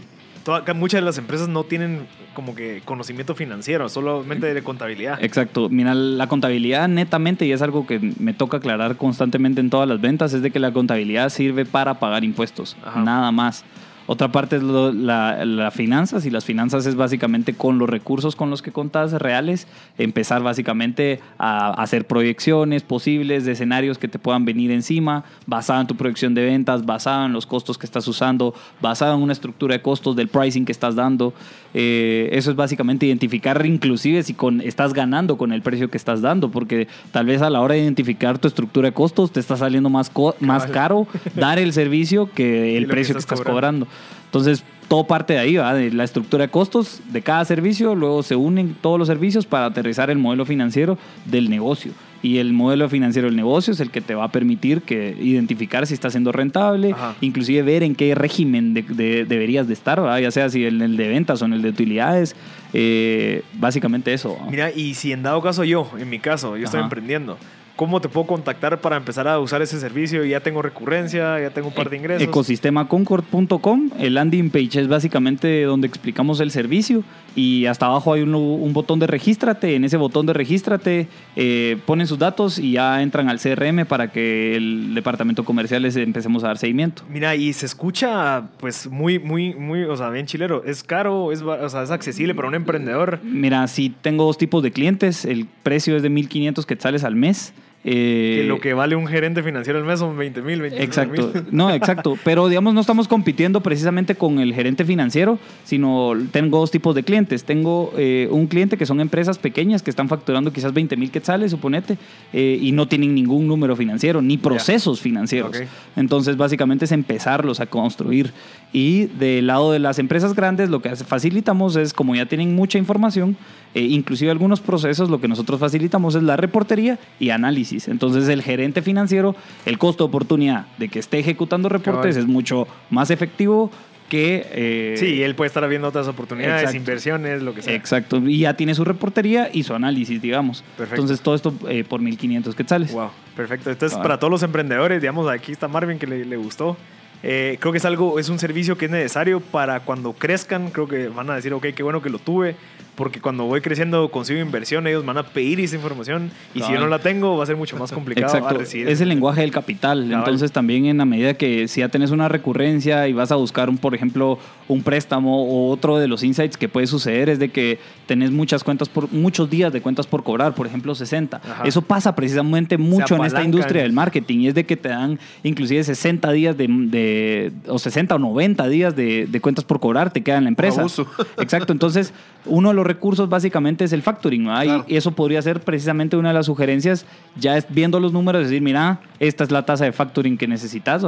muchas 0.74 1.00
de 1.00 1.04
las 1.04 1.18
empresas 1.18 1.48
no 1.48 1.64
tienen 1.64 2.06
como 2.32 2.54
que 2.54 2.80
conocimiento 2.84 3.34
financiero, 3.34 3.88
solamente 3.88 4.54
de 4.54 4.62
contabilidad. 4.62 5.18
Exacto. 5.20 5.68
Mira, 5.68 5.94
la 5.94 6.28
contabilidad 6.28 6.86
netamente, 6.86 7.44
y 7.44 7.50
es 7.50 7.60
algo 7.60 7.88
que 7.88 7.98
me 8.20 8.34
toca 8.34 8.58
aclarar 8.58 8.96
constantemente 8.96 9.60
en 9.60 9.68
todas 9.68 9.88
las 9.88 10.00
ventas, 10.00 10.32
es 10.32 10.42
de 10.42 10.52
que 10.52 10.60
la 10.60 10.72
contabilidad 10.72 11.28
sirve 11.30 11.64
para 11.64 11.98
pagar 11.98 12.22
impuestos, 12.22 12.76
nada 12.94 13.32
más. 13.32 13.64
Otra 14.06 14.30
parte 14.30 14.56
es 14.56 14.62
las 14.62 15.74
finanzas 15.74 16.26
y 16.26 16.30
las 16.30 16.44
finanzas 16.44 16.86
es 16.86 16.94
básicamente 16.94 17.54
con 17.54 17.78
los 17.78 17.90
recursos 17.90 18.36
con 18.36 18.50
los 18.50 18.62
que 18.62 18.70
contas 18.70 19.12
reales, 19.12 19.66
empezar 19.98 20.42
básicamente 20.42 21.20
a 21.38 21.70
hacer 21.82 22.06
proyecciones 22.06 22.82
posibles 22.82 23.44
de 23.44 23.52
escenarios 23.52 23.98
que 23.98 24.08
te 24.08 24.18
puedan 24.18 24.44
venir 24.44 24.70
encima, 24.70 25.24
basado 25.46 25.80
en 25.80 25.86
tu 25.86 25.96
proyección 25.96 26.34
de 26.34 26.44
ventas, 26.44 26.86
basado 26.86 27.26
en 27.26 27.32
los 27.32 27.46
costos 27.46 27.78
que 27.78 27.86
estás 27.86 28.06
usando, 28.06 28.54
basado 28.80 29.16
en 29.16 29.22
una 29.22 29.32
estructura 29.32 29.74
de 29.74 29.82
costos 29.82 30.14
del 30.14 30.28
pricing 30.28 30.64
que 30.64 30.72
estás 30.72 30.94
dando. 30.94 31.34
Eh, 31.74 32.28
eso 32.32 32.50
es 32.50 32.56
básicamente 32.56 33.06
identificar 33.06 33.64
inclusive 33.66 34.22
si 34.22 34.34
con, 34.34 34.60
estás 34.60 34.94
ganando 34.94 35.36
con 35.36 35.52
el 35.52 35.62
precio 35.62 35.90
que 35.90 35.96
estás 35.96 36.22
dando, 36.22 36.50
porque 36.50 36.88
tal 37.10 37.26
vez 37.26 37.42
a 37.42 37.50
la 37.50 37.60
hora 37.60 37.74
de 37.74 37.80
identificar 37.80 38.38
tu 38.38 38.48
estructura 38.48 38.88
de 38.88 38.94
costos 38.94 39.32
te 39.32 39.40
está 39.40 39.56
saliendo 39.56 39.90
más, 39.90 40.10
más 40.40 40.66
caro 40.66 41.06
dar 41.34 41.58
el 41.58 41.72
servicio 41.72 42.30
que 42.32 42.76
el 42.76 42.86
precio 42.86 43.14
que 43.14 43.18
estás 43.18 43.40
cobrando. 43.40 43.86
Entonces, 44.26 44.64
todo 44.88 45.04
parte 45.04 45.34
de 45.34 45.38
ahí, 45.40 45.56
¿va? 45.56 45.74
de 45.74 45.90
la 45.90 46.04
estructura 46.04 46.44
de 46.44 46.50
costos 46.50 47.00
de 47.10 47.22
cada 47.22 47.44
servicio, 47.44 47.94
luego 47.94 48.22
se 48.22 48.36
unen 48.36 48.76
todos 48.80 48.98
los 48.98 49.08
servicios 49.08 49.46
para 49.46 49.66
aterrizar 49.66 50.10
el 50.10 50.18
modelo 50.18 50.44
financiero 50.44 50.98
del 51.24 51.50
negocio. 51.50 51.92
Y 52.22 52.38
el 52.38 52.52
modelo 52.52 52.88
financiero 52.88 53.28
del 53.28 53.36
negocio 53.36 53.72
es 53.72 53.80
el 53.80 53.90
que 53.90 54.00
te 54.00 54.14
va 54.14 54.24
a 54.24 54.32
permitir 54.32 54.82
que 54.82 55.16
identificar 55.20 55.86
si 55.86 55.94
está 55.94 56.10
siendo 56.10 56.32
rentable, 56.32 56.94
inclusive 57.20 57.62
ver 57.62 57.82
en 57.82 57.94
qué 57.94 58.14
régimen 58.14 58.74
deberías 58.74 59.68
de 59.68 59.74
estar, 59.74 60.00
ya 60.20 60.30
sea 60.30 60.48
si 60.48 60.66
en 60.66 60.80
el 60.82 60.96
de 60.96 61.08
ventas 61.08 61.42
o 61.42 61.44
en 61.44 61.52
el 61.52 61.62
de 61.62 61.68
utilidades. 61.68 62.34
Eh, 62.72 63.42
básicamente 63.54 64.12
eso. 64.12 64.36
Mira, 64.50 64.72
y 64.72 64.94
si 64.94 65.12
en 65.12 65.22
dado 65.22 65.40
caso 65.40 65.62
yo, 65.62 65.90
en 65.98 66.08
mi 66.08 66.18
caso, 66.18 66.56
yo 66.56 66.64
estoy 66.64 66.80
emprendiendo, 66.80 67.38
¿Cómo 67.76 68.00
te 68.00 68.08
puedo 68.08 68.26
contactar 68.26 68.80
para 68.80 68.96
empezar 68.96 69.28
a 69.28 69.38
usar 69.38 69.60
ese 69.60 69.78
servicio? 69.78 70.24
Ya 70.24 70.40
tengo 70.40 70.62
recurrencia, 70.62 71.38
ya 71.38 71.50
tengo 71.50 71.68
un 71.68 71.74
par 71.74 71.90
de 71.90 71.98
ingresos. 71.98 72.22
Ecosistemaconcord.com, 72.22 73.90
el 73.98 74.14
landing 74.14 74.48
page 74.48 74.80
es 74.80 74.88
básicamente 74.88 75.62
donde 75.64 75.86
explicamos 75.86 76.40
el 76.40 76.50
servicio 76.50 77.04
y 77.34 77.66
hasta 77.66 77.84
abajo 77.86 78.14
hay 78.14 78.22
un, 78.22 78.72
botón 78.72 78.98
de 78.98 79.06
regístrate. 79.06 79.74
En 79.74 79.84
ese 79.84 79.98
botón 79.98 80.24
de 80.24 80.32
regístrate 80.32 81.06
eh, 81.36 81.78
ponen 81.84 82.06
sus 82.06 82.18
datos 82.18 82.58
y 82.58 82.72
ya 82.72 83.02
entran 83.02 83.28
al 83.28 83.38
CRM 83.40 83.84
para 83.86 84.10
que 84.10 84.56
el 84.56 84.94
departamento 84.94 85.44
comercial 85.44 85.82
les 85.82 85.96
empecemos 85.96 86.44
a 86.44 86.48
dar 86.48 86.58
seguimiento. 86.58 87.02
Mira, 87.10 87.36
y 87.36 87.52
se 87.52 87.66
escucha 87.66 88.48
pues 88.58 88.88
muy, 88.88 89.18
muy, 89.18 89.54
muy, 89.54 89.84
o 89.84 89.96
sea, 89.96 90.08
bien 90.08 90.24
chilero. 90.24 90.64
¿Es 90.64 90.82
caro? 90.82 91.30
¿Es, 91.30 91.42
o 91.42 91.68
sea, 91.68 91.82
¿es 91.82 91.90
accesible 91.90 92.34
para 92.34 92.48
un 92.48 92.54
emprendedor? 92.54 93.20
Mira, 93.22 93.66
si 93.68 93.90
tengo 93.90 94.24
dos 94.24 94.38
tipos 94.38 94.62
de 94.62 94.72
clientes. 94.72 95.24
El 95.24 95.46
precio 95.62 95.96
es 95.96 96.02
de 96.02 96.10
1.500 96.10 96.64
quetzales 96.64 97.04
al 97.04 97.14
mes. 97.14 97.52
Eh, 97.88 98.38
que 98.40 98.48
lo 98.48 98.58
que 98.58 98.74
vale 98.74 98.96
un 98.96 99.06
gerente 99.06 99.44
financiero 99.44 99.78
al 99.78 99.84
mes 99.84 100.00
son 100.00 100.18
20 100.18 100.42
mil, 100.42 100.64
Exacto, 100.64 101.32
no, 101.52 101.70
exacto. 101.70 102.18
Pero 102.24 102.48
digamos, 102.48 102.74
no 102.74 102.80
estamos 102.80 103.06
compitiendo 103.06 103.60
precisamente 103.60 104.16
con 104.16 104.40
el 104.40 104.52
gerente 104.52 104.84
financiero, 104.84 105.38
sino 105.62 106.14
tengo 106.32 106.58
dos 106.58 106.72
tipos 106.72 106.96
de 106.96 107.04
clientes. 107.04 107.44
Tengo 107.44 107.92
eh, 107.96 108.26
un 108.32 108.48
cliente 108.48 108.76
que 108.76 108.86
son 108.86 109.00
empresas 109.00 109.38
pequeñas 109.38 109.84
que 109.84 109.90
están 109.90 110.08
facturando 110.08 110.52
quizás 110.52 110.74
20 110.74 110.96
mil 110.96 111.12
quetzales, 111.12 111.52
suponete, 111.52 111.96
eh, 112.32 112.58
y 112.60 112.72
no 112.72 112.88
tienen 112.88 113.14
ningún 113.14 113.46
número 113.46 113.76
financiero, 113.76 114.20
ni 114.20 114.36
procesos 114.36 115.00
financieros. 115.00 115.56
Entonces, 115.94 116.36
básicamente 116.36 116.86
es 116.86 116.92
empezarlos 116.92 117.60
a 117.60 117.66
construir. 117.66 118.32
Y 118.72 119.04
del 119.06 119.46
lado 119.46 119.70
de 119.70 119.78
las 119.78 120.00
empresas 120.00 120.34
grandes, 120.34 120.70
lo 120.70 120.82
que 120.82 120.96
facilitamos 120.96 121.76
es, 121.76 121.94
como 121.94 122.16
ya 122.16 122.26
tienen 122.26 122.56
mucha 122.56 122.78
información, 122.78 123.36
inclusive 123.74 124.30
algunos 124.30 124.60
procesos, 124.60 125.08
lo 125.08 125.20
que 125.20 125.28
nosotros 125.28 125.60
facilitamos 125.60 126.14
es 126.16 126.22
la 126.24 126.36
reportería 126.36 126.98
y 127.20 127.30
análisis 127.30 127.75
entonces 127.88 128.28
el 128.28 128.42
gerente 128.42 128.82
financiero, 128.82 129.34
el 129.64 129.78
costo 129.78 130.04
de 130.04 130.08
oportunidad 130.08 130.66
de 130.78 130.88
que 130.88 130.98
esté 130.98 131.18
ejecutando 131.18 131.68
reportes 131.68 132.16
es 132.16 132.26
mucho 132.26 132.66
más 132.90 133.10
efectivo 133.10 133.70
que... 134.08 134.46
Eh, 134.52 134.94
sí, 134.98 135.22
él 135.22 135.34
puede 135.34 135.48
estar 135.48 135.66
viendo 135.68 135.88
otras 135.88 136.08
oportunidades, 136.08 136.74
inversiones, 136.74 137.42
lo 137.42 137.54
que 137.54 137.62
sea. 137.62 137.74
Exacto, 137.74 138.18
y 138.18 138.40
ya 138.40 138.54
tiene 138.54 138.74
su 138.74 138.84
reportería 138.84 139.50
y 139.52 139.62
su 139.62 139.74
análisis, 139.74 140.20
digamos. 140.20 140.62
Perfecto. 140.76 141.02
Entonces 141.02 141.20
todo 141.22 141.34
esto 141.34 141.54
eh, 141.68 141.84
por 141.84 142.00
1500 142.00 142.54
quetzales. 142.54 142.92
Wow, 142.92 143.10
perfecto. 143.34 143.70
Entonces 143.70 143.98
para 143.98 144.18
todos 144.18 144.30
los 144.30 144.42
emprendedores, 144.42 145.00
digamos, 145.00 145.28
aquí 145.28 145.52
está 145.52 145.68
Marvin 145.68 145.98
que 145.98 146.06
le, 146.06 146.36
gustó. 146.36 146.76
Eh, 147.22 147.56
creo 147.60 147.72
que 147.72 147.78
es 147.78 147.84
algo, 147.84 148.18
es 148.18 148.28
un 148.28 148.38
servicio 148.38 148.76
que 148.76 148.84
es 148.84 148.90
necesario 148.90 149.40
para 149.40 149.80
cuando 149.80 150.12
crezcan. 150.12 150.70
Creo 150.70 150.86
que 150.86 151.08
van 151.08 151.30
a 151.30 151.36
decir, 151.36 151.52
ok, 151.52 151.66
qué 151.74 151.82
bueno 151.82 152.02
que 152.02 152.10
lo 152.10 152.18
tuve 152.18 152.56
porque 152.96 153.20
cuando 153.20 153.44
voy 153.44 153.60
creciendo 153.60 154.10
consigo 154.10 154.40
inversión, 154.40 154.86
ellos 154.86 155.04
van 155.04 155.18
a 155.18 155.22
pedir 155.22 155.60
esa 155.60 155.76
información 155.76 156.30
y 156.54 156.62
si 156.62 156.72
yo 156.72 156.80
no 156.80 156.88
la 156.88 156.98
tengo 156.98 157.36
va 157.36 157.44
a 157.44 157.46
ser 157.46 157.56
mucho 157.56 157.76
más 157.76 157.92
complicado 157.92 158.34
Exacto. 158.34 158.60
Es 158.60 159.00
el 159.00 159.08
lenguaje 159.08 159.42
del 159.42 159.50
capital. 159.50 160.10
Entonces 160.10 160.50
también 160.50 160.86
en 160.86 160.98
la 160.98 161.04
medida 161.04 161.34
que 161.34 161.68
si 161.68 161.80
ya 161.80 161.88
tenés 161.88 162.10
una 162.10 162.28
recurrencia 162.28 163.06
y 163.06 163.12
vas 163.12 163.30
a 163.30 163.36
buscar, 163.36 163.68
un, 163.68 163.78
por 163.78 163.94
ejemplo, 163.94 164.38
un 164.68 164.82
préstamo 164.82 165.44
o 165.44 165.70
otro 165.70 165.98
de 165.98 166.08
los 166.08 166.22
insights 166.22 166.56
que 166.56 166.68
puede 166.68 166.86
suceder 166.86 167.28
es 167.28 167.38
de 167.38 167.50
que 167.50 167.78
tenés 168.06 168.30
muchas 168.30 168.64
cuentas 168.64 168.88
por 168.88 169.12
muchos 169.12 169.48
días 169.48 169.72
de 169.72 169.80
cuentas 169.80 170.06
por 170.06 170.22
cobrar, 170.22 170.54
por 170.54 170.66
ejemplo 170.66 170.94
60. 170.94 171.40
Eso 171.64 171.82
pasa 171.82 172.14
precisamente 172.14 172.78
mucho 172.78 173.16
en 173.16 173.24
esta 173.24 173.42
industria 173.42 173.82
del 173.82 173.92
marketing 173.92 174.40
y 174.40 174.48
es 174.48 174.54
de 174.54 174.64
que 174.64 174.76
te 174.76 174.88
dan 174.88 175.18
inclusive 175.42 175.82
60 175.82 176.32
días 176.32 176.56
de, 176.56 177.52
o 177.68 177.78
60 177.78 178.14
o 178.14 178.18
90 178.18 178.68
días 178.68 178.96
de, 178.96 179.40
cuentas 179.40 179.64
por 179.64 179.80
cobrar, 179.80 180.12
te 180.12 180.22
queda 180.22 180.38
en 180.38 180.44
la 180.44 180.50
empresa. 180.50 180.84
Exacto. 181.38 181.72
Entonces 181.72 182.12
uno 182.46 182.68
de 182.70 182.74
los 182.74 182.86
recursos 182.86 183.28
básicamente 183.28 183.84
es 183.84 183.92
el 183.92 184.02
factoring, 184.02 184.48
y, 184.88 184.96
eso 184.96 185.12
podría 185.12 185.42
ser 185.42 185.60
precisamente 185.60 186.16
una 186.16 186.28
de 186.28 186.34
las 186.34 186.46
sugerencias, 186.46 187.06
ya 187.38 187.56
es, 187.56 187.66
viendo 187.68 188.00
los 188.00 188.12
números, 188.12 188.44
decir, 188.44 188.62
mira, 188.62 189.00
esta 189.18 189.44
es 189.44 189.50
la 189.50 189.64
tasa 189.64 189.84
de 189.84 189.92
factoring 189.92 190.36
que 190.36 190.46
necesitas, 190.46 191.02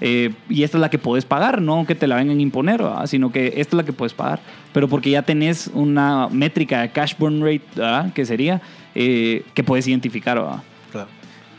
eh, 0.00 0.32
y 0.48 0.62
esta 0.62 0.78
es 0.78 0.80
la 0.80 0.90
que 0.90 0.98
puedes 0.98 1.24
pagar, 1.24 1.60
no 1.60 1.86
que 1.86 1.94
te 1.94 2.06
la 2.06 2.16
vengan 2.16 2.38
a 2.38 2.42
imponer, 2.42 2.82
sino 3.06 3.32
que 3.32 3.48
esta 3.56 3.60
es 3.60 3.74
la 3.74 3.84
que 3.84 3.92
puedes 3.92 4.14
pagar, 4.14 4.40
pero 4.72 4.88
porque 4.88 5.10
ya 5.10 5.22
tenés 5.22 5.70
una 5.72 6.28
métrica 6.28 6.82
de 6.82 6.90
cash 6.90 7.14
burn 7.18 7.40
rate, 7.42 8.12
que 8.14 8.24
sería, 8.24 8.60
eh, 8.94 9.44
que 9.54 9.64
puedes 9.64 9.86
identificar. 9.86 10.40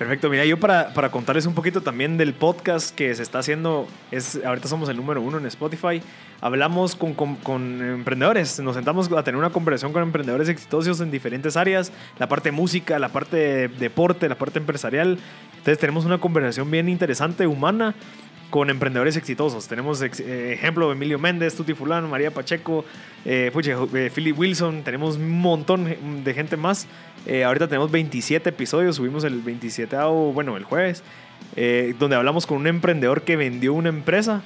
Perfecto, 0.02 0.32
mira, 0.32 0.44
yo 0.46 0.60
para, 0.60 0.96
para, 0.96 1.12
contarles 1.12 1.46
un 1.46 1.54
poquito 1.54 1.82
también 1.82 2.17
del 2.17 2.34
podcast 2.34 2.96
que 2.96 3.13
se 3.13 3.22
está 3.22 3.38
haciendo, 3.38 3.88
es 4.10 4.39
ahorita 4.44 4.67
somos 4.67 4.89
el 4.89 4.98
número 4.98 5.22
uno 5.22 5.38
en 5.38 5.46
Spotify, 5.46 6.02
hablamos 6.41 6.96
con, 6.96 7.13
con, 7.13 7.36
con, 7.36 7.80
emprendedores, 7.84 8.60
nos 8.62 8.74
sentamos 8.74 9.12
a 9.12 9.24
tener 9.24 9.38
una 9.38 9.52
conversación 9.52 9.94
con 9.94 10.02
emprendedores 10.02 10.50
exitosos 10.50 11.02
en 11.02 11.12
diferentes 11.12 11.56
áreas, 11.56 11.91
la 12.17 12.28
parte 12.28 12.52
música, 12.52 12.98
la 12.98 13.10
parte 13.10 13.38
de 13.38 13.67
deporte, 13.67 14.28
la 14.28 14.39
parte 14.39 14.58
empresarial, 14.58 15.20
entonces 15.52 15.78
tenemos 15.78 16.04
una 16.04 16.17
conversación 16.17 16.72
bien 16.72 16.89
interesante, 16.89 17.46
humana, 17.46 17.94
con 18.52 18.70
emprendedores 18.70 19.18
exitosos. 19.18 19.68
Tenemos 19.68 20.02
eh, 20.04 20.54
ejemplo 20.54 20.88
de 20.88 20.94
Emilio 20.94 21.18
Méndez, 21.18 21.56
Tuti 21.56 21.74
Fulano, 21.74 22.08
María 22.08 22.30
Pacheco, 22.30 22.86
eh, 23.26 23.52
eh, 23.56 24.12
Philip 24.14 24.38
Wilson, 24.38 24.84
tenemos 24.84 25.16
un 25.16 25.42
montón 25.42 26.24
de 26.24 26.34
gente 26.36 26.58
más. 26.58 26.88
ahorita 27.44 27.68
tenemos 27.68 27.90
27 27.90 28.50
episodios, 28.50 28.98
subimos 28.98 29.24
el 29.24 29.42
27, 29.42 29.96
bueno, 30.34 30.58
el 30.58 30.66
jueves, 30.66 31.04
donde 31.98 32.16
hablamos 32.16 32.46
con 32.46 32.58
un 32.58 32.68
emprendedor 32.68 33.24
que 33.24 33.36
vendió 33.36 33.74
una 33.74 33.90
empresa, 33.90 34.44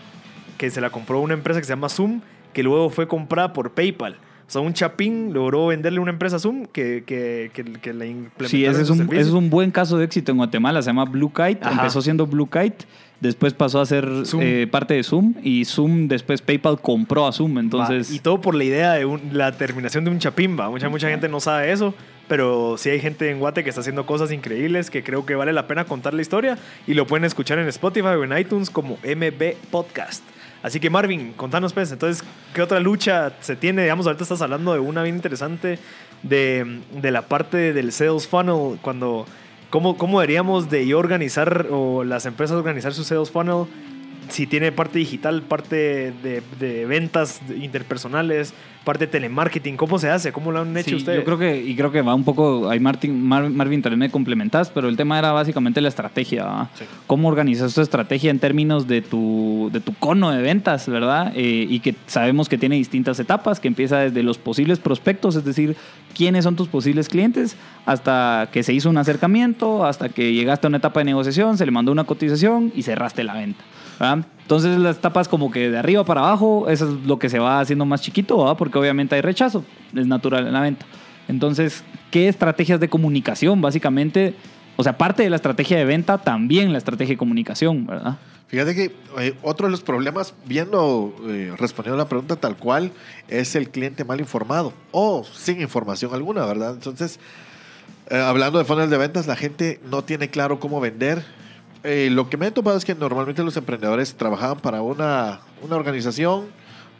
que 0.58 0.70
se 0.70 0.80
la 0.80 0.90
compró 0.92 1.20
una 1.20 1.34
empresa 1.34 1.60
que 1.60 1.66
se 1.66 1.74
llama 1.74 1.90
Zoom, 1.90 2.22
que 2.54 2.64
luego 2.64 2.90
fue 2.90 3.08
comprada 3.08 3.52
por 3.52 3.72
PayPal. 3.72 4.18
O 4.48 4.52
sea, 4.52 4.62
un 4.62 4.74
chapín 4.74 5.34
logró 5.34 5.68
venderle 5.68 6.00
una 6.00 6.12
empresa 6.12 6.38
Zoom 6.38 6.66
que, 6.68 7.04
que, 7.06 7.52
que, 7.54 7.94
la 7.94 8.06
implementó. 8.06 8.48
Sí, 8.48 8.64
ese 8.64 8.84
es, 8.84 8.90
un, 8.90 9.02
ese 9.12 9.22
es 9.22 9.32
un 9.32 9.50
buen 9.50 9.72
caso 9.72 9.98
de 9.98 10.06
éxito 10.06 10.32
en 10.32 10.38
Guatemala. 10.38 10.82
Se 10.82 10.88
llama 10.88 11.06
Blue 11.06 11.32
Kite. 11.34 11.68
Empezó 11.68 12.02
siendo 12.02 12.28
Blue 12.28 12.48
Kite 12.48 12.86
Después 13.20 13.54
pasó 13.54 13.80
a 13.80 13.86
ser 13.86 14.08
eh, 14.42 14.68
parte 14.70 14.94
de 14.94 15.04
Zoom 15.04 15.36
y 15.42 15.64
Zoom 15.64 16.10
después 16.10 16.42
PayPal 16.42 16.82
compró 16.82 17.26
a 17.26 17.32
Zoom. 17.32 17.58
Entonces... 17.60 18.12
y 18.12 18.20
todo 18.20 18.42
por 18.42 18.56
la 18.56 18.64
idea 18.66 18.94
de 18.94 19.20
la 19.32 19.54
terminación 19.54 20.04
de 20.04 20.12
un 20.12 20.20
chapimba. 20.20 20.70
Mucha, 20.70 20.90
mucha 20.90 21.10
gente 21.10 21.30
no 21.30 21.40
sabe 21.40 21.72
eso, 21.72 21.94
pero 22.28 22.76
sí 22.78 22.90
hay 22.90 23.00
gente 23.00 23.32
en 23.32 23.40
Guate 23.40 23.64
que 23.64 23.70
está 23.70 23.82
haciendo 23.82 24.06
cosas 24.06 24.32
increíbles 24.32 24.90
que 24.90 25.04
creo 25.04 25.26
que 25.26 25.36
vale 25.36 25.54
la 25.54 25.66
pena 25.66 25.86
contar 25.86 26.14
la 26.14 26.22
historia 26.22 26.58
y 26.88 26.94
lo 26.94 27.08
pueden 27.08 27.24
escuchar 27.24 27.58
en 27.58 27.68
Spotify 27.70 28.08
o 28.08 28.24
en 28.24 28.38
iTunes 28.38 28.70
como 28.70 28.98
MB 29.04 29.56
Podcast. 29.72 30.24
Así 30.66 30.80
que 30.80 30.90
Marvin, 30.90 31.34
contanos 31.34 31.74
pues, 31.74 31.92
entonces, 31.92 32.24
¿qué 32.52 32.64
otra 32.64 32.80
lucha 32.80 33.34
se 33.40 33.56
tiene? 33.56 33.84
Digamos, 33.84 34.08
ahorita 34.08 34.24
estás 34.24 34.42
hablando 34.42 34.74
de 34.74 34.80
una 34.80 35.04
bien 35.04 35.16
interesante 35.16 35.78
de, 36.24 36.82
de 36.92 37.12
la 37.12 37.22
parte 37.22 37.72
del 37.72 37.92
sales 37.92 38.28
funnel, 38.28 38.80
cuando, 38.82 39.28
¿cómo, 39.70 39.96
¿cómo 39.96 40.20
deberíamos 40.20 40.72
de 40.72 40.96
organizar 40.96 41.68
o 41.70 42.04
las 42.04 42.26
empresas 42.26 42.58
organizar 42.58 42.96
su 42.96 43.04
sales 43.04 43.30
funnel? 43.30 43.68
Si 44.30 44.48
tiene 44.48 44.72
parte 44.72 45.00
digital, 45.00 45.42
parte 45.44 45.76
de, 46.24 46.42
de 46.60 46.86
ventas 46.86 47.42
interpersonales, 47.80 48.54
parte 48.84 49.06
de 49.08 49.12
telemarketing, 49.12 49.78
¿cómo 49.78 49.98
se 49.98 50.10
hace? 50.10 50.32
¿Cómo 50.32 50.52
lo 50.52 50.62
han 50.62 50.78
hecho 50.78 50.92
Sí, 50.92 50.96
ustedes? 50.96 51.20
Yo 51.20 51.26
creo 51.26 51.38
que, 51.40 51.60
y 51.62 51.76
creo 51.76 51.92
que 51.92 52.02
va 52.04 52.14
un 52.14 52.24
poco, 52.24 52.70
ahí 52.70 52.80
Martin, 52.80 53.20
Mar- 53.22 53.50
Marvin 53.50 53.82
también 53.82 54.00
me 54.00 54.12
complementas, 54.12 54.70
pero 54.70 54.90
el 54.90 54.96
tema 54.96 55.18
era 55.18 55.32
básicamente 55.32 55.82
la 55.82 55.90
estrategia. 55.90 56.70
Cómo 57.08 57.28
organizas 57.28 57.74
tu 57.74 57.82
estrategia 57.82 58.30
en 58.32 58.40
términos 58.40 58.88
de 58.88 59.02
tu, 59.02 59.70
de 59.74 59.80
tu 59.80 59.94
cono 59.96 60.32
de 60.32 60.42
ventas, 60.42 60.88
¿verdad? 60.88 61.34
Eh, 61.36 61.66
y 61.68 61.80
que 61.80 61.96
sabemos 62.06 62.48
que 62.48 62.58
tiene 62.60 62.76
distintas 62.76 63.20
etapas, 63.20 63.60
que 63.60 63.68
empieza 63.68 64.00
desde 64.00 64.22
los 64.22 64.38
posibles 64.38 64.80
prospectos, 64.80 65.36
es 65.36 65.44
decir, 65.46 65.76
quiénes 66.16 66.44
son 66.44 66.56
tus 66.56 66.68
posibles 66.68 67.10
clientes, 67.10 67.56
hasta 67.86 68.50
que 68.52 68.64
se 68.64 68.74
hizo 68.74 68.90
un 68.90 68.98
acercamiento, 68.98 69.86
hasta 69.86 70.10
que 70.10 70.34
llegaste 70.34 70.66
a 70.66 70.70
una 70.70 70.78
etapa 70.78 71.02
de 71.02 71.06
negociación, 71.06 71.58
se 71.58 71.66
le 71.66 71.72
mandó 71.72 71.92
una 71.92 72.06
cotización 72.06 72.72
y 72.76 72.82
cerraste 72.82 73.24
la 73.24 73.34
venta. 73.34 73.64
Entonces 74.42 74.78
las 74.80 74.98
etapas 74.98 75.28
como 75.28 75.52
que 75.52 75.70
de 75.70 75.78
arriba 75.78 76.04
para 76.04 76.22
abajo, 76.22 76.68
eso 76.70 76.90
es 76.90 77.06
lo 77.06 77.20
que 77.20 77.30
se 77.30 77.40
va 77.40 77.60
haciendo 77.60 77.86
más 77.86 78.02
chiquito, 78.02 78.38
¿verdad? 78.38 78.58
porque 78.58 78.78
obviamente 78.78 79.16
hay 79.16 79.22
rechazo, 79.22 79.64
es 79.96 80.08
natural 80.08 80.48
en 80.48 80.54
la 80.54 80.62
venta. 80.62 80.86
Entonces, 81.28 81.84
¿qué 82.12 82.28
estrategias 82.28 82.80
de 82.80 82.90
comunicación? 82.90 83.62
Básicamente, 83.62 84.36
o 84.76 84.84
sea, 84.84 84.98
parte 84.98 85.24
de 85.24 85.30
la 85.30 85.38
estrategia 85.38 85.78
de 85.78 85.86
venta, 85.86 86.18
también 86.18 86.72
la 86.72 86.78
estrategia 86.78 87.14
de 87.14 87.18
comunicación, 87.18 87.86
¿verdad? 87.86 88.18
Fíjate 88.56 88.74
que 88.74 88.96
eh, 89.20 89.34
otro 89.42 89.68
de 89.68 89.72
los 89.72 89.82
problemas, 89.82 90.34
viendo, 90.46 91.14
eh, 91.28 91.54
respondiendo 91.58 92.02
a 92.02 92.06
la 92.06 92.08
pregunta 92.08 92.38
tal 92.38 92.56
cual, 92.56 92.94
es 93.28 93.54
el 93.58 93.70
cliente 93.70 94.06
mal 94.06 94.22
informado 94.22 94.72
o 94.94 95.26
sin 95.26 95.60
información 95.60 96.14
alguna, 96.14 96.46
¿verdad? 96.46 96.72
Entonces, 96.72 97.20
eh, 98.10 98.16
hablando 98.16 98.58
de 98.58 98.64
funnel 98.64 98.90
de 98.90 98.98
ventas, 98.98 99.28
la 99.28 99.36
gente 99.36 99.82
no 99.92 100.06
tiene 100.06 100.30
claro 100.30 100.62
cómo 100.62 100.80
vender. 100.80 101.26
Lo 101.84 102.30
que 102.30 102.38
me 102.38 102.48
he 102.48 102.52
topado 102.52 102.78
es 102.78 102.86
que 102.86 102.96
normalmente 102.96 103.44
los 103.44 103.58
emprendedores 103.58 104.16
trabajaban 104.16 104.62
para 104.62 104.82
una, 104.82 105.42
una 105.62 105.76
organización, 105.76 106.46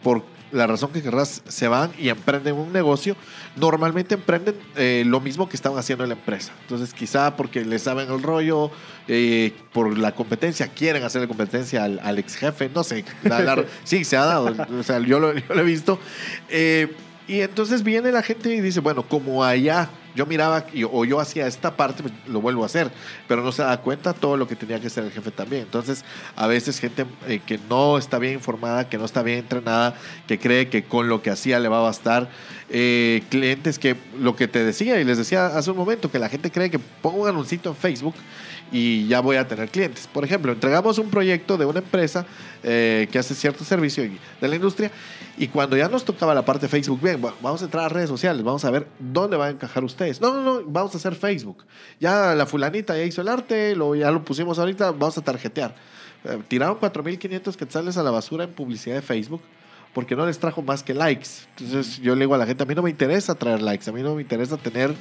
por 0.04 0.24
la 0.56 0.68
razón 0.68 0.92
que 0.92 1.02
querrás, 1.04 1.42
se 1.48 1.68
van 1.68 1.92
y 2.00 2.10
emprenden 2.10 2.56
un 2.56 2.72
negocio. 2.74 3.16
Normalmente 3.56 4.16
emprenden 4.16 4.56
eh, 4.76 5.04
lo 5.06 5.20
mismo 5.20 5.48
que 5.50 5.56
estaban 5.56 5.78
haciendo 5.78 6.04
en 6.04 6.10
la 6.10 6.16
empresa. 6.16 6.52
Entonces, 6.62 6.94
quizá 6.94 7.36
porque 7.36 7.64
les 7.66 7.84
saben 7.84 8.10
el 8.12 8.24
rollo, 8.24 8.72
eh, 9.08 9.54
por 9.74 9.98
la 9.98 10.14
competencia, 10.14 10.68
quieren 10.70 11.04
hacerle 11.04 11.28
competencia 11.28 11.84
al, 11.84 12.00
al 12.04 12.18
ex 12.20 12.36
jefe, 12.36 12.70
no 12.74 12.84
sé. 12.84 13.04
la- 13.24 13.42
la- 13.42 13.66
sí, 13.84 14.04
se 14.04 14.18
ha 14.18 14.26
dado. 14.26 14.56
O 14.80 14.84
sea, 14.84 15.00
yo 15.00 15.20
lo, 15.20 15.34
yo 15.34 15.44
lo 15.54 15.62
he 15.62 15.64
visto. 15.66 16.00
Eh, 16.50 16.94
y 17.28 17.42
entonces 17.42 17.84
viene 17.84 18.12
la 18.12 18.22
gente 18.24 18.54
y 18.54 18.62
dice, 18.62 18.80
bueno, 18.80 19.04
como 19.08 19.44
allá 19.44 19.90
yo 20.16 20.26
miraba 20.26 20.66
y- 20.74 20.84
o 20.84 21.06
yo 21.06 21.20
hacía 21.20 21.46
esta 21.48 21.76
parte, 21.76 22.04
pues, 22.04 22.14
lo 22.28 22.42
vuelvo 22.42 22.64
a 22.64 22.68
hacer, 22.68 22.90
pero 23.28 23.44
no 23.44 23.52
se 23.52 23.64
da 23.64 23.78
cuenta 23.82 24.14
todo 24.14 24.38
lo 24.38 24.48
que 24.48 24.56
tenía 24.56 24.80
que 24.80 24.88
hacer 24.88 25.04
el 25.04 25.12
jefe 25.12 25.32
también. 25.32 25.64
Entonces, 25.64 26.04
a 26.36 26.48
veces 26.48 26.80
gente 26.80 27.06
eh, 27.28 27.42
que 27.46 27.60
no 27.70 27.98
está 27.98 28.18
bien 28.20 28.34
informada, 28.34 28.88
que 28.90 28.98
no 28.98 29.06
está 29.06 29.22
bien 29.24 29.40
entrenada, 29.40 29.96
que 30.28 30.40
cree 30.40 30.70
que 30.70 30.84
con 30.84 31.10
lo 31.10 31.22
que 31.22 31.30
hacía 31.30 31.60
le 31.60 31.68
va 31.68 31.80
a 31.80 31.84
bastar. 31.84 32.30
Eh, 32.70 33.22
clientes 33.30 33.78
que, 33.78 33.96
lo 34.20 34.36
que 34.36 34.48
te 34.48 34.64
decía 34.64 35.00
y 35.00 35.04
les 35.04 35.18
decía 35.20 35.48
hace 35.48 35.70
un 35.70 35.78
momento, 35.78 36.10
que 36.10 36.18
la 36.18 36.30
gente 36.30 36.50
cree 36.50 36.72
que 36.72 36.80
pongo 36.80 37.22
un 37.24 37.30
anuncito 37.30 37.70
en 37.70 37.76
Facebook 37.76 38.16
y 38.72 39.08
ya 39.08 39.20
voy 39.20 39.38
a 39.38 39.48
tener 39.48 39.70
clientes. 39.70 40.08
Por 40.12 40.24
ejemplo, 40.24 40.52
entregamos 40.52 40.98
un 40.98 41.10
proyecto 41.12 41.58
de 41.58 41.66
una 41.66 41.80
empresa 41.80 42.26
eh, 42.64 43.08
que 43.12 43.20
hace 43.20 43.36
cierto 43.36 43.64
servicio 43.64 44.04
de 44.42 44.48
la 44.48 44.56
industria 44.56 44.90
y 45.38 45.48
cuando 45.48 45.76
ya 45.78 45.90
nos 45.90 46.06
tocaba 46.06 46.34
la 46.34 46.46
parte 46.46 46.64
de 46.66 46.70
Facebook, 46.70 47.02
bien, 47.02 47.22
va- 47.24 47.34
vamos 47.42 47.62
a 47.62 47.66
entrar 47.66 47.86
a 47.86 47.90
redes 47.90 48.10
sociales, 48.10 48.44
vamos 48.44 48.64
a 48.66 48.72
ver 48.72 48.88
dónde 49.00 49.36
va 49.38 49.48
a 49.48 49.50
encajar 49.50 49.84
ustedes. 49.84 50.22
No, 50.22 50.34
no, 50.34 50.42
no, 50.42 50.62
vamos 50.66 50.94
a 50.94 50.98
hacer 50.98 51.16
Facebook. 51.16 51.64
Ya 52.00 52.34
la 52.36 52.46
fulanita 52.46 52.96
ya 52.98 53.04
hizo 53.04 53.22
el 53.22 53.28
arte, 53.28 53.76
lo, 53.76 53.96
ya 53.96 54.12
lo 54.12 54.24
pusimos 54.24 54.58
ahorita, 54.60 54.92
vamos 54.92 55.18
a 55.18 55.22
tarjetear. 55.22 55.76
Eh, 56.24 56.40
tiraron 56.48 56.78
4.500 56.80 57.56
quetzales 57.56 57.98
a 57.98 58.04
la 58.04 58.12
basura 58.12 58.44
en 58.46 58.52
publicidad 58.52 58.96
de 58.96 59.02
Facebook 59.02 59.42
porque 59.94 60.14
no 60.16 60.26
les 60.26 60.38
trajo 60.40 60.62
más 60.62 60.84
que 60.84 60.94
likes. 60.94 61.30
Entonces 61.58 62.00
yo 62.02 62.16
le 62.16 62.22
digo 62.22 62.36
a 62.36 62.38
la 62.38 62.46
gente, 62.46 62.64
a 62.64 62.66
mí 62.66 62.76
no 62.76 62.82
me 62.82 62.90
interesa 62.90 63.34
traer 63.36 63.62
likes, 63.62 63.90
a 63.90 63.94
mí 63.94 64.02
no 64.02 64.16
me 64.16 64.22
interesa 64.22 64.58
tener 64.58 64.94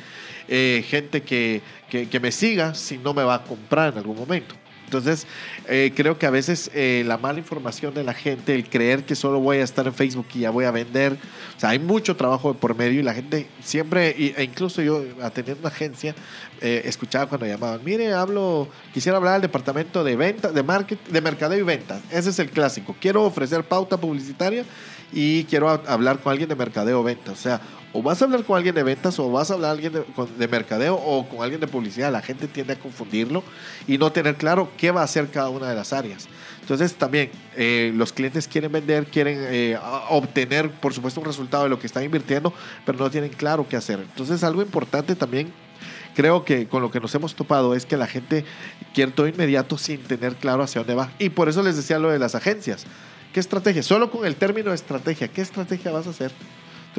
eh, 0.47 0.85
gente 0.89 1.23
que, 1.23 1.63
que 1.91 2.21
me 2.21 2.31
siga 2.31 2.75
si 2.75 2.99
no 2.99 3.13
me 3.13 3.25
va 3.25 3.35
a 3.37 3.43
comprar 3.43 3.93
en 3.93 3.99
algún 3.99 4.17
momento. 4.17 4.55
Entonces, 4.85 5.27
eh, 5.69 5.93
creo 5.95 6.19
que 6.19 6.27
a 6.27 6.31
veces 6.31 6.71
eh, 6.75 7.03
la 7.07 7.19
mala 7.19 7.39
información 7.39 7.95
de 7.95 8.05
la 8.05 8.15
gente, 8.15 8.55
el 8.55 8.69
creer 8.69 9.05
que 9.05 9.15
solo 9.15 9.41
voy 9.41 9.59
a 9.59 9.65
estar 9.65 9.87
en 9.87 9.95
Facebook 9.95 10.27
y 10.35 10.41
ya 10.41 10.51
voy 10.51 10.65
a 10.67 10.71
vender, 10.71 11.17
o 11.57 11.61
sea, 11.61 11.71
hay 11.71 11.79
mucho 11.79 12.17
trabajo 12.17 12.53
de 12.53 12.59
por 12.59 12.77
medio 12.77 13.01
y 13.01 13.03
la 13.03 13.15
gente 13.15 13.49
siempre, 13.63 14.11
e 14.11 14.43
incluso 14.45 14.83
yo 14.83 15.03
atendiendo 15.23 15.61
una 15.61 15.75
agencia, 15.75 16.15
eh, 16.61 16.83
escuchaba 16.85 17.27
cuando 17.27 17.47
llamaban, 17.47 17.81
mire, 17.85 18.13
hablo, 18.13 18.69
quisiera 18.93 19.19
hablar 19.19 19.35
al 19.35 19.41
departamento 19.43 20.03
de 20.05 20.17
venta, 20.17 20.51
de 20.51 20.63
marketing, 20.63 21.13
de 21.13 21.21
mercadeo 21.21 21.59
y 21.59 21.63
ventas. 21.63 22.01
Ese 22.11 22.31
es 22.31 22.39
el 22.39 22.51
clásico. 22.51 22.97
Quiero 23.01 23.23
ofrecer 23.25 23.65
pauta 23.65 23.97
publicitaria 23.97 24.65
y 25.13 25.45
quiero 25.45 25.69
hablar 25.69 26.19
con 26.21 26.33
alguien 26.33 26.49
de 26.49 26.57
mercadeo 26.57 27.01
o 27.01 27.03
venta. 27.03 27.33
O 27.33 27.37
sea, 27.37 27.61
o 27.93 28.03
vas 28.03 28.21
a 28.21 28.25
hablar 28.25 28.43
con 28.43 28.57
alguien 28.57 28.75
de 28.75 28.83
ventas 28.83 29.19
o 29.21 29.31
vas 29.31 29.51
a 29.51 29.55
hablar 29.55 29.71
alguien 29.71 29.93
de, 29.93 30.03
con- 30.03 30.37
de 30.39 30.49
mercadeo 30.49 30.97
o 30.97 31.29
con 31.29 31.43
alguien 31.43 31.61
de 31.61 31.69
publicidad. 31.69 32.11
La 32.11 32.23
gente 32.23 32.49
tiende 32.49 32.73
a 32.73 32.79
confundirlo 32.79 33.45
y 33.87 33.99
no 33.99 34.11
tener 34.11 34.35
claro 34.37 34.69
qué 34.77 34.91
va 34.91 35.03
a 35.03 35.05
hacer 35.05 35.29
cada 35.31 35.49
una 35.51 35.69
de 35.69 35.77
las 35.77 35.93
áreas. 35.93 36.27
Entonces 36.61 36.95
también 36.95 37.31
eh, 37.57 37.93
los 37.95 38.13
clientes 38.13 38.49
quieren 38.49 38.73
vender, 38.73 39.07
quieren 39.07 39.37
eh, 39.39 39.79
obtener, 40.09 40.71
por 40.71 40.95
supuesto, 40.95 41.21
un 41.21 41.27
resultado 41.27 41.65
de 41.65 41.69
lo 41.69 41.79
que 41.79 41.87
están 41.87 42.03
invirtiendo, 42.03 42.53
pero 42.87 42.99
no 42.99 43.11
tienen 43.11 43.31
claro 43.31 43.67
qué 43.69 43.77
hacer. 43.77 44.01
Entonces 44.01 44.43
algo 44.43 44.63
importante 44.63 45.15
también 45.15 45.53
creo 46.15 46.45
que 46.45 46.67
con 46.69 46.83
lo 46.83 46.91
que 46.91 47.01
nos 47.01 47.15
hemos 47.15 47.35
topado 47.35 47.75
es 47.75 47.87
que 47.87 47.97
la 47.97 48.07
gente 48.07 48.45
quiere 48.95 49.13
todo 49.13 49.29
inmediato 49.29 49.79
sin 49.79 50.01
tener 50.03 50.37
claro 50.37 50.63
hacia 50.63 50.81
dónde 50.81 50.95
va. 50.95 51.13
Y 51.19 51.31
por 51.31 51.49
eso 51.49 51.63
les 51.63 51.77
decía 51.77 51.99
lo 51.99 52.11
de 52.11 52.19
las 52.19 52.35
agencias. 52.35 52.87
¿Qué 53.33 53.41
estrategia? 53.41 53.83
Solo 53.83 54.11
con 54.11 54.25
el 54.27 54.37
término 54.37 54.73
estrategia. 54.73 55.29
¿Qué 55.29 55.43
estrategia 55.43 55.91
vas 55.91 56.07
a 56.07 56.11
hacer? 56.11 56.33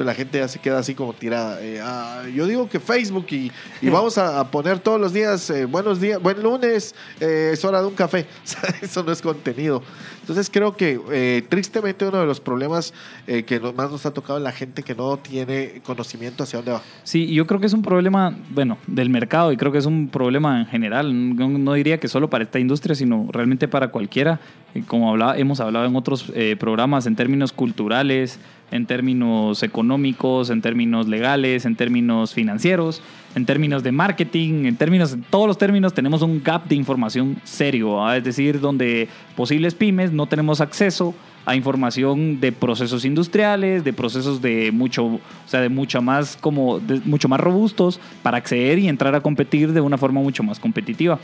La 0.04 0.14
gente 0.14 0.38
ya 0.38 0.48
se 0.48 0.58
queda 0.58 0.78
así 0.78 0.94
como 0.94 1.12
tirada. 1.14 1.62
Eh, 1.62 1.80
ah, 1.82 2.24
yo 2.34 2.46
digo 2.46 2.68
que 2.68 2.80
Facebook 2.80 3.26
y, 3.30 3.50
y 3.80 3.88
vamos 3.88 4.18
a, 4.18 4.50
poner 4.50 4.78
todos 4.78 5.00
los 5.00 5.12
días, 5.12 5.48
eh, 5.50 5.64
buenos 5.64 6.00
días, 6.00 6.20
buen 6.20 6.42
lunes, 6.42 6.94
eh, 7.18 7.50
es 7.52 7.64
hora 7.64 7.80
de 7.80 7.86
un 7.86 7.94
café. 7.94 8.26
Eso 8.82 9.02
no 9.02 9.12
es 9.12 9.22
contenido. 9.22 9.82
Entonces 10.20 10.50
creo 10.52 10.76
que 10.76 11.46
tristemente 11.48 12.04
uno 12.04 12.18
de 12.18 12.26
los 12.26 12.40
problemas 12.40 12.92
que 13.26 13.60
más 13.76 13.92
nos 13.92 14.04
ha 14.06 14.10
tocado 14.12 14.38
es 14.38 14.42
la 14.42 14.50
gente 14.50 14.82
que 14.82 14.92
no 14.92 15.16
tiene 15.18 15.80
conocimiento 15.84 16.42
hacia 16.42 16.58
dónde 16.58 16.72
va. 16.72 16.82
Sí, 17.04 17.32
yo 17.32 17.46
creo 17.46 17.60
que 17.60 17.66
es 17.66 17.72
un 17.72 17.82
problema, 17.82 18.36
bueno, 18.50 18.76
del 18.88 19.08
mercado 19.08 19.52
y 19.52 19.56
creo 19.56 19.70
que 19.70 19.78
es 19.78 19.86
un 19.86 20.08
problema 20.08 20.58
en 20.58 20.66
general. 20.66 21.36
No, 21.36 21.74
diría 21.74 22.00
que 22.00 22.08
solo 22.08 22.28
para 22.28 22.42
esta 22.42 22.58
industria, 22.58 22.96
sino 22.96 23.28
realmente 23.30 23.68
para 23.68 23.88
cualquiera. 23.92 24.40
Como 24.88 25.10
hablaba, 25.10 25.38
hemos 25.38 25.60
hablado 25.60 25.86
en 25.86 25.94
otros 25.94 26.32
programas 26.58 27.06
en 27.06 27.14
términos 27.14 27.52
culturales, 27.52 28.40
en 28.70 28.86
términos 28.86 29.62
económicos, 29.62 30.50
en 30.50 30.60
términos 30.60 31.08
legales, 31.08 31.64
en 31.64 31.76
términos 31.76 32.34
financieros, 32.34 33.02
en 33.34 33.46
términos 33.46 33.82
de 33.82 33.92
marketing, 33.92 34.66
en 34.66 34.76
términos, 34.76 35.12
en 35.12 35.22
todos 35.22 35.46
los 35.46 35.58
términos 35.58 35.94
tenemos 35.94 36.22
un 36.22 36.42
gap 36.42 36.66
de 36.66 36.74
información 36.74 37.36
serio, 37.44 38.04
¿ah? 38.04 38.16
es 38.16 38.24
decir, 38.24 38.60
donde 38.60 39.08
posibles 39.36 39.74
pymes 39.74 40.12
no 40.12 40.26
tenemos 40.26 40.60
acceso 40.60 41.14
a 41.44 41.54
información 41.54 42.40
de 42.40 42.50
procesos 42.50 43.04
industriales, 43.04 43.84
de 43.84 43.92
procesos 43.92 44.42
de 44.42 44.72
mucho, 44.72 45.04
o 45.06 45.20
sea, 45.46 45.60
de 45.60 45.68
mucho 45.68 46.02
más 46.02 46.36
como 46.36 46.80
de 46.80 47.00
mucho 47.04 47.28
más 47.28 47.38
robustos 47.38 48.00
para 48.24 48.36
acceder 48.36 48.80
y 48.80 48.88
entrar 48.88 49.14
a 49.14 49.20
competir 49.20 49.72
de 49.72 49.80
una 49.80 49.96
forma 49.96 50.20
mucho 50.20 50.42
más 50.42 50.58
competitiva. 50.58 51.20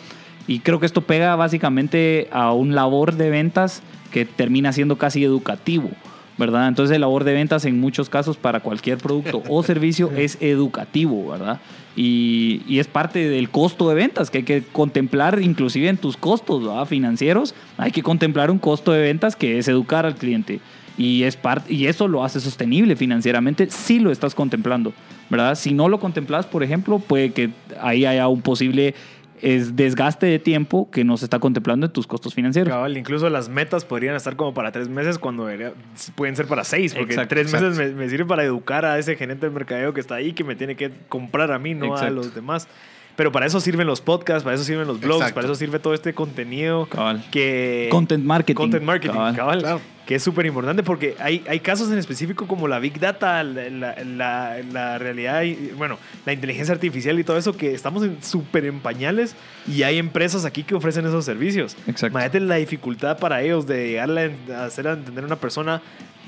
Y 0.46 0.60
creo 0.60 0.78
que 0.78 0.86
esto 0.86 1.02
pega 1.02 1.34
básicamente 1.34 2.28
a 2.30 2.52
un 2.52 2.74
labor 2.74 3.14
de 3.14 3.30
ventas 3.30 3.82
que 4.12 4.24
termina 4.24 4.72
siendo 4.72 4.96
casi 4.96 5.24
educativo. 5.24 5.90
¿Verdad? 6.38 6.68
Entonces 6.68 6.94
el 6.94 7.02
labor 7.02 7.24
de 7.24 7.34
ventas 7.34 7.64
en 7.64 7.80
muchos 7.80 8.08
casos 8.08 8.36
para 8.36 8.60
cualquier 8.60 8.98
producto 8.98 9.42
o 9.48 9.62
servicio 9.64 10.10
es 10.16 10.38
educativo, 10.40 11.30
¿verdad? 11.30 11.60
Y, 11.94 12.62
y 12.66 12.78
es 12.78 12.86
parte 12.86 13.28
del 13.28 13.50
costo 13.50 13.88
de 13.88 13.94
ventas 13.94 14.30
que 14.30 14.38
hay 14.38 14.44
que 14.44 14.62
contemplar 14.62 15.40
inclusive 15.42 15.88
en 15.88 15.98
tus 15.98 16.16
costos 16.16 16.64
¿verdad? 16.64 16.86
financieros. 16.86 17.54
Hay 17.76 17.90
que 17.90 18.02
contemplar 18.02 18.50
un 18.50 18.58
costo 18.58 18.92
de 18.92 19.02
ventas 19.02 19.36
que 19.36 19.58
es 19.58 19.68
educar 19.68 20.06
al 20.06 20.14
cliente. 20.14 20.60
Y, 20.98 21.22
es 21.22 21.36
parte, 21.36 21.72
y 21.72 21.86
eso 21.86 22.06
lo 22.06 22.22
hace 22.22 22.38
sostenible 22.38 22.96
financieramente 22.96 23.68
si 23.70 23.98
lo 23.98 24.10
estás 24.10 24.34
contemplando, 24.34 24.92
¿verdad? 25.30 25.54
Si 25.54 25.72
no 25.72 25.88
lo 25.88 25.98
contemplas, 25.98 26.44
por 26.44 26.62
ejemplo, 26.62 26.98
puede 26.98 27.32
que 27.32 27.50
ahí 27.80 28.04
haya 28.04 28.28
un 28.28 28.42
posible 28.42 28.94
es 29.42 29.76
desgaste 29.76 30.26
de 30.26 30.38
tiempo 30.38 30.88
que 30.90 31.04
no 31.04 31.16
se 31.16 31.26
está 31.26 31.38
contemplando 31.40 31.86
en 31.86 31.92
tus 31.92 32.06
costos 32.06 32.32
financieros. 32.34 32.72
Cabal, 32.72 32.96
incluso 32.96 33.28
las 33.28 33.48
metas 33.48 33.84
podrían 33.84 34.14
estar 34.14 34.36
como 34.36 34.54
para 34.54 34.72
tres 34.72 34.88
meses 34.88 35.18
cuando 35.18 35.46
debería- 35.46 35.74
pueden 36.14 36.36
ser 36.36 36.46
para 36.46 36.64
seis, 36.64 36.94
porque 36.94 37.12
Exacto, 37.14 37.30
tres 37.34 37.46
exacto. 37.46 37.68
meses 37.70 37.94
me, 37.94 38.04
me 38.04 38.08
sirve 38.08 38.24
para 38.24 38.44
educar 38.44 38.84
a 38.84 38.98
ese 38.98 39.16
gerente 39.16 39.46
de 39.46 39.52
mercadeo 39.52 39.92
que 39.92 40.00
está 40.00 40.14
ahí, 40.14 40.32
que 40.32 40.44
me 40.44 40.54
tiene 40.54 40.76
que 40.76 40.90
comprar 41.08 41.50
a 41.52 41.58
mí, 41.58 41.74
no 41.74 41.96
a 41.96 42.08
los 42.10 42.34
demás. 42.34 42.68
Pero 43.14 43.30
para 43.30 43.44
eso 43.44 43.60
sirven 43.60 43.86
los 43.86 44.00
podcasts, 44.00 44.42
para 44.42 44.54
eso 44.54 44.64
sirven 44.64 44.86
los 44.86 44.98
blogs, 44.98 45.16
Exacto. 45.20 45.34
para 45.34 45.44
eso 45.46 45.54
sirve 45.54 45.78
todo 45.78 45.92
este 45.92 46.14
contenido 46.14 46.86
Cabal. 46.86 47.22
que... 47.30 47.88
Content 47.90 48.24
marketing. 48.24 48.54
Content 48.56 48.84
marketing, 48.84 49.12
cabal. 49.12 49.36
cabal. 49.36 49.58
Claro. 49.60 49.80
Que 50.06 50.16
es 50.16 50.22
súper 50.22 50.46
importante 50.46 50.82
porque 50.82 51.14
hay, 51.20 51.44
hay 51.48 51.60
casos 51.60 51.90
en 51.92 51.98
específico 51.98 52.46
como 52.48 52.66
la 52.66 52.78
Big 52.80 52.98
Data, 52.98 53.42
la, 53.44 53.68
la- 53.70 54.04
la- 54.04 54.58
la 54.72 54.98
realidad, 54.98 55.42
y, 55.42 55.54
bueno, 55.76 55.98
la 56.26 56.32
inteligencia 56.32 56.74
artificial 56.74 57.18
y 57.20 57.24
todo 57.24 57.38
eso, 57.38 57.56
que 57.56 57.72
estamos 57.72 58.02
en- 58.02 58.22
súper 58.22 58.64
en 58.64 58.80
pañales 58.80 59.36
y 59.68 59.84
hay 59.84 59.98
empresas 59.98 60.44
aquí 60.44 60.64
que 60.64 60.74
ofrecen 60.74 61.06
esos 61.06 61.24
servicios. 61.24 61.76
Exacto. 61.86 62.08
Imagínate 62.08 62.40
la 62.40 62.56
dificultad 62.56 63.18
para 63.18 63.42
ellos 63.42 63.66
de 63.66 63.90
llegarle 63.90 64.32
a 64.54 64.64
hacer 64.64 64.88
a 64.88 64.94
entender 64.94 65.22
a 65.22 65.26
una 65.28 65.36
persona 65.36 65.80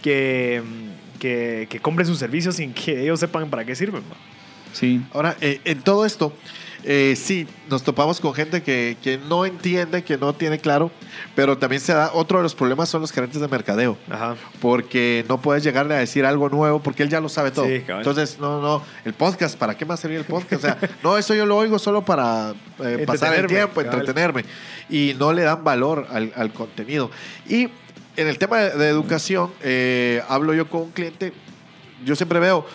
que, 0.02 0.62
que, 1.18 1.66
que 1.68 1.80
compre 1.80 2.04
sus 2.04 2.18
servicios 2.18 2.56
sin 2.56 2.72
que 2.74 3.02
ellos 3.02 3.18
sepan 3.20 3.48
para 3.50 3.64
qué 3.64 3.74
sirven. 3.74 4.02
¿no? 4.08 4.14
Sí. 4.72 5.00
Ahora, 5.12 5.36
eh, 5.40 5.60
en 5.64 5.80
todo 5.82 6.04
esto, 6.04 6.32
eh, 6.84 7.14
sí, 7.16 7.46
nos 7.70 7.82
topamos 7.82 8.20
con 8.20 8.34
gente 8.34 8.62
que, 8.62 8.96
que 9.02 9.16
no 9.16 9.46
entiende, 9.46 10.04
que 10.04 10.18
no 10.18 10.34
tiene 10.34 10.58
claro, 10.58 10.90
pero 11.34 11.56
también 11.56 11.80
se 11.80 11.94
da, 11.94 12.10
otro 12.12 12.38
de 12.38 12.42
los 12.42 12.54
problemas 12.54 12.88
son 12.90 13.00
los 13.00 13.10
gerentes 13.10 13.40
de 13.40 13.48
mercadeo, 13.48 13.96
Ajá. 14.10 14.36
porque 14.60 15.24
no 15.28 15.40
puedes 15.40 15.64
llegarle 15.64 15.94
a 15.94 15.98
decir 15.98 16.26
algo 16.26 16.50
nuevo 16.50 16.80
porque 16.80 17.02
él 17.02 17.08
ya 17.08 17.20
lo 17.20 17.28
sabe 17.30 17.50
todo. 17.50 17.64
Sí. 17.66 17.82
Entonces, 17.88 18.38
no, 18.38 18.60
no, 18.60 18.82
el 19.04 19.14
podcast, 19.14 19.56
¿para 19.58 19.76
qué 19.76 19.86
más 19.86 20.00
servir 20.00 20.18
el 20.18 20.24
podcast? 20.24 20.52
O 20.52 20.66
sea, 20.66 20.78
no, 21.02 21.16
eso 21.16 21.34
yo 21.34 21.46
lo 21.46 21.56
oigo 21.56 21.78
solo 21.78 22.04
para 22.04 22.52
eh, 22.84 23.04
pasar 23.06 23.34
el 23.34 23.46
tiempo, 23.46 23.80
cabal. 23.80 24.00
entretenerme, 24.00 24.44
y 24.90 25.14
no 25.18 25.32
le 25.32 25.42
dan 25.42 25.64
valor 25.64 26.06
al, 26.10 26.32
al 26.36 26.52
contenido. 26.52 27.10
Y 27.48 27.68
en 28.16 28.28
el 28.28 28.38
tema 28.38 28.58
de, 28.58 28.76
de 28.76 28.88
educación, 28.88 29.50
eh, 29.62 30.22
hablo 30.28 30.52
yo 30.54 30.68
con 30.68 30.82
un 30.82 30.90
cliente, 30.90 31.32
yo 32.04 32.14
siempre 32.14 32.38
veo, 32.40 32.66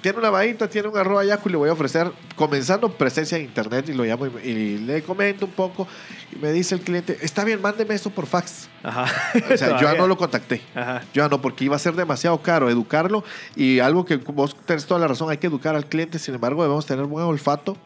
tiene 0.00 0.18
una 0.18 0.30
bahita, 0.30 0.68
tiene 0.68 0.88
un 0.88 0.96
arroba 0.96 1.24
yaco 1.24 1.48
y 1.48 1.52
le 1.52 1.58
voy 1.58 1.68
a 1.68 1.72
ofrecer, 1.72 2.10
comenzando 2.36 2.90
presencia 2.90 3.38
en 3.38 3.44
internet 3.44 3.88
y 3.88 3.94
lo 3.94 4.04
llamo 4.04 4.26
y, 4.26 4.48
y 4.48 4.78
le 4.78 5.02
comento 5.02 5.46
un 5.46 5.52
poco 5.52 5.86
y 6.32 6.36
me 6.36 6.52
dice 6.52 6.74
el 6.74 6.82
cliente, 6.82 7.18
está 7.20 7.44
bien, 7.44 7.60
mándeme 7.60 7.94
esto 7.94 8.10
por 8.10 8.26
fax. 8.26 8.68
Ajá. 8.82 9.06
O 9.52 9.56
sea, 9.56 9.70
yo 9.80 9.82
ya 9.82 9.94
no 9.94 10.06
lo 10.06 10.16
contacté. 10.16 10.62
Ajá. 10.74 11.02
Yo 11.12 11.22
ya 11.22 11.28
no, 11.28 11.40
porque 11.40 11.64
iba 11.64 11.76
a 11.76 11.78
ser 11.78 11.94
demasiado 11.94 12.40
caro 12.42 12.70
educarlo 12.70 13.24
y 13.56 13.80
algo 13.80 14.04
que 14.04 14.16
vos 14.16 14.56
tenés 14.66 14.86
toda 14.86 15.00
la 15.00 15.08
razón, 15.08 15.30
hay 15.30 15.38
que 15.38 15.46
educar 15.46 15.74
al 15.74 15.86
cliente, 15.86 16.18
sin 16.18 16.34
embargo 16.34 16.62
debemos 16.62 16.86
tener 16.86 17.04
buen 17.04 17.24
olfato 17.24 17.76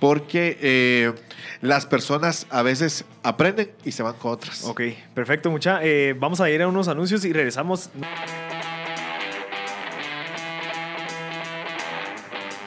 porque 0.00 0.58
eh, 0.60 1.12
las 1.60 1.86
personas 1.86 2.46
a 2.50 2.62
veces 2.62 3.04
aprenden 3.22 3.70
y 3.84 3.92
se 3.92 4.02
van 4.02 4.14
con 4.14 4.32
otras. 4.32 4.64
Ok, 4.64 4.80
perfecto, 5.14 5.50
mucha. 5.50 5.80
Eh, 5.82 6.16
vamos 6.18 6.40
a 6.40 6.50
ir 6.50 6.62
a 6.62 6.68
unos 6.68 6.88
anuncios 6.88 7.24
y 7.24 7.32
regresamos. 7.32 7.90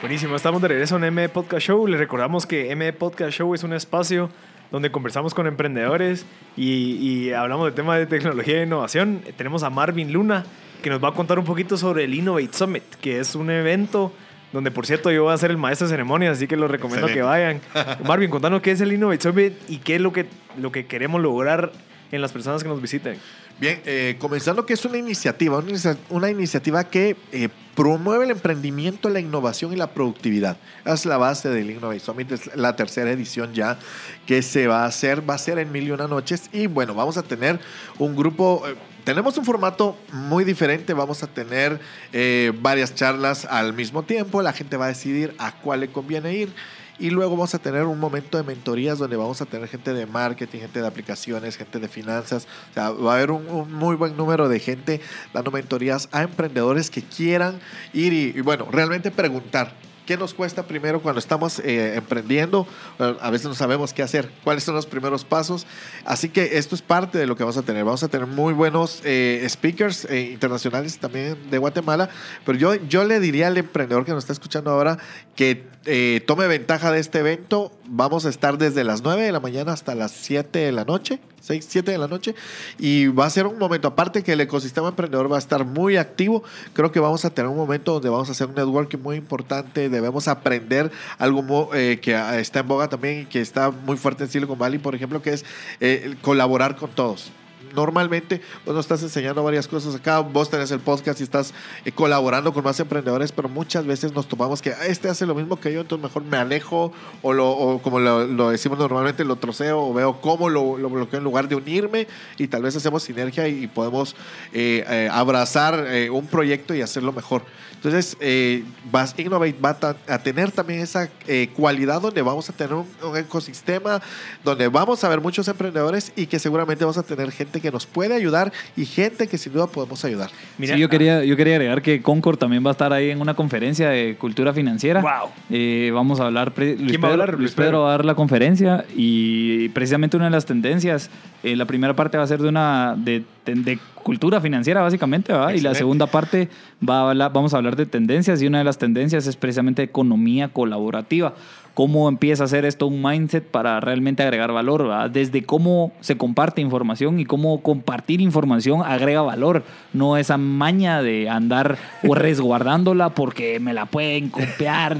Buenísimo, 0.04 0.36
estamos 0.36 0.60
de 0.60 0.68
regreso 0.68 0.98
en 0.98 1.04
M 1.04 1.30
Podcast 1.30 1.66
Show. 1.66 1.86
Les 1.86 1.98
recordamos 1.98 2.44
que 2.44 2.70
M 2.70 2.92
Podcast 2.92 3.32
Show 3.32 3.54
es 3.54 3.64
un 3.64 3.72
espacio 3.72 4.28
donde 4.70 4.90
conversamos 4.90 5.32
con 5.32 5.46
emprendedores 5.46 6.26
y, 6.58 6.96
y 6.96 7.32
hablamos 7.32 7.64
de 7.64 7.72
temas 7.72 7.98
de 7.98 8.04
tecnología 8.04 8.60
e 8.60 8.64
innovación. 8.64 9.22
Tenemos 9.38 9.62
a 9.62 9.70
Marvin 9.70 10.12
Luna, 10.12 10.44
que 10.82 10.90
nos 10.90 11.02
va 11.02 11.08
a 11.08 11.12
contar 11.12 11.38
un 11.38 11.46
poquito 11.46 11.78
sobre 11.78 12.04
el 12.04 12.12
Innovate 12.12 12.52
Summit, 12.52 12.84
que 13.00 13.18
es 13.18 13.34
un 13.34 13.48
evento 13.48 14.12
donde, 14.52 14.70
por 14.70 14.84
cierto, 14.84 15.10
yo 15.10 15.24
voy 15.24 15.32
a 15.32 15.38
ser 15.38 15.50
el 15.50 15.56
maestro 15.56 15.86
de 15.86 15.92
ceremonias, 15.92 16.36
así 16.36 16.46
que 16.46 16.56
los 16.58 16.70
recomiendo 16.70 17.06
que 17.06 17.22
vayan. 17.22 17.62
Marvin, 18.04 18.28
contanos 18.28 18.60
qué 18.60 18.72
es 18.72 18.82
el 18.82 18.92
Innovate 18.92 19.22
Summit 19.22 19.54
y 19.70 19.78
qué 19.78 19.94
es 19.94 20.02
lo 20.02 20.12
que, 20.12 20.26
lo 20.60 20.70
que 20.70 20.84
queremos 20.84 21.22
lograr 21.22 21.72
en 22.12 22.20
las 22.20 22.30
personas 22.30 22.62
que 22.62 22.68
nos 22.68 22.82
visiten. 22.82 23.16
Bien, 23.60 23.80
eh, 23.86 24.16
comenzando 24.18 24.66
que 24.66 24.74
es 24.74 24.84
una 24.84 24.98
iniciativa, 24.98 25.58
una, 25.58 25.70
inicia- 25.70 25.96
una 26.10 26.28
iniciativa 26.28 26.82
que 26.84 27.16
eh, 27.30 27.48
promueve 27.76 28.24
el 28.24 28.32
emprendimiento, 28.32 29.08
la 29.08 29.20
innovación 29.20 29.72
y 29.72 29.76
la 29.76 29.86
productividad. 29.94 30.56
Es 30.84 31.06
la 31.06 31.18
base 31.18 31.48
del 31.48 31.70
Innovate 31.70 32.00
Summit, 32.00 32.32
es 32.32 32.56
la 32.56 32.74
tercera 32.74 33.12
edición 33.12 33.54
ya 33.54 33.78
que 34.26 34.42
se 34.42 34.66
va 34.66 34.82
a 34.82 34.86
hacer, 34.86 35.28
va 35.28 35.34
a 35.34 35.38
ser 35.38 35.60
en 35.60 35.70
mil 35.70 35.84
y 35.86 35.92
una 35.92 36.08
noches 36.08 36.50
y 36.52 36.66
bueno, 36.66 36.94
vamos 36.94 37.16
a 37.16 37.22
tener 37.22 37.60
un 37.98 38.16
grupo... 38.16 38.64
eh, 38.66 38.74
tenemos 39.04 39.36
un 39.38 39.44
formato 39.44 39.96
muy 40.12 40.44
diferente, 40.44 40.92
vamos 40.92 41.22
a 41.22 41.26
tener 41.28 41.78
eh, 42.12 42.52
varias 42.60 42.94
charlas 42.94 43.44
al 43.44 43.72
mismo 43.72 44.02
tiempo, 44.02 44.42
la 44.42 44.52
gente 44.52 44.76
va 44.76 44.86
a 44.86 44.88
decidir 44.88 45.34
a 45.38 45.52
cuál 45.60 45.80
le 45.80 45.92
conviene 45.92 46.34
ir. 46.34 46.52
Y 46.98 47.10
luego 47.10 47.32
vamos 47.32 47.54
a 47.54 47.58
tener 47.58 47.84
un 47.84 47.98
momento 47.98 48.38
de 48.38 48.44
mentorías 48.44 48.98
donde 48.98 49.16
vamos 49.16 49.40
a 49.40 49.46
tener 49.46 49.68
gente 49.68 49.92
de 49.92 50.06
marketing, 50.06 50.60
gente 50.60 50.80
de 50.80 50.86
aplicaciones, 50.86 51.56
gente 51.56 51.80
de 51.80 51.88
finanzas. 51.88 52.46
O 52.70 52.74
sea, 52.74 52.90
va 52.90 53.12
a 53.12 53.16
haber 53.16 53.32
un, 53.32 53.72
muy 53.72 53.96
buen 53.96 54.16
número 54.16 54.48
de 54.48 54.60
gente 54.60 55.00
dando 55.32 55.50
mentorías 55.50 56.08
a 56.12 56.22
emprendedores 56.22 56.90
que 56.90 57.02
quieran 57.02 57.58
ir 57.92 58.12
y, 58.12 58.40
bueno, 58.42 58.68
realmente 58.70 59.10
preguntar. 59.10 59.72
¿Qué 60.06 60.18
nos 60.18 60.34
cuesta 60.34 60.66
primero 60.66 61.00
cuando 61.00 61.18
estamos 61.18 61.60
eh, 61.60 61.94
emprendiendo? 61.96 62.66
A 62.98 63.30
veces 63.30 63.46
no 63.46 63.54
sabemos 63.54 63.94
qué 63.94 64.02
hacer. 64.02 64.30
¿Cuáles 64.44 64.62
son 64.62 64.74
los 64.74 64.84
primeros 64.84 65.24
pasos? 65.24 65.66
Así 66.04 66.28
que 66.28 66.58
esto 66.58 66.74
es 66.74 66.82
parte 66.82 67.16
de 67.16 67.26
lo 67.26 67.36
que 67.36 67.42
vamos 67.42 67.56
a 67.56 67.62
tener. 67.62 67.84
Vamos 67.84 68.02
a 68.02 68.08
tener 68.08 68.26
muy 68.26 68.52
buenos 68.52 69.00
eh, 69.04 69.46
speakers 69.48 70.04
eh, 70.04 70.30
internacionales 70.32 70.98
también 70.98 71.38
de 71.50 71.56
Guatemala. 71.56 72.10
Pero 72.44 72.58
yo, 72.58 72.74
yo 72.74 73.04
le 73.04 73.18
diría 73.18 73.46
al 73.46 73.56
emprendedor 73.56 74.04
que 74.04 74.12
nos 74.12 74.24
está 74.24 74.34
escuchando 74.34 74.70
ahora 74.70 74.98
que 75.36 75.64
eh, 75.86 76.22
tome 76.26 76.46
ventaja 76.46 76.90
de 76.92 77.00
este 77.00 77.18
evento. 77.18 77.72
Vamos 77.86 78.24
a 78.24 78.30
estar 78.30 78.56
desde 78.56 78.84
las 78.84 79.02
9 79.02 79.22
de 79.22 79.32
la 79.32 79.40
mañana 79.40 79.72
hasta 79.72 79.94
las 79.94 80.12
7 80.12 80.58
de 80.58 80.72
la 80.72 80.84
noche, 80.84 81.20
6, 81.40 81.66
7 81.68 81.90
de 81.90 81.98
la 81.98 82.08
noche. 82.08 82.34
Y 82.78 83.08
va 83.08 83.26
a 83.26 83.30
ser 83.30 83.46
un 83.46 83.58
momento, 83.58 83.88
aparte 83.88 84.22
que 84.22 84.32
el 84.32 84.40
ecosistema 84.40 84.88
emprendedor 84.88 85.30
va 85.30 85.36
a 85.36 85.40
estar 85.40 85.66
muy 85.66 85.98
activo, 85.98 86.42
creo 86.72 86.90
que 86.90 87.00
vamos 87.00 87.26
a 87.26 87.30
tener 87.30 87.50
un 87.50 87.56
momento 87.58 87.92
donde 87.92 88.08
vamos 88.08 88.30
a 88.30 88.32
hacer 88.32 88.46
un 88.46 88.54
networking 88.54 88.98
muy 88.98 89.16
importante. 89.16 89.90
Debemos 89.94 90.28
aprender 90.28 90.90
algo 91.18 91.74
eh, 91.74 91.98
que 92.00 92.14
ah, 92.14 92.38
está 92.38 92.60
en 92.60 92.68
boga 92.68 92.88
también 92.88 93.22
y 93.22 93.24
que 93.26 93.40
está 93.40 93.70
muy 93.70 93.96
fuerte 93.96 94.24
en 94.24 94.30
Silicon 94.30 94.58
Valley, 94.58 94.78
por 94.78 94.94
ejemplo, 94.94 95.22
que 95.22 95.30
es 95.30 95.44
eh, 95.80 96.14
colaborar 96.22 96.76
con 96.76 96.90
todos 96.90 97.32
normalmente 97.74 98.40
vos 98.64 98.74
nos 98.74 98.84
estás 98.84 99.02
enseñando 99.02 99.42
varias 99.42 99.68
cosas 99.68 99.94
acá, 99.94 100.20
vos 100.20 100.48
tenés 100.48 100.70
el 100.70 100.80
podcast 100.80 101.20
y 101.20 101.24
estás 101.24 101.52
eh, 101.84 101.92
colaborando 101.92 102.52
con 102.52 102.64
más 102.64 102.78
emprendedores, 102.80 103.32
pero 103.32 103.48
muchas 103.48 103.86
veces 103.86 104.12
nos 104.12 104.28
tomamos 104.28 104.62
que 104.62 104.70
"Ah, 104.70 104.86
este 104.86 105.08
hace 105.08 105.26
lo 105.26 105.34
mismo 105.34 105.58
que 105.58 105.72
yo, 105.72 105.80
entonces 105.80 106.02
mejor 106.02 106.24
me 106.24 106.36
alejo 106.36 106.92
o, 107.22 107.32
lo, 107.32 107.50
o 107.50 107.82
como 107.82 107.98
lo, 108.00 108.50
decimos 108.50 108.78
normalmente, 108.78 109.24
lo 109.24 109.36
troceo 109.36 109.80
o 109.80 109.92
veo 109.92 110.20
cómo 110.20 110.48
lo, 110.48 110.78
lo 110.78 110.88
bloqueo 110.88 111.18
en 111.18 111.24
lugar 111.24 111.48
de 111.48 111.56
unirme 111.56 112.06
y 112.38 112.46
tal 112.48 112.62
vez 112.62 112.76
hacemos 112.76 113.02
sinergia 113.02 113.48
y, 113.48 113.66
podemos 113.66 114.14
eh, 114.52 114.84
eh, 114.88 115.08
abrazar 115.10 115.86
eh, 115.88 116.10
un 116.10 116.26
proyecto 116.26 116.74
y 116.74 116.82
hacerlo 116.82 117.12
mejor. 117.12 117.42
Entonces, 117.84 118.16
eh, 118.20 118.64
vas, 118.90 119.14
Innovate 119.18 119.54
va 119.62 119.76
a, 120.08 120.18
tener 120.18 120.50
también 120.50 120.80
esa 120.80 121.10
eh, 121.28 121.50
cualidad 121.54 122.00
donde 122.00 122.22
vamos 122.22 122.48
a 122.48 122.52
tener 122.54 122.72
un, 122.72 122.86
un 123.02 123.16
ecosistema, 123.16 124.00
donde 124.42 124.68
vamos 124.68 125.04
a 125.04 125.08
ver 125.10 125.20
muchos 125.20 125.46
emprendedores 125.48 126.10
y 126.16 126.24
que 126.26 126.38
seguramente 126.38 126.82
vamos 126.84 126.96
a 126.96 127.02
tener 127.02 127.30
gente 127.30 127.60
que 127.60 127.70
nos 127.70 127.84
puede 127.84 128.14
ayudar 128.14 128.52
y 128.74 128.86
gente 128.86 129.26
que 129.28 129.36
sin 129.36 129.52
duda 129.52 129.66
podemos 129.66 130.02
ayudar. 130.04 130.30
Mira, 130.56 130.76
sí, 130.76 130.80
yo 130.80 130.88
quería, 130.88 131.24
yo 131.24 131.36
quería 131.36 131.56
agregar 131.56 131.82
que 131.82 132.00
Concord 132.00 132.38
también 132.38 132.64
va 132.64 132.70
a 132.70 132.72
estar 132.72 132.90
ahí 132.94 133.10
en 133.10 133.20
una 133.20 133.34
conferencia 133.34 133.90
de 133.90 134.16
cultura 134.16 134.54
financiera. 134.54 135.02
Wow. 135.02 135.30
Eh, 135.50 135.90
vamos 135.92 136.20
a 136.20 136.24
hablar. 136.26 136.54
pre- 136.54 136.76
Luis 136.76 136.88
¿Quién 136.88 137.02
va 137.02 137.08
a 137.08 137.10
Pedro- 137.10 137.22
hablar? 137.22 137.28
Luis 137.34 137.40
Luis 137.40 137.52
Pedro 137.52 137.66
Pedro. 137.68 137.80
va 137.82 137.88
a 137.88 137.90
dar 137.92 138.04
la 138.06 138.14
conferencia 138.14 138.86
y 138.96 139.68
precisamente 139.70 140.16
una 140.16 140.26
de 140.26 140.30
las 140.30 140.46
tendencias. 140.46 141.10
eh, 141.42 141.54
la 141.54 141.66
primera 141.66 141.94
parte 141.94 142.16
va 142.16 142.24
a 142.24 142.26
ser 142.26 142.40
de 142.40 142.48
una 142.48 142.94
de, 142.96 143.24
de- 143.44 143.78
cultura 144.02 144.40
financiera, 144.40 144.82
básicamente, 144.82 145.32
¿verdad? 145.32 145.48
Y 145.48 145.52
la 145.52 145.54
Excelente. 145.70 145.78
segunda 145.78 146.06
parte 146.06 146.48
va 146.86 147.00
a 147.00 147.10
hablar- 147.10 147.32
vamos 147.32 147.54
a 147.54 147.56
hablar 147.56 147.74
de 147.76 147.86
tendencias 147.86 148.40
y 148.42 148.46
una 148.46 148.58
de 148.58 148.64
las 148.64 148.76
tendencias 148.78 149.26
es 149.26 149.36
precisamente 149.36 149.82
economía 149.82 150.48
colaborativa. 150.48 151.34
Cómo 151.74 152.08
empieza 152.08 152.44
a 152.44 152.46
ser 152.46 152.64
esto 152.64 152.86
un 152.86 153.02
mindset 153.02 153.44
para 153.44 153.80
realmente 153.80 154.22
agregar 154.22 154.52
valor, 154.52 154.84
¿verdad? 154.84 155.10
Desde 155.10 155.42
cómo 155.42 155.92
se 156.00 156.16
comparte 156.16 156.60
información 156.60 157.18
y 157.18 157.24
cómo 157.24 157.60
compartir 157.62 158.20
información 158.20 158.82
agrega 158.82 159.22
valor. 159.22 159.64
No 159.92 160.16
esa 160.16 160.36
maña 160.36 161.02
de 161.02 161.28
andar 161.28 161.76
o 162.06 162.14
resguardándola 162.14 163.10
porque 163.10 163.58
me 163.60 163.74
la 163.74 163.86
pueden 163.86 164.30
copiar. 164.30 164.96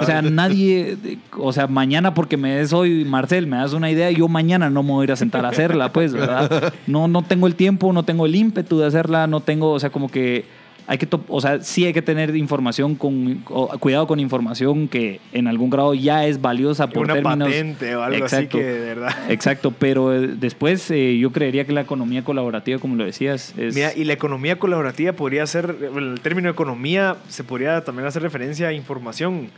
O 0.00 0.04
sea, 0.04 0.22
nadie, 0.22 0.98
o 1.38 1.52
sea, 1.52 1.66
mañana 1.66 2.14
porque 2.14 2.36
me 2.36 2.56
des 2.56 2.72
hoy, 2.72 3.04
Marcel, 3.04 3.46
me 3.46 3.56
das 3.56 3.72
una 3.72 3.90
idea, 3.90 4.10
yo 4.10 4.28
mañana 4.28 4.70
no 4.70 4.82
me 4.82 4.92
voy 4.92 5.02
a 5.02 5.04
ir 5.04 5.12
a 5.12 5.16
sentar 5.16 5.46
a 5.46 5.48
hacerla, 5.48 5.92
pues, 5.92 6.12
¿verdad? 6.12 6.72
No, 6.86 7.08
no 7.08 7.22
tengo 7.22 7.46
el 7.46 7.54
tiempo, 7.54 7.92
no 7.92 8.04
tengo 8.04 8.26
el 8.26 8.34
ímpetu 8.34 8.78
de 8.78 8.86
hacerla, 8.86 9.26
no 9.26 9.40
tengo, 9.40 9.72
o 9.72 9.80
sea, 9.80 9.90
como 9.90 10.10
que 10.10 10.44
hay 10.90 10.96
que, 10.96 11.06
o 11.28 11.40
sea, 11.42 11.60
sí 11.60 11.84
hay 11.84 11.92
que 11.92 12.00
tener 12.00 12.34
información 12.34 12.94
con, 12.94 13.42
cuidado 13.78 14.06
con 14.06 14.20
información 14.20 14.88
que 14.88 15.20
en 15.34 15.46
algún 15.46 15.68
grado 15.68 15.92
ya 15.92 16.24
es 16.24 16.40
valiosa 16.40 16.88
por 16.88 17.04
una 17.04 17.12
términos. 17.12 17.46
patente 17.46 17.94
o 17.94 18.02
algo 18.02 18.16
Exacto. 18.16 18.56
así 18.56 18.64
que 18.64 18.72
de 18.72 18.80
verdad. 18.94 19.14
Exacto, 19.28 19.74
pero 19.78 20.14
eh, 20.14 20.28
después 20.28 20.90
eh, 20.90 21.18
yo 21.18 21.30
creería 21.30 21.66
que 21.66 21.74
la 21.74 21.82
economía 21.82 22.24
colaborativa, 22.24 22.78
como 22.78 22.96
lo 22.96 23.04
decías, 23.04 23.52
es... 23.58 23.74
Mira, 23.74 23.92
y 23.94 24.04
la 24.04 24.14
economía 24.14 24.58
colaborativa 24.58 25.12
podría 25.12 25.46
ser, 25.46 25.76
el 25.94 26.20
término 26.22 26.48
economía 26.48 27.18
se 27.28 27.44
podría 27.44 27.84
también 27.84 28.08
hacer 28.08 28.22
referencia 28.22 28.68
a 28.68 28.72
información. 28.72 29.50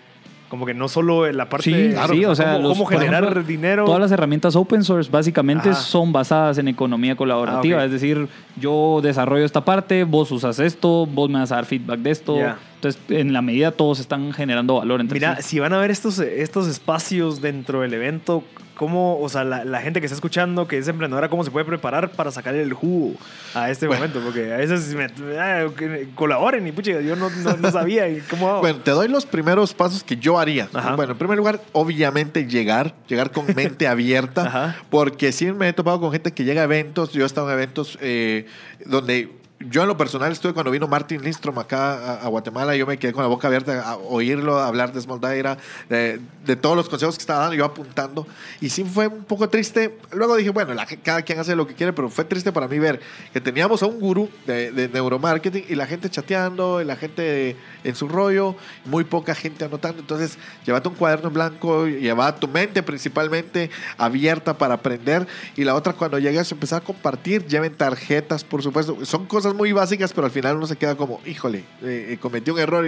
Como 0.50 0.66
que 0.66 0.74
no 0.74 0.88
solo 0.88 1.30
la 1.32 1.48
parte 1.48 1.64
Sí, 1.64 1.72
de 1.72 1.92
claro. 1.92 2.12
sí, 2.12 2.24
o 2.26 2.34
sea, 2.34 2.54
cómo, 2.54 2.58
los- 2.68 2.72
cómo 2.76 2.84
por 2.84 2.92
generar 2.98 3.22
ejemplo, 3.22 3.42
dinero. 3.44 3.84
Todas 3.86 4.00
las 4.00 4.10
herramientas 4.12 4.54
open 4.56 4.82
source 4.84 5.08
básicamente 5.10 5.70
Ajá. 5.70 5.78
son 5.80 6.12
basadas 6.12 6.58
en 6.58 6.66
economía 6.68 7.14
colaborativa. 7.16 7.80
Ah. 7.80 7.84
Es 7.84 7.92
decir, 7.92 8.26
yo 8.60 9.00
desarrollo 9.02 9.44
esta 9.44 9.64
parte, 9.64 10.02
vos 10.04 10.30
usas 10.32 10.58
esto, 10.58 11.06
vos 11.06 11.30
me 11.30 11.38
vas 11.38 11.52
a 11.52 11.54
dar 11.54 11.64
feedback 11.66 12.00
de 12.00 12.10
esto. 12.10 12.36
Entonces, 12.80 13.00
en 13.10 13.34
la 13.34 13.42
medida 13.42 13.72
todos 13.72 14.00
están 14.00 14.32
generando 14.32 14.76
valor 14.76 15.02
entre 15.02 15.16
Mira, 15.16 15.36
sí. 15.36 15.42
si 15.42 15.58
van 15.58 15.74
a 15.74 15.78
ver 15.78 15.90
estos, 15.90 16.18
estos 16.18 16.66
espacios 16.66 17.42
dentro 17.42 17.82
del 17.82 17.92
evento, 17.92 18.42
¿cómo, 18.74 19.20
o 19.20 19.28
sea, 19.28 19.44
la, 19.44 19.66
la 19.66 19.82
gente 19.82 20.00
que 20.00 20.06
está 20.06 20.14
escuchando, 20.14 20.66
que 20.66 20.78
es 20.78 20.88
emprendedora, 20.88 21.28
cómo 21.28 21.44
se 21.44 21.50
puede 21.50 21.66
preparar 21.66 22.10
para 22.12 22.30
sacarle 22.30 22.62
el 22.62 22.72
jugo 22.72 23.16
a 23.52 23.70
este 23.70 23.86
Bueno. 23.86 24.00
momento? 24.00 24.20
Porque 24.24 24.50
a 24.54 24.56
veces 24.56 24.94
me, 24.94 25.08
ah, 25.38 25.66
colaboren 26.14 26.66
y 26.66 26.72
pucha, 26.72 27.02
yo 27.02 27.16
no, 27.16 27.28
no, 27.28 27.56
no 27.58 27.70
sabía 27.70 28.08
y 28.08 28.20
cómo 28.20 28.48
hago. 28.48 28.60
Bueno, 28.60 28.78
te 28.78 28.92
doy 28.92 29.08
los 29.08 29.26
primeros 29.26 29.74
pasos 29.74 30.02
que 30.02 30.16
yo 30.16 30.38
haría. 30.38 30.70
Ajá. 30.72 30.96
Bueno, 30.96 31.12
en 31.12 31.18
primer 31.18 31.36
lugar, 31.36 31.60
obviamente 31.72 32.46
llegar, 32.46 32.94
llegar 33.08 33.30
con 33.30 33.44
mente 33.54 33.86
abierta, 33.88 34.46
Ajá. 34.46 34.76
porque 34.88 35.32
sí 35.32 35.52
me 35.52 35.68
he 35.68 35.72
topado 35.74 36.00
con 36.00 36.12
gente 36.12 36.32
que 36.32 36.44
llega 36.44 36.62
a 36.62 36.64
eventos, 36.64 37.12
yo 37.12 37.24
he 37.24 37.26
estado 37.26 37.48
en 37.48 37.52
eventos 37.58 37.98
eh, 38.00 38.46
donde 38.86 39.38
yo 39.60 39.82
en 39.82 39.88
lo 39.88 39.96
personal 39.96 40.32
estuve 40.32 40.54
cuando 40.54 40.70
vino 40.70 40.88
Martin 40.88 41.22
Lindstrom 41.22 41.58
acá 41.58 42.14
a, 42.22 42.28
Guatemala, 42.28 42.74
yo 42.76 42.86
me 42.86 42.98
quedé 42.98 43.12
con 43.12 43.22
la 43.22 43.28
boca 43.28 43.46
abierta 43.46 43.82
a 43.82 43.96
oírlo 43.98 44.58
hablar 44.58 44.92
de 44.92 45.00
Small 45.02 45.20
Daira, 45.20 45.58
de, 45.88 46.18
de 46.46 46.56
todos 46.56 46.76
los 46.76 46.88
consejos 46.88 47.16
que 47.16 47.20
estaba 47.22 47.40
dando, 47.40 47.56
yo 47.56 47.66
apuntando, 47.66 48.26
y 48.60 48.70
sí 48.70 48.84
fue 48.84 49.06
un 49.08 49.24
poco 49.24 49.50
triste. 49.50 49.98
Luego 50.12 50.36
dije, 50.36 50.48
bueno, 50.50 50.72
la- 50.72 50.86
cada 50.86 51.22
quien 51.22 51.38
hace 51.38 51.54
lo 51.54 51.66
que 51.66 51.74
quiere, 51.74 51.92
pero 51.92 52.08
fue 52.08 52.24
triste 52.24 52.52
para 52.52 52.68
mí 52.68 52.78
ver 52.78 53.00
que 53.34 53.40
teníamos 53.40 53.82
a 53.82 53.86
un 53.86 54.00
gurú 54.00 54.30
de, 54.46 54.72
de 54.72 54.88
neuromarketing 54.88 55.64
y 55.68 55.74
la 55.74 55.86
gente 55.86 56.08
chateando, 56.08 56.80
y 56.80 56.86
la 56.86 56.96
gente 56.96 57.56
en 57.84 57.94
su 57.94 58.08
rollo, 58.08 58.56
muy 58.86 59.04
poca 59.04 59.34
gente 59.34 59.64
anotando. 59.66 60.00
Entonces, 60.00 60.38
llévate 60.64 60.88
un 60.88 60.94
cuaderno 60.94 61.28
en 61.28 61.34
blanco, 61.34 61.86
lleva 61.86 62.34
tu 62.36 62.48
mente 62.48 62.82
principalmente 62.82 63.70
abierta 63.98 64.56
para 64.56 64.74
aprender. 64.74 65.26
Y 65.56 65.64
la 65.64 65.74
otra, 65.74 65.92
cuando 65.92 66.18
llegues 66.18 66.50
a 66.50 66.54
empezar 66.54 66.80
a 66.80 66.84
compartir, 66.84 67.46
lleven 67.46 67.74
tarjetas, 67.74 68.42
por 68.42 68.62
supuesto. 68.62 69.04
Son 69.04 69.26
cosas 69.26 69.49
muy 69.54 69.72
básicas, 69.72 70.12
pero 70.12 70.26
al 70.26 70.30
final 70.30 70.56
uno 70.56 70.66
se 70.66 70.76
queda 70.76 70.96
como, 70.96 71.20
híjole, 71.26 71.58
eh, 71.82 72.08
eh, 72.10 72.18
cometí 72.20 72.50
un 72.50 72.58
error 72.58 72.86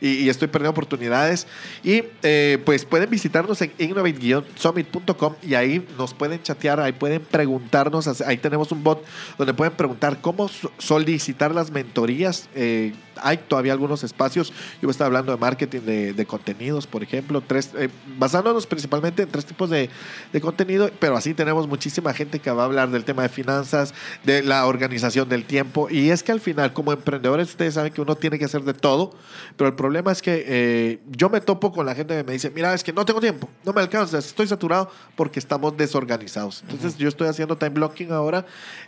y, 0.00 0.28
estoy 0.28 0.48
perdiendo 0.48 0.70
oportunidades. 0.70 1.46
Y 1.82 2.04
eh, 2.22 2.58
pues 2.64 2.84
pueden 2.84 3.08
visitarnos 3.10 3.60
en 3.62 3.72
innovate-summit.com 3.78 5.34
y 5.42 5.54
ahí 5.54 5.86
nos 5.96 6.14
pueden 6.14 6.42
chatear, 6.42 6.80
ahí 6.80 6.92
pueden 6.92 7.22
preguntarnos. 7.22 8.20
Ahí 8.22 8.38
tenemos 8.38 8.72
un 8.72 8.82
bot 8.82 9.04
donde 9.36 9.54
pueden 9.54 9.72
preguntar 9.74 10.20
cómo 10.20 10.48
so- 10.48 10.70
solicitar 10.78 11.54
las 11.54 11.70
mentorías. 11.70 12.48
Eh, 12.54 12.92
hay 13.22 13.38
todavía 13.38 13.72
algunos 13.72 14.04
espacios. 14.04 14.50
Yo 14.50 14.82
voy 14.82 14.90
a 14.90 14.92
estar 14.92 15.06
hablando 15.06 15.32
de 15.32 15.38
marketing 15.38 15.80
de, 15.80 16.12
de 16.12 16.26
contenidos, 16.26 16.86
por 16.86 17.02
ejemplo, 17.02 17.42
tres, 17.46 17.70
eh, 17.76 17.88
basándonos 18.18 18.66
principalmente 18.66 19.22
en 19.22 19.28
tres 19.28 19.44
tipos 19.44 19.70
de, 19.70 19.90
de 20.32 20.40
contenido, 20.40 20.90
pero 20.98 21.16
así 21.16 21.34
tenemos 21.34 21.66
muchísima 21.66 22.12
gente 22.12 22.38
que 22.38 22.50
va 22.50 22.62
a 22.62 22.66
hablar 22.66 22.90
del 22.90 23.04
tema 23.04 23.22
de 23.22 23.28
finanzas, 23.28 23.94
de 24.24 24.42
la 24.42 24.66
organización 24.66 25.28
del 25.28 25.44
tiempo. 25.44 25.88
Y 25.90 26.10
es 26.10 26.22
que 26.22 26.32
al 26.32 26.40
final, 26.40 26.72
como 26.72 26.92
emprendedores, 26.92 27.48
ustedes 27.48 27.74
saben 27.74 27.92
que 27.92 28.00
uno 28.00 28.16
tiene 28.16 28.38
que 28.38 28.44
hacer 28.44 28.62
de 28.62 28.74
todo, 28.74 29.12
pero 29.56 29.68
el 29.68 29.74
problema 29.74 30.12
es 30.12 30.22
que 30.22 30.44
eh, 30.46 31.00
yo 31.08 31.28
me 31.28 31.40
topo 31.40 31.72
con 31.72 31.86
la 31.86 31.94
gente 31.94 32.16
que 32.16 32.24
me 32.24 32.32
dice, 32.32 32.50
mira, 32.50 32.74
es 32.74 32.84
que 32.84 32.92
no 32.92 33.04
tengo 33.04 33.20
tiempo, 33.20 33.48
no 33.64 33.72
me 33.72 33.80
alcanza, 33.80 34.18
estoy 34.18 34.46
saturado 34.46 34.90
porque 35.16 35.38
estamos 35.38 35.76
desorganizados. 35.76 36.62
Entonces 36.62 36.96
yo 36.96 37.08
estoy 37.08 37.28
haciendo 37.28 37.56
time 37.56 37.70
blocking 37.70 38.12
ahora, 38.12 38.44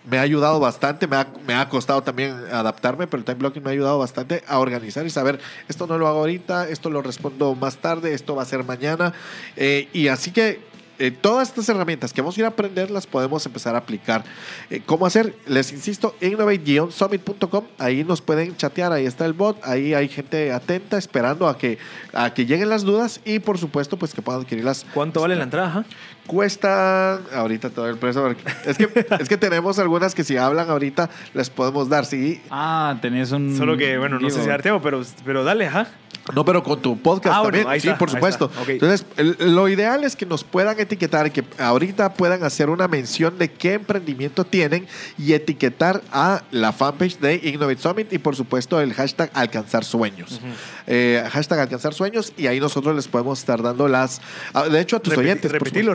me 0.09 0.19
ha 0.19 0.23
ayudado 0.23 0.61
bastante, 0.61 1.07
me 1.07 1.17
ha, 1.17 1.27
me 1.47 1.55
ha 1.55 1.69
costado 1.69 2.03
también 2.03 2.33
adaptarme, 2.53 3.07
pero 3.07 3.19
el 3.19 3.25
time 3.25 3.39
blocking 3.39 3.63
me 3.63 3.71
ha 3.71 3.73
ayudado 3.73 3.99
bastante 3.99 4.20
a 4.47 4.59
organizar 4.59 5.07
y 5.07 5.11
saber, 5.11 5.41
esto 5.69 5.87
no 5.87 5.99
lo 5.99 6.09
hago 6.09 6.21
ahorita, 6.21 6.69
esto 6.69 6.91
lo 6.91 7.03
respondo 7.03 7.55
más 7.55 7.77
tarde, 7.79 8.15
esto 8.15 8.35
va 8.35 8.43
a 8.43 8.47
ser 8.47 8.65
mañana. 8.65 9.13
Eh, 9.57 9.89
y 9.93 10.09
así 10.09 10.31
que 10.31 10.71
eh, 11.01 11.11
todas 11.11 11.49
estas 11.49 11.67
herramientas 11.71 12.13
que 12.13 12.21
vamos 12.21 12.37
a 12.37 12.41
ir 12.41 12.45
a 12.45 12.49
aprender 12.49 12.91
las 12.91 13.07
podemos 13.07 13.45
empezar 13.47 13.75
a 13.75 13.79
aplicar. 13.79 14.23
Eh, 14.69 14.83
¿Cómo 14.85 15.07
hacer? 15.07 15.35
Les 15.47 15.73
insisto, 15.73 16.15
innovate-summit.com, 16.21 17.65
ahí 17.79 18.05
nos 18.05 18.21
pueden 18.21 18.55
chatear, 18.55 18.93
ahí 18.93 19.07
está 19.07 19.25
el 19.25 19.33
bot, 19.33 19.59
ahí 19.65 19.95
hay 19.95 20.09
gente 20.09 20.53
atenta 20.53 20.99
esperando 20.99 21.49
a 21.49 21.57
que, 21.57 21.79
a 22.13 22.35
que 22.35 22.45
lleguen 22.45 22.69
las 22.69 22.83
dudas 22.83 23.23
y 23.25 23.39
por 23.39 23.57
supuesto 23.57 23.99
pues 23.99 24.13
que 24.13 24.21
puedan 24.21 24.43
adquirirlas. 24.43 24.85
¿Cuánto 24.93 25.23
vale 25.23 25.37
la 25.37 25.45
entrada? 25.45 25.87
Cuesta, 26.31 27.17
ahorita 27.35 27.71
todo 27.71 27.89
el 27.89 27.97
precio, 27.99 28.23
porque 28.23 28.43
es 28.65 28.79
que, 28.79 29.07
es 29.21 29.29
que 29.29 29.37
tenemos 29.37 29.79
algunas 29.79 30.15
que 30.15 30.25
si 30.25 30.37
hablan 30.37 30.71
ahorita 30.71 31.11
les 31.35 31.51
podemos 31.51 31.89
dar, 31.89 32.07
sí. 32.07 32.41
Ah, 32.51 32.97
tenés 33.03 33.33
un. 33.33 33.57
Solo 33.57 33.77
que, 33.77 33.99
bueno, 33.99 34.19
no 34.21 34.31
sé 34.31 34.41
si 34.43 34.49
dar 34.49 34.63
tiempo, 34.63 34.81
pero, 34.81 35.03
pero 35.25 35.45
dale, 35.45 35.67
ajá. 35.67 35.89
No, 36.35 36.45
pero 36.45 36.63
con 36.63 36.81
tu 36.81 36.99
podcast 37.01 37.37
Ah, 37.39 37.43
también. 37.43 37.67
sí, 37.81 37.89
está, 37.89 37.99
por 37.99 38.11
supuesto. 38.11 38.51
Entonces, 38.69 39.05
el- 39.17 39.37
lo 39.55 39.69
ideal 39.69 40.05
es 40.05 40.15
que 40.15 40.27
nos 40.27 40.45
puedan 40.45 40.79
etiquetar 40.79 41.27
y 41.27 41.31
que 41.31 41.43
ahorita 41.59 42.15
puedan 42.15 42.45
hacer 42.45 42.71
una 42.71 42.87
mención 42.89 43.37
de 43.39 43.51
qué 43.51 43.75
emprendimiento 43.75 44.45
tienen 44.45 44.87
y 45.19 45.33
etiquetar 45.33 46.03
a 46.13 46.43
la 46.53 46.73
fanpage 46.73 47.19
de 47.19 47.35
Innovate 47.43 47.79
Summit 47.81 48.13
y, 48.13 48.19
por 48.19 48.37
supuesto, 48.37 48.81
el 48.81 48.93
hashtag 48.95 49.31
alcanzar 49.35 49.85
sueños. 49.85 50.41
Eh, 50.87 51.25
hashtag 51.33 51.59
alcanzar 51.61 51.95
sueños 51.95 52.33
y 52.37 52.47
ahí 52.47 52.61
nosotros 52.61 52.95
les 52.95 53.09
podemos 53.09 53.39
estar 53.41 53.61
dando 53.63 53.89
las. 53.89 54.21
ah, 54.55 54.69
De 54.69 54.79
hecho, 54.81 54.97
a 54.97 55.01
tus 55.01 55.15
Repeti- 55.15 55.19
oyentes. 55.21 55.51
por 55.51 55.59
repetilo, 55.63 55.95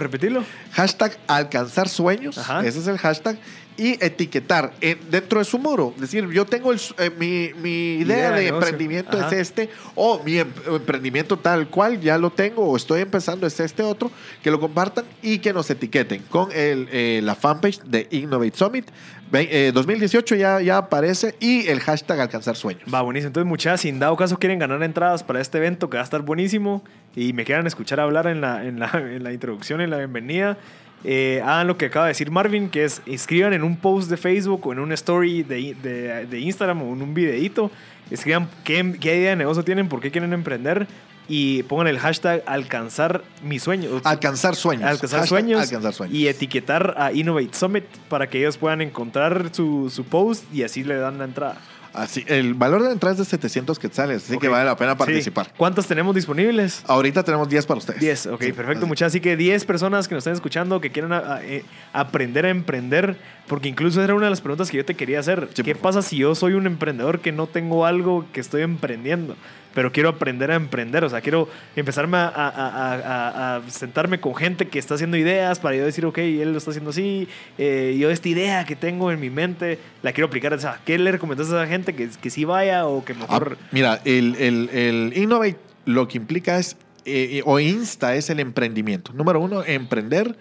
hashtag 0.71 1.17
alcanzar 1.27 1.89
sueños, 1.89 2.37
Ajá. 2.37 2.65
ese 2.65 2.79
es 2.79 2.87
el 2.87 2.97
hashtag, 2.97 3.37
y 3.77 3.93
etiquetar 4.03 4.73
en- 4.81 4.99
dentro 5.11 5.39
de 5.39 5.45
su 5.45 5.59
muro. 5.59 5.91
Es 5.95 6.01
decir, 6.01 6.27
yo 6.29 6.45
tengo 6.45 6.71
el 6.71 6.79
eh, 6.97 7.09
mi, 7.19 7.51
mi 7.61 7.95
idea 7.95 8.15
Idea 8.15 8.31
de 8.31 8.47
emprendimiento 8.47 9.17
Ajá. 9.17 9.27
es 9.27 9.33
este, 9.33 9.69
o 9.95 10.21
mi 10.23 10.37
em- 10.39 10.47
emprendimiento 10.67 11.37
tal 11.37 11.67
cual 11.69 11.99
ya 11.99 12.17
lo 12.17 12.29
tengo, 12.29 12.63
o 12.63 12.77
estoy 12.77 13.01
empezando 13.01 13.45
es 13.47 13.59
este 13.59 13.83
otro, 13.83 14.11
que 14.41 14.49
lo 14.51 14.59
compartan 14.59 15.05
y 15.21 15.39
que 15.39 15.51
nos 15.53 15.69
etiqueten 15.69 16.21
con 16.29 16.49
el, 16.53 16.87
eh, 16.91 17.19
la 17.23 17.35
fanpage 17.35 17.81
de 17.81 18.07
Innovate 18.11 18.55
Summit. 18.55 18.85
Ve- 19.31 19.49
eh, 19.51 19.71
2018 19.73 20.35
ya, 20.35 20.61
ya 20.61 20.77
aparece 20.77 21.35
y 21.39 21.67
el 21.67 21.79
hashtag 21.79 22.19
alcanzar 22.21 22.55
sueños. 22.55 22.83
Va, 22.93 23.01
buenísimo. 23.01 23.27
Entonces, 23.27 23.47
muchachas, 23.49 23.81
si 23.81 23.89
en 23.89 23.99
dado 23.99 24.15
caso 24.15 24.37
quieren 24.37 24.59
ganar 24.59 24.81
entradas 24.83 25.23
para 25.23 25.41
este 25.41 25.57
evento 25.57 25.89
que 25.89 25.97
va 25.97 26.01
a 26.01 26.03
estar 26.03 26.21
buenísimo 26.21 26.83
y 27.15 27.33
me 27.33 27.43
quieran 27.43 27.65
escuchar 27.65 27.99
hablar 27.99 28.27
en 28.27 28.39
la, 28.41 28.63
en 28.65 28.79
la, 28.79 28.91
en 28.93 29.23
la 29.23 29.33
introducción, 29.33 29.81
en 29.81 29.89
la 29.89 29.97
bienvenida, 29.97 30.57
eh, 31.05 31.41
hagan 31.43 31.67
lo 31.67 31.77
que 31.77 31.85
acaba 31.85 32.05
de 32.05 32.11
decir 32.11 32.31
Marvin, 32.31 32.69
que 32.69 32.83
es 32.83 33.01
escriban 33.05 33.53
en 33.53 33.63
un 33.63 33.77
post 33.77 34.09
de 34.09 34.17
Facebook 34.17 34.65
o 34.65 34.73
en 34.73 34.79
una 34.79 34.95
story 34.95 35.43
de, 35.43 35.75
de, 35.75 36.25
de 36.25 36.39
Instagram 36.39 36.81
o 36.81 36.93
en 36.93 37.01
un 37.01 37.13
videíto, 37.13 37.69
escriban 38.09 38.49
qué, 38.63 38.95
qué 38.99 39.17
idea 39.17 39.29
de 39.31 39.35
negocio 39.35 39.63
tienen, 39.63 39.87
por 39.87 40.01
qué 40.01 40.09
quieren 40.09 40.33
emprender 40.33 40.87
y 41.27 41.63
pongan 41.63 41.87
el 41.87 41.99
hashtag 41.99 42.43
alcanzar 42.45 43.23
mi 43.43 43.59
sueño. 43.59 43.89
Alcanzar 44.03 44.55
sueños. 44.55 44.83
Alcanzar 44.85 45.21
Hashtag 45.21 45.27
sueños, 45.39 45.61
Alcanzar 45.61 45.93
sueños. 45.93 46.15
y 46.15 46.27
etiquetar 46.27 46.95
a 46.97 47.11
Innovate 47.11 47.53
Summit 47.53 47.85
para 48.09 48.27
que 48.29 48.39
ellos 48.39 48.57
puedan 48.57 48.81
encontrar 48.81 49.49
su, 49.51 49.89
su 49.89 50.03
post 50.05 50.43
y 50.53 50.63
así 50.63 50.83
le 50.83 50.95
dan 50.95 51.17
la 51.17 51.25
entrada. 51.25 51.57
Así, 51.95 52.23
el 52.27 52.53
valor 52.53 52.81
de 52.81 52.87
la 52.87 52.93
entrada 52.93 53.13
es 53.13 53.19
de 53.19 53.25
700 53.25 53.79
quetzales, 53.79 54.25
así 54.25 54.37
que 54.37 54.47
vale 54.47 54.65
la 54.65 54.75
pena 54.75 54.91
Sí. 54.93 54.97
participar. 54.97 55.51
¿Cuántos 55.57 55.87
tenemos 55.87 56.13
disponibles? 56.13 56.83
Ahorita 56.87 57.23
tenemos 57.23 57.47
10 57.49 57.65
para 57.65 57.77
ustedes. 57.77 57.99
10, 57.99 58.25
ok, 58.27 58.41
Sí, 58.43 58.51
perfecto, 58.51 58.79
así. 58.79 58.87
muchachos. 58.87 59.11
Así 59.13 59.19
que 59.21 59.37
10 59.37 59.65
personas 59.65 60.07
que 60.07 60.15
nos 60.15 60.21
estén 60.23 60.33
escuchando 60.33 60.81
que 60.81 60.91
quieran 60.91 61.13
a- 61.13 61.35
a- 61.35 61.43
eh, 61.43 61.63
aprender 61.93 62.45
a 62.45 62.49
emprender, 62.49 63.17
porque 63.47 63.69
incluso 63.69 64.03
era 64.03 64.13
una 64.13 64.25
de 64.25 64.29
las 64.31 64.41
preguntas 64.41 64.69
que 64.69 64.77
yo 64.77 64.85
te 64.85 64.95
quería 64.95 65.19
hacer. 65.19 65.47
Sí, 65.53 65.63
¿Qué 65.63 65.75
pasa 65.75 66.01
si 66.01 66.17
yo 66.17 66.35
soy 66.35 66.53
un 66.53 66.65
emprendedor 66.67 67.19
que 67.21 67.31
no 67.31 67.47
tengo 67.47 67.85
algo 67.85 68.25
que 68.33 68.41
estoy 68.41 68.61
emprendiendo? 68.63 69.35
Pero 69.75 69.91
quiero 69.91 70.09
aprender 70.09 70.49
a 70.49 70.55
emprender, 70.55 71.03
o 71.03 71.09
sea, 71.09 71.21
quiero 71.21 71.47
empezarme 71.75 72.17
a, 72.17 72.25
a- 72.29 72.49
a- 72.49 72.95
a- 72.95 73.55
a 73.57 73.69
sentarme 73.69 74.19
con 74.19 74.33
gente 74.33 74.67
que 74.69 74.79
está 74.79 74.95
haciendo 74.95 75.17
ideas 75.17 75.59
para 75.59 75.75
yo 75.75 75.85
decir, 75.85 76.03
ok, 76.05 76.17
él 76.17 76.51
lo 76.53 76.57
está 76.57 76.71
haciendo 76.71 76.89
así, 76.89 77.27
eh, 77.59 77.95
yo 77.99 78.09
esta 78.09 78.27
idea 78.29 78.65
que 78.65 78.75
tengo 78.75 79.11
en 79.11 79.19
mi 79.19 79.29
mente 79.29 79.77
la 80.01 80.11
quiero 80.13 80.27
aplicar. 80.27 80.53
O 80.53 80.59
sea, 80.59 80.79
¿qué 80.85 80.97
le 80.97 81.11
recomendás 81.11 81.51
a 81.51 81.61
esa 81.61 81.67
gente 81.67 81.93
que, 81.93 82.09
que 82.19 82.29
sí 82.31 82.43
vaya 82.45 82.87
o 82.87 83.05
que 83.05 83.13
Ah, 83.13 83.17
mejor... 83.19 83.57
mira, 83.71 84.01
el, 84.05 84.35
el, 84.37 84.69
el 84.69 85.13
Innovate 85.15 85.57
lo 85.85 86.07
que 86.07 86.17
implica 86.17 86.57
es, 86.57 86.77
eh, 87.05 87.43
o 87.45 87.59
insta, 87.59 88.15
es 88.15 88.29
el 88.31 88.39
emprendimiento. 88.39 89.13
Número 89.13 89.39
uno, 89.39 89.63
emprender. 89.63 90.35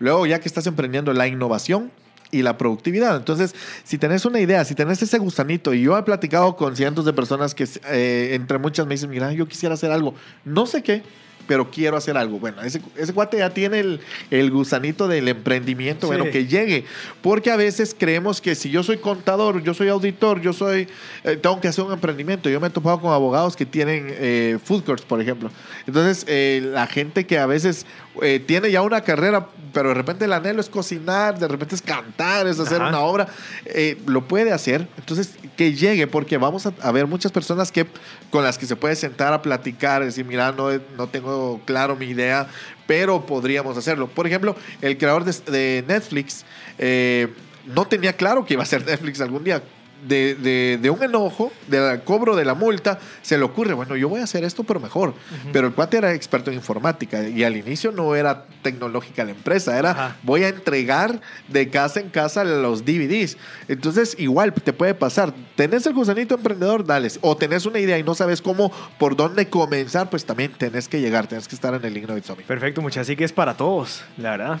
Luego, 0.00 0.26
ya 0.26 0.40
que 0.40 0.48
estás 0.48 0.66
emprendiendo, 0.66 1.12
la 1.12 1.26
innovación 1.28 1.92
y 2.30 2.42
la 2.42 2.58
productividad. 2.58 3.16
Entonces, 3.16 3.54
si 3.84 3.98
tenés 3.98 4.24
una 4.24 4.40
idea, 4.40 4.64
si 4.64 4.74
tenés 4.74 5.02
ese 5.02 5.18
gusanito, 5.18 5.72
y 5.74 5.82
yo 5.82 5.96
he 5.96 6.02
platicado 6.02 6.56
con 6.56 6.76
cientos 6.76 7.04
de 7.04 7.12
personas 7.12 7.54
que, 7.54 7.66
eh, 7.90 8.30
entre 8.34 8.58
muchas, 8.58 8.86
me 8.86 8.94
dicen, 8.94 9.10
mira, 9.10 9.32
yo 9.32 9.46
quisiera 9.48 9.74
hacer 9.74 9.90
algo, 9.90 10.14
no 10.44 10.66
sé 10.66 10.82
qué, 10.82 11.02
pero 11.46 11.70
quiero 11.70 11.96
hacer 11.96 12.18
algo. 12.18 12.38
Bueno, 12.38 12.60
ese, 12.62 12.82
ese 12.94 13.14
cuate 13.14 13.38
ya 13.38 13.48
tiene 13.48 13.80
el, 13.80 14.00
el 14.30 14.50
gusanito 14.50 15.08
del 15.08 15.28
emprendimiento, 15.28 16.06
Sí. 16.06 16.14
bueno, 16.14 16.30
que 16.30 16.46
llegue. 16.46 16.84
Porque 17.22 17.50
a 17.50 17.56
veces 17.56 17.96
creemos 17.98 18.42
que 18.42 18.54
si 18.54 18.68
yo 18.68 18.82
soy 18.82 18.98
contador, 18.98 19.62
yo 19.62 19.72
soy 19.72 19.88
auditor, 19.88 20.42
yo 20.42 20.52
soy, 20.52 20.86
eh, 21.24 21.36
tengo 21.36 21.58
que 21.58 21.68
hacer 21.68 21.84
un 21.84 21.92
emprendimiento. 21.94 22.50
Yo 22.50 22.60
me 22.60 22.66
he 22.66 22.70
topado 22.70 23.00
con 23.00 23.12
abogados 23.14 23.56
que 23.56 23.64
tienen 23.64 24.08
eh, 24.10 24.58
food 24.62 24.84
courts, 24.84 25.06
por 25.06 25.22
ejemplo. 25.22 25.50
Entonces, 25.86 26.26
eh, 26.28 26.60
la 26.62 26.86
gente 26.86 27.24
que 27.26 27.38
a 27.38 27.46
veces 27.46 27.86
eh, 28.22 28.40
tiene 28.40 28.70
ya 28.70 28.82
una 28.82 29.02
carrera, 29.02 29.48
pero 29.72 29.90
de 29.90 29.94
repente 29.94 30.24
el 30.24 30.32
anhelo 30.32 30.60
es 30.60 30.68
cocinar, 30.68 31.38
de 31.38 31.48
repente 31.48 31.74
es 31.74 31.82
cantar, 31.82 32.46
es 32.46 32.58
hacer 32.58 32.80
Ajá. 32.80 32.88
una 32.90 33.00
obra, 33.00 33.28
eh, 33.66 33.98
lo 34.06 34.26
puede 34.26 34.52
hacer. 34.52 34.86
Entonces, 34.98 35.34
que 35.56 35.74
llegue, 35.74 36.06
porque 36.06 36.38
vamos 36.38 36.66
a, 36.66 36.72
a 36.82 36.92
ver 36.92 37.06
muchas 37.06 37.32
personas 37.32 37.72
que 37.72 37.86
con 38.30 38.44
las 38.44 38.58
que 38.58 38.66
se 38.66 38.76
puede 38.76 38.96
sentar 38.96 39.32
a 39.32 39.42
platicar, 39.42 40.04
decir, 40.04 40.24
mira, 40.24 40.52
no, 40.52 40.70
no 40.96 41.08
tengo 41.08 41.60
claro 41.64 41.96
mi 41.96 42.06
idea, 42.06 42.48
pero 42.86 43.26
podríamos 43.26 43.76
hacerlo. 43.76 44.08
Por 44.08 44.26
ejemplo, 44.26 44.56
el 44.80 44.96
creador 44.98 45.24
de, 45.24 45.32
de 45.50 45.84
Netflix 45.86 46.44
eh, 46.78 47.28
no 47.66 47.86
tenía 47.86 48.14
claro 48.14 48.44
que 48.44 48.54
iba 48.54 48.62
a 48.62 48.66
ser 48.66 48.84
Netflix 48.86 49.20
algún 49.20 49.44
día. 49.44 49.62
De, 50.06 50.34
de- 50.34 50.78
de 50.80 50.90
un 50.90 51.02
enojo, 51.02 51.52
del 51.66 52.02
cobro 52.02 52.36
de 52.36 52.44
la 52.44 52.54
multa, 52.54 52.98
se 53.22 53.36
le 53.38 53.44
ocurre, 53.44 53.74
bueno, 53.74 53.96
yo 53.96 54.08
voy 54.08 54.20
a 54.20 54.24
hacer 54.24 54.44
esto, 54.44 54.64
pero 54.64 54.78
mejor. 54.80 55.14
Pero 55.52 55.66
el 55.68 55.74
cuate 55.74 55.96
era 55.98 56.12
experto 56.14 56.50
en 56.50 56.56
informática 56.56 57.26
y 57.28 57.44
al 57.44 57.56
inicio 57.56 57.92
no 57.92 58.14
era 58.14 58.44
tecnológica 58.62 59.24
la 59.24 59.30
empresa, 59.32 59.78
era 59.78 59.90
Ajá. 59.90 60.16
voy 60.22 60.44
a 60.44 60.48
entregar 60.48 61.20
de 61.48 61.68
casa 61.70 62.00
en 62.00 62.10
casa 62.10 62.44
los 62.44 62.84
DVDs. 62.84 63.36
Entonces, 63.68 64.14
igual 64.18 64.52
te 64.52 64.72
puede 64.72 64.94
pasar. 64.94 65.32
Tenés 65.56 65.86
el 65.86 65.94
gusanito 65.94 66.34
emprendedor, 66.34 66.84
dale. 66.84 67.08
O 67.20 67.36
tenés 67.36 67.66
una 67.66 67.78
idea 67.78 67.98
y 67.98 68.02
no 68.02 68.14
sabes 68.14 68.42
cómo, 68.42 68.70
por 68.98 69.16
dónde 69.16 69.48
comenzar, 69.48 70.10
pues 70.10 70.24
también 70.24 70.52
tenés 70.52 70.88
que 70.88 71.00
llegar, 71.00 71.26
tenés 71.26 71.48
que 71.48 71.54
estar 71.54 71.74
en 71.74 71.84
el 71.84 72.22
Summit. 72.24 72.44
Perfecto, 72.46 72.80
muchachos. 72.82 73.06
Así 73.08 73.16
que 73.16 73.24
es 73.24 73.32
para 73.32 73.56
todos, 73.56 74.02
la 74.16 74.30
verdad. 74.32 74.60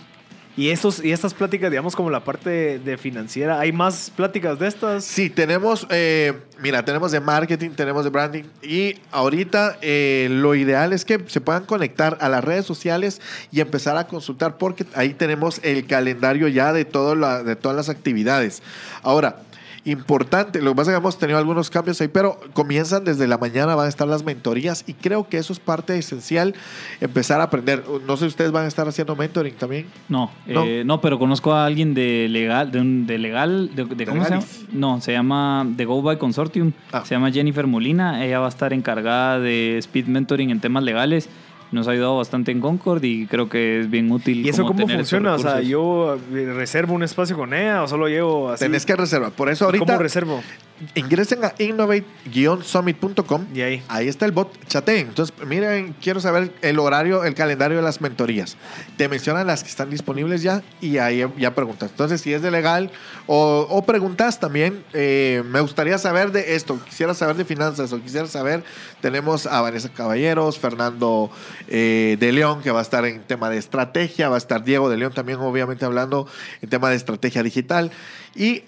Y, 0.58 0.70
estos, 0.70 1.04
y 1.04 1.12
estas 1.12 1.34
pláticas, 1.34 1.70
digamos, 1.70 1.94
como 1.94 2.10
la 2.10 2.24
parte 2.24 2.80
de 2.80 2.98
financiera, 2.98 3.60
¿hay 3.60 3.70
más 3.70 4.10
pláticas 4.10 4.58
de 4.58 4.66
estas? 4.66 5.04
Sí, 5.04 5.30
tenemos, 5.30 5.86
eh, 5.88 6.32
mira, 6.60 6.84
tenemos 6.84 7.12
de 7.12 7.20
marketing, 7.20 7.70
tenemos 7.70 8.02
de 8.02 8.10
branding 8.10 8.42
y 8.60 8.96
ahorita 9.12 9.78
eh, 9.82 10.26
lo 10.28 10.56
ideal 10.56 10.92
es 10.92 11.04
que 11.04 11.22
se 11.28 11.40
puedan 11.40 11.64
conectar 11.64 12.18
a 12.20 12.28
las 12.28 12.42
redes 12.42 12.66
sociales 12.66 13.20
y 13.52 13.60
empezar 13.60 13.96
a 13.98 14.08
consultar 14.08 14.58
porque 14.58 14.84
ahí 14.96 15.14
tenemos 15.14 15.60
el 15.62 15.86
calendario 15.86 16.48
ya 16.48 16.72
de, 16.72 16.84
todo 16.84 17.14
la, 17.14 17.44
de 17.44 17.54
todas 17.54 17.76
las 17.76 17.88
actividades. 17.88 18.60
Ahora, 19.04 19.36
importante, 19.90 20.60
lo 20.62 20.70
que 20.72 20.76
pasa 20.76 20.90
es 20.90 20.96
que 20.96 21.00
hemos 21.00 21.18
tenido 21.18 21.38
algunos 21.38 21.70
cambios 21.70 22.00
ahí, 22.00 22.08
pero 22.08 22.38
comienzan 22.52 23.04
desde 23.04 23.26
la 23.26 23.38
mañana, 23.38 23.74
van 23.74 23.86
a 23.86 23.88
estar 23.88 24.06
las 24.08 24.24
mentorías 24.24 24.84
y 24.86 24.94
creo 24.94 25.28
que 25.28 25.38
eso 25.38 25.52
es 25.52 25.58
parte 25.60 25.96
esencial, 25.98 26.54
empezar 27.00 27.40
a 27.40 27.44
aprender. 27.44 27.84
No 28.06 28.16
sé 28.16 28.24
si 28.24 28.28
ustedes 28.28 28.52
van 28.52 28.64
a 28.64 28.68
estar 28.68 28.86
haciendo 28.88 29.16
mentoring 29.16 29.54
también. 29.54 29.86
No, 30.08 30.30
No. 30.46 30.64
eh, 30.64 30.82
no, 30.84 31.00
pero 31.00 31.18
conozco 31.18 31.52
a 31.52 31.66
alguien 31.66 31.94
de 31.94 32.26
legal, 32.30 32.70
de, 32.70 32.80
un, 32.80 33.06
de 33.06 33.18
legal, 33.18 33.70
de, 33.74 33.84
de- 33.84 34.06
¿cómo 34.06 34.24
se 34.24 34.30
llama? 34.30 34.44
No, 34.72 35.00
se 35.00 35.12
llama 35.12 35.66
The 35.76 35.84
Go 35.84 36.02
By 36.02 36.18
Consortium, 36.18 36.72
Ah. 36.92 37.04
se 37.04 37.14
llama 37.14 37.30
Jennifer 37.30 37.66
Molina, 37.66 38.24
ella 38.24 38.40
va 38.40 38.46
a 38.46 38.50
estar 38.50 38.72
encargada 38.72 39.38
de 39.40 39.78
speed 39.78 40.06
mentoring 40.06 40.50
en 40.50 40.60
temas 40.60 40.82
legales, 40.82 41.28
nos 41.70 41.88
ha 41.88 41.92
ayudado 41.92 42.16
bastante 42.16 42.50
en 42.52 42.60
Concord 42.60 43.02
y 43.04 43.26
creo 43.26 43.48
que 43.48 43.80
es 43.80 43.90
bien 43.90 44.10
útil. 44.10 44.44
¿Y 44.44 44.48
eso 44.48 44.64
cómo 44.64 44.86
funciona? 44.88 45.34
O 45.34 45.38
sea, 45.38 45.60
yo 45.60 46.18
eh, 46.32 46.52
reservo 46.54 46.94
un 46.94 47.02
espacio 47.02 47.36
con 47.36 47.52
ella 47.54 47.82
o 47.82 47.88
solo 47.88 48.08
llevo 48.08 48.50
así. 48.50 48.64
Tenés 48.64 48.86
que 48.86 48.96
reservar. 48.96 49.32
Por 49.32 49.48
eso 49.48 49.66
ahorita 49.66 49.84
¿Cómo 49.84 49.98
reservo? 49.98 50.42
ingresen 50.94 51.44
a 51.44 51.54
innovate-summit.com. 51.58 53.46
Y 53.54 53.60
ahí. 53.62 53.82
Ahí 53.88 54.08
está 54.08 54.26
el 54.26 54.32
bot, 54.32 54.52
chateen. 54.66 55.08
Entonces, 55.08 55.34
miren, 55.46 55.94
quiero 56.00 56.20
saber 56.20 56.52
el 56.62 56.78
horario, 56.78 57.24
el 57.24 57.34
calendario 57.34 57.78
de 57.78 57.82
las 57.82 58.00
mentorías. 58.00 58.56
Te 58.96 59.08
mencionan 59.08 59.46
las 59.46 59.62
que 59.62 59.70
están 59.70 59.90
disponibles 59.90 60.42
ya 60.42 60.62
y 60.80 60.98
ahí 60.98 61.24
ya 61.36 61.54
preguntas. 61.54 61.90
Entonces, 61.90 62.20
si 62.20 62.32
es 62.32 62.42
de 62.42 62.50
legal 62.50 62.90
o, 63.26 63.66
o 63.68 63.82
preguntas 63.84 64.40
también, 64.40 64.84
eh, 64.92 65.42
me 65.46 65.60
gustaría 65.60 65.98
saber 65.98 66.32
de 66.32 66.54
esto, 66.54 66.78
quisiera 66.84 67.14
saber 67.14 67.36
de 67.36 67.44
finanzas 67.44 67.92
o 67.92 68.00
quisiera 68.00 68.26
saber, 68.26 68.62
tenemos 69.00 69.46
a 69.46 69.60
Vanessa 69.60 69.88
Caballeros, 69.88 70.58
Fernando 70.58 71.30
eh, 71.66 72.16
de 72.18 72.32
León, 72.32 72.62
que 72.62 72.70
va 72.70 72.78
a 72.78 72.82
estar 72.82 73.04
en 73.04 73.22
tema 73.22 73.50
de 73.50 73.58
estrategia, 73.58 74.28
va 74.28 74.36
a 74.36 74.38
estar 74.38 74.62
Diego 74.64 74.88
de 74.88 74.96
León 74.96 75.12
también, 75.12 75.38
obviamente, 75.40 75.84
hablando 75.84 76.28
en 76.62 76.68
tema 76.68 76.90
de 76.90 76.96
estrategia 76.96 77.42
digital. 77.42 77.90
Y 78.34 78.62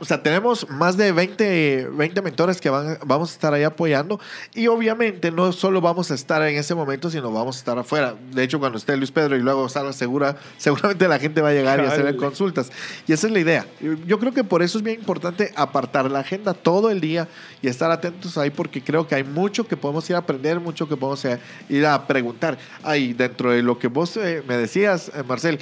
O 0.00 0.04
sea, 0.04 0.22
tenemos 0.22 0.68
más 0.68 0.96
de 0.96 1.12
20, 1.12 1.88
20 1.92 2.22
mentores 2.22 2.60
que 2.60 2.70
van, 2.70 2.98
vamos 3.04 3.30
a 3.30 3.32
estar 3.32 3.54
ahí 3.54 3.62
apoyando. 3.62 4.20
Y 4.54 4.66
obviamente 4.66 5.30
no 5.30 5.52
solo 5.52 5.80
vamos 5.80 6.10
a 6.10 6.14
estar 6.14 6.42
en 6.42 6.56
ese 6.56 6.74
momento, 6.74 7.10
sino 7.10 7.30
vamos 7.30 7.56
a 7.56 7.58
estar 7.58 7.78
afuera. 7.78 8.14
De 8.32 8.42
hecho, 8.42 8.58
cuando 8.58 8.78
esté 8.78 8.96
Luis 8.96 9.10
Pedro 9.10 9.36
y 9.36 9.40
luego 9.40 9.68
salga 9.68 9.92
segura, 9.92 10.36
seguramente 10.56 11.08
la 11.08 11.18
gente 11.18 11.40
va 11.40 11.50
a 11.50 11.52
llegar 11.52 11.80
y 11.80 11.84
Cabal. 11.84 12.00
hacer 12.00 12.16
consultas. 12.16 12.70
Y 13.06 13.12
esa 13.12 13.26
es 13.26 13.32
la 13.32 13.40
idea. 13.40 13.66
Yo 14.06 14.18
creo 14.18 14.32
que 14.32 14.44
por 14.44 14.62
eso 14.62 14.78
es 14.78 14.84
bien 14.84 14.98
importante 14.98 15.52
apartar 15.56 16.10
la 16.10 16.20
agenda 16.20 16.54
todo 16.54 16.90
el 16.90 17.00
día 17.00 17.28
y 17.62 17.68
estar 17.68 17.90
atentos 17.90 18.36
ahí 18.38 18.50
porque 18.50 18.82
creo 18.82 19.06
que 19.06 19.14
hay 19.14 19.24
mucho 19.24 19.66
que 19.66 19.76
podemos 19.76 20.08
ir 20.10 20.16
a 20.16 20.20
aprender, 20.20 20.60
mucho 20.60 20.88
que 20.88 20.96
podemos 20.96 21.24
eh, 21.24 21.38
ir 21.68 21.86
a 21.86 22.06
preguntar. 22.06 22.58
Ahí, 22.82 23.12
dentro 23.12 23.50
de 23.50 23.62
lo 23.62 23.78
que 23.78 23.88
vos 23.88 24.16
eh, 24.16 24.42
me 24.46 24.56
decías, 24.56 25.10
eh, 25.14 25.22
Marcel, 25.22 25.58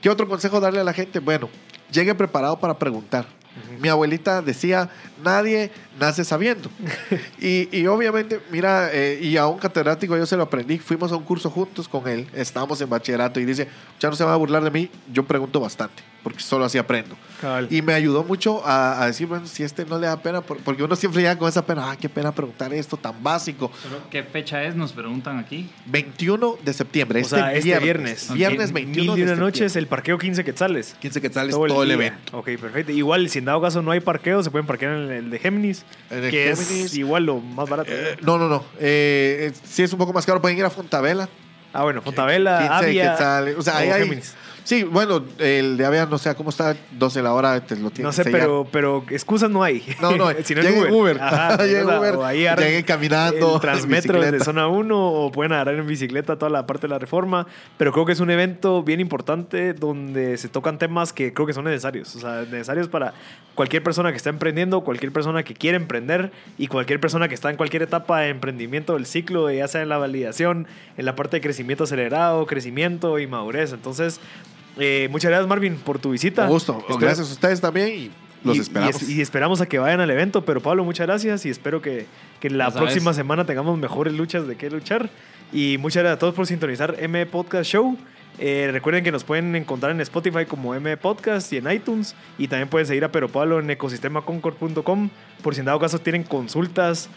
¿qué 0.00 0.10
otro 0.10 0.28
consejo 0.28 0.60
darle 0.60 0.80
a 0.80 0.84
la 0.84 0.92
gente? 0.92 1.18
Bueno, 1.18 1.48
llegue 1.90 2.14
preparado 2.14 2.58
para 2.58 2.78
preguntar. 2.78 3.26
Mi 3.80 3.88
abuelita 3.88 4.42
decía, 4.42 4.90
nadie 5.22 5.70
nace 5.98 6.24
sabiendo. 6.24 6.68
y, 7.40 7.68
y 7.76 7.86
obviamente, 7.86 8.40
mira, 8.50 8.90
eh, 8.92 9.18
y 9.22 9.36
a 9.36 9.46
un 9.46 9.58
catedrático 9.58 10.16
yo 10.16 10.26
se 10.26 10.36
lo 10.36 10.44
aprendí, 10.44 10.78
fuimos 10.78 11.12
a 11.12 11.16
un 11.16 11.24
curso 11.24 11.50
juntos 11.50 11.88
con 11.88 12.06
él, 12.08 12.26
estábamos 12.34 12.80
en 12.80 12.88
bachillerato 12.90 13.40
y 13.40 13.44
dice, 13.44 13.68
ya 14.00 14.08
no 14.10 14.16
se 14.16 14.24
va 14.24 14.32
a 14.32 14.36
burlar 14.36 14.62
de 14.64 14.70
mí, 14.70 14.90
yo 15.12 15.24
pregunto 15.24 15.60
bastante, 15.60 16.02
porque 16.22 16.40
solo 16.40 16.64
así 16.64 16.78
aprendo. 16.78 17.16
Cabal. 17.40 17.68
Y 17.70 17.82
me 17.82 17.92
ayudó 17.94 18.24
mucho 18.24 18.64
a, 18.66 19.02
a 19.02 19.06
decir, 19.06 19.26
bueno, 19.26 19.46
si 19.46 19.62
este 19.62 19.84
no 19.84 19.98
le 19.98 20.06
da 20.06 20.20
pena, 20.20 20.40
por- 20.40 20.58
porque 20.58 20.82
uno 20.82 20.96
siempre 20.96 21.22
llega 21.22 21.38
con 21.38 21.48
esa 21.48 21.64
pena, 21.64 21.90
ah, 21.90 21.96
qué 21.96 22.08
pena 22.08 22.32
preguntar 22.32 22.72
esto 22.74 22.96
tan 22.96 23.22
básico. 23.22 23.70
Pero, 23.82 24.02
¿Qué 24.10 24.22
fecha 24.22 24.62
es? 24.64 24.74
Nos 24.74 24.92
preguntan 24.92 25.38
aquí. 25.38 25.68
21 25.86 26.58
de 26.64 26.72
septiembre, 26.72 27.20
O 27.20 27.22
este, 27.22 27.36
sea, 27.36 27.52
este 27.54 27.78
viernes. 27.78 28.28
viernes. 28.28 28.32
Viernes 28.34 28.68
Ok, 28.70 28.74
21 28.74 29.12
Mil 29.14 29.22
y 29.22 29.26
de 29.26 29.32
una 29.32 29.40
noches, 29.40 29.72
septiembre. 29.72 29.78
el 29.80 29.86
parqueo 29.88 30.18
15 30.18 30.44
quetzales. 30.44 30.96
15 31.00 31.20
que 31.20 31.30
sales 31.32 31.54
todo, 31.54 31.82
el, 31.82 31.88
día. 31.88 31.94
evento. 31.94 32.38
Ok, 32.38 32.50
perfecto. 32.60 32.92
Igual, 32.92 33.28
si 33.28 33.38
en 33.38 33.46
dado 33.46 33.60
caso 33.62 33.82
no 33.82 33.90
hay 33.90 34.00
parqueo, 34.00 34.42
se 34.42 34.50
pueden 34.50 34.66
parquear 34.66 34.92
en 34.96 35.10
el 35.10 35.30
de 35.30 35.38
Géminis, 35.38 35.84
el 36.10 36.30
que 36.30 36.54
Géminis. 36.54 36.86
es 36.86 36.94
igual 36.96 37.24
lo 37.24 37.40
más 37.40 37.68
barato. 37.68 37.90
Eh, 37.92 38.16
no, 38.22 38.38
no, 38.38 38.48
no. 38.48 38.64
Eh, 38.78 39.50
eh, 39.50 39.52
si 39.64 39.82
es 39.82 39.92
un 39.92 39.98
poco 39.98 40.12
más 40.12 40.24
caro, 40.26 40.40
pueden 40.40 40.56
ir 40.58 40.64
a 40.64 40.70
Fontavela. 40.70 41.28
ah, 41.72 41.82
bueno, 41.82 42.00
Fontavela, 42.02 42.58
15 42.58 42.74
Avia. 42.74 43.54
O 43.58 43.62
sea, 43.62 43.76
ahí 43.78 43.90
hay- 43.90 44.02
Géminis. 44.02 44.34
Sí, 44.66 44.82
bueno, 44.82 45.22
el 45.38 45.76
de 45.76 45.86
Avia 45.86 46.06
no 46.06 46.18
sé 46.18 46.34
cómo 46.34 46.50
está, 46.50 46.74
12 46.90 47.22
la 47.22 47.32
hora, 47.34 47.64
te 47.64 47.76
lo 47.76 47.92
tiene 47.92 48.08
No 48.08 48.12
sé, 48.12 48.24
que 48.24 48.32
pero, 48.32 48.66
pero 48.72 49.04
excusas 49.10 49.48
no 49.48 49.62
hay. 49.62 49.80
No, 50.02 50.16
no, 50.16 50.28
si 50.42 50.56
no 50.56 50.62
en 50.62 50.76
Uber. 50.76 50.92
Uber. 50.92 51.18
Ajá, 51.20 51.54
Uber, 51.98 52.16
o 52.16 52.24
ahí 52.24 52.46
agarran 52.46 52.66
lleguen 52.66 52.82
caminando, 52.82 53.48
El 53.48 53.54
en 53.54 53.60
transmetro 53.60 54.20
de 54.20 54.40
zona 54.40 54.66
1 54.66 55.12
o 55.12 55.30
pueden 55.30 55.52
agarrar 55.52 55.76
en 55.76 55.86
bicicleta 55.86 56.36
toda 56.36 56.50
la 56.50 56.66
parte 56.66 56.88
de 56.88 56.90
la 56.90 56.98
reforma. 56.98 57.46
Pero 57.76 57.92
creo 57.92 58.06
que 58.06 58.10
es 58.10 58.18
un 58.18 58.28
evento 58.28 58.82
bien 58.82 58.98
importante 58.98 59.72
donde 59.72 60.36
se 60.36 60.48
tocan 60.48 60.78
temas 60.78 61.12
que 61.12 61.32
creo 61.32 61.46
que 61.46 61.52
son 61.52 61.66
necesarios. 61.66 62.16
O 62.16 62.18
sea, 62.18 62.40
necesarios 62.50 62.88
para 62.88 63.14
cualquier 63.54 63.84
persona 63.84 64.10
que 64.10 64.16
está 64.16 64.30
emprendiendo, 64.30 64.80
cualquier 64.80 65.12
persona 65.12 65.44
que 65.44 65.54
quiere 65.54 65.76
emprender 65.76 66.32
y 66.58 66.66
cualquier 66.66 66.98
persona 66.98 67.28
que 67.28 67.36
está 67.36 67.50
en 67.50 67.56
cualquier 67.56 67.82
etapa 67.82 68.22
de 68.22 68.30
emprendimiento 68.30 68.94
del 68.94 69.06
ciclo, 69.06 69.48
ya 69.48 69.68
sea 69.68 69.82
en 69.82 69.90
la 69.90 69.98
validación, 69.98 70.66
en 70.96 71.04
la 71.04 71.14
parte 71.14 71.36
de 71.36 71.40
crecimiento 71.40 71.84
acelerado, 71.84 72.46
crecimiento 72.46 73.20
y 73.20 73.28
madurez. 73.28 73.72
Entonces, 73.72 74.20
eh, 74.78 75.08
muchas 75.10 75.30
gracias 75.30 75.48
Marvin 75.48 75.76
por 75.76 75.98
tu 75.98 76.10
visita. 76.10 76.42
Con 76.42 76.50
gusto. 76.52 76.78
Espero- 76.80 76.98
Gracias 76.98 77.30
a 77.30 77.32
ustedes 77.32 77.60
también 77.60 77.88
y 77.88 78.10
los 78.44 78.56
y- 78.56 78.60
esperamos. 78.60 79.02
Y, 79.08 79.14
y 79.18 79.20
esperamos 79.20 79.60
a 79.60 79.66
que 79.66 79.78
vayan 79.78 80.00
al 80.00 80.10
evento. 80.10 80.44
Pero 80.44 80.60
Pablo, 80.60 80.84
muchas 80.84 81.06
gracias 81.06 81.44
y 81.46 81.50
espero 81.50 81.80
que, 81.82 82.06
que 82.40 82.50
la 82.50 82.70
próxima 82.70 83.12
semana 83.14 83.44
tengamos 83.44 83.78
mejores 83.78 84.14
luchas 84.14 84.46
de 84.46 84.56
qué 84.56 84.70
luchar. 84.70 85.08
Y 85.52 85.78
muchas 85.78 86.02
gracias 86.02 86.16
a 86.16 86.18
todos 86.18 86.34
por 86.34 86.46
sintonizar 86.46 86.96
M 86.98 87.24
Podcast 87.26 87.70
Show. 87.70 87.96
Eh, 88.38 88.68
recuerden 88.70 89.02
que 89.02 89.10
nos 89.10 89.24
pueden 89.24 89.56
encontrar 89.56 89.92
en 89.92 90.00
Spotify 90.02 90.44
como 90.44 90.74
M 90.74 90.94
Podcast 90.98 91.50
y 91.52 91.56
en 91.56 91.70
iTunes. 91.70 92.14
Y 92.36 92.48
también 92.48 92.68
pueden 92.68 92.86
seguir 92.86 93.04
a 93.04 93.10
Pero 93.12 93.28
Pablo 93.28 93.60
en 93.60 93.70
ecosistemaconcord.com 93.70 95.08
por 95.42 95.54
si 95.54 95.60
en 95.60 95.66
dado 95.66 95.78
caso 95.78 95.98
tienen 96.00 96.22
consultas 96.22 97.08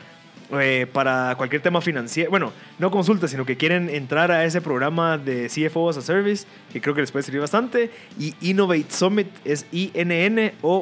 eh, 0.51 0.87
para 0.91 1.35
cualquier 1.37 1.61
tema 1.61 1.79
financiero. 1.81 2.29
Bueno, 2.31 2.51
no 2.79 2.89
consultas, 2.91 3.31
sino 3.31 3.45
que 3.45 3.55
quieren 3.57 3.89
entrar 3.89 4.31
a 4.31 4.43
ese 4.45 4.61
programa 4.61 5.17
de 5.17 5.47
CFO 5.47 5.89
as 5.89 5.97
a 5.97 6.01
Service, 6.01 6.45
que 6.73 6.81
creo 6.81 6.93
que 6.95 7.01
les 7.01 7.11
puede 7.11 7.23
servir 7.23 7.41
bastante. 7.41 7.91
Y 8.19 8.33
Innovate 8.41 8.85
Summit 8.89 9.27
es 9.45 9.65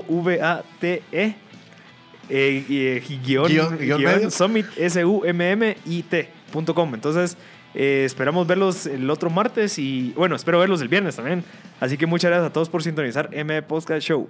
I-N-N-O-V-A-T-E. 0.10 1.36
eh, 2.30 2.66
eh, 2.70 3.04
guion, 3.24 3.48
Guión- 3.48 3.78
guion 3.78 4.00
guion 4.00 4.04
medio. 4.04 4.30
Summit 4.32 4.66
S-U-M-M-I-T.com. 4.78 6.94
Entonces, 6.94 7.38
eh, 7.74 8.04
esperamos 8.06 8.46
verlos 8.48 8.86
el 8.86 9.10
otro 9.10 9.30
martes 9.30 9.80
y, 9.80 10.12
bueno, 10.16 10.36
espero 10.36 10.60
verlos 10.60 10.82
el 10.82 10.90
viernes 10.90 11.16
también. 11.16 11.44
Así 11.80 11.98
que 11.98 12.06
muchas 12.06 12.30
gracias 12.32 12.50
a 12.50 12.54
todos 12.54 12.68
por 12.70 12.84
sintonizar 12.84 13.30
M 13.32 13.62
Podcast 13.62 14.06
Show. 14.06 14.28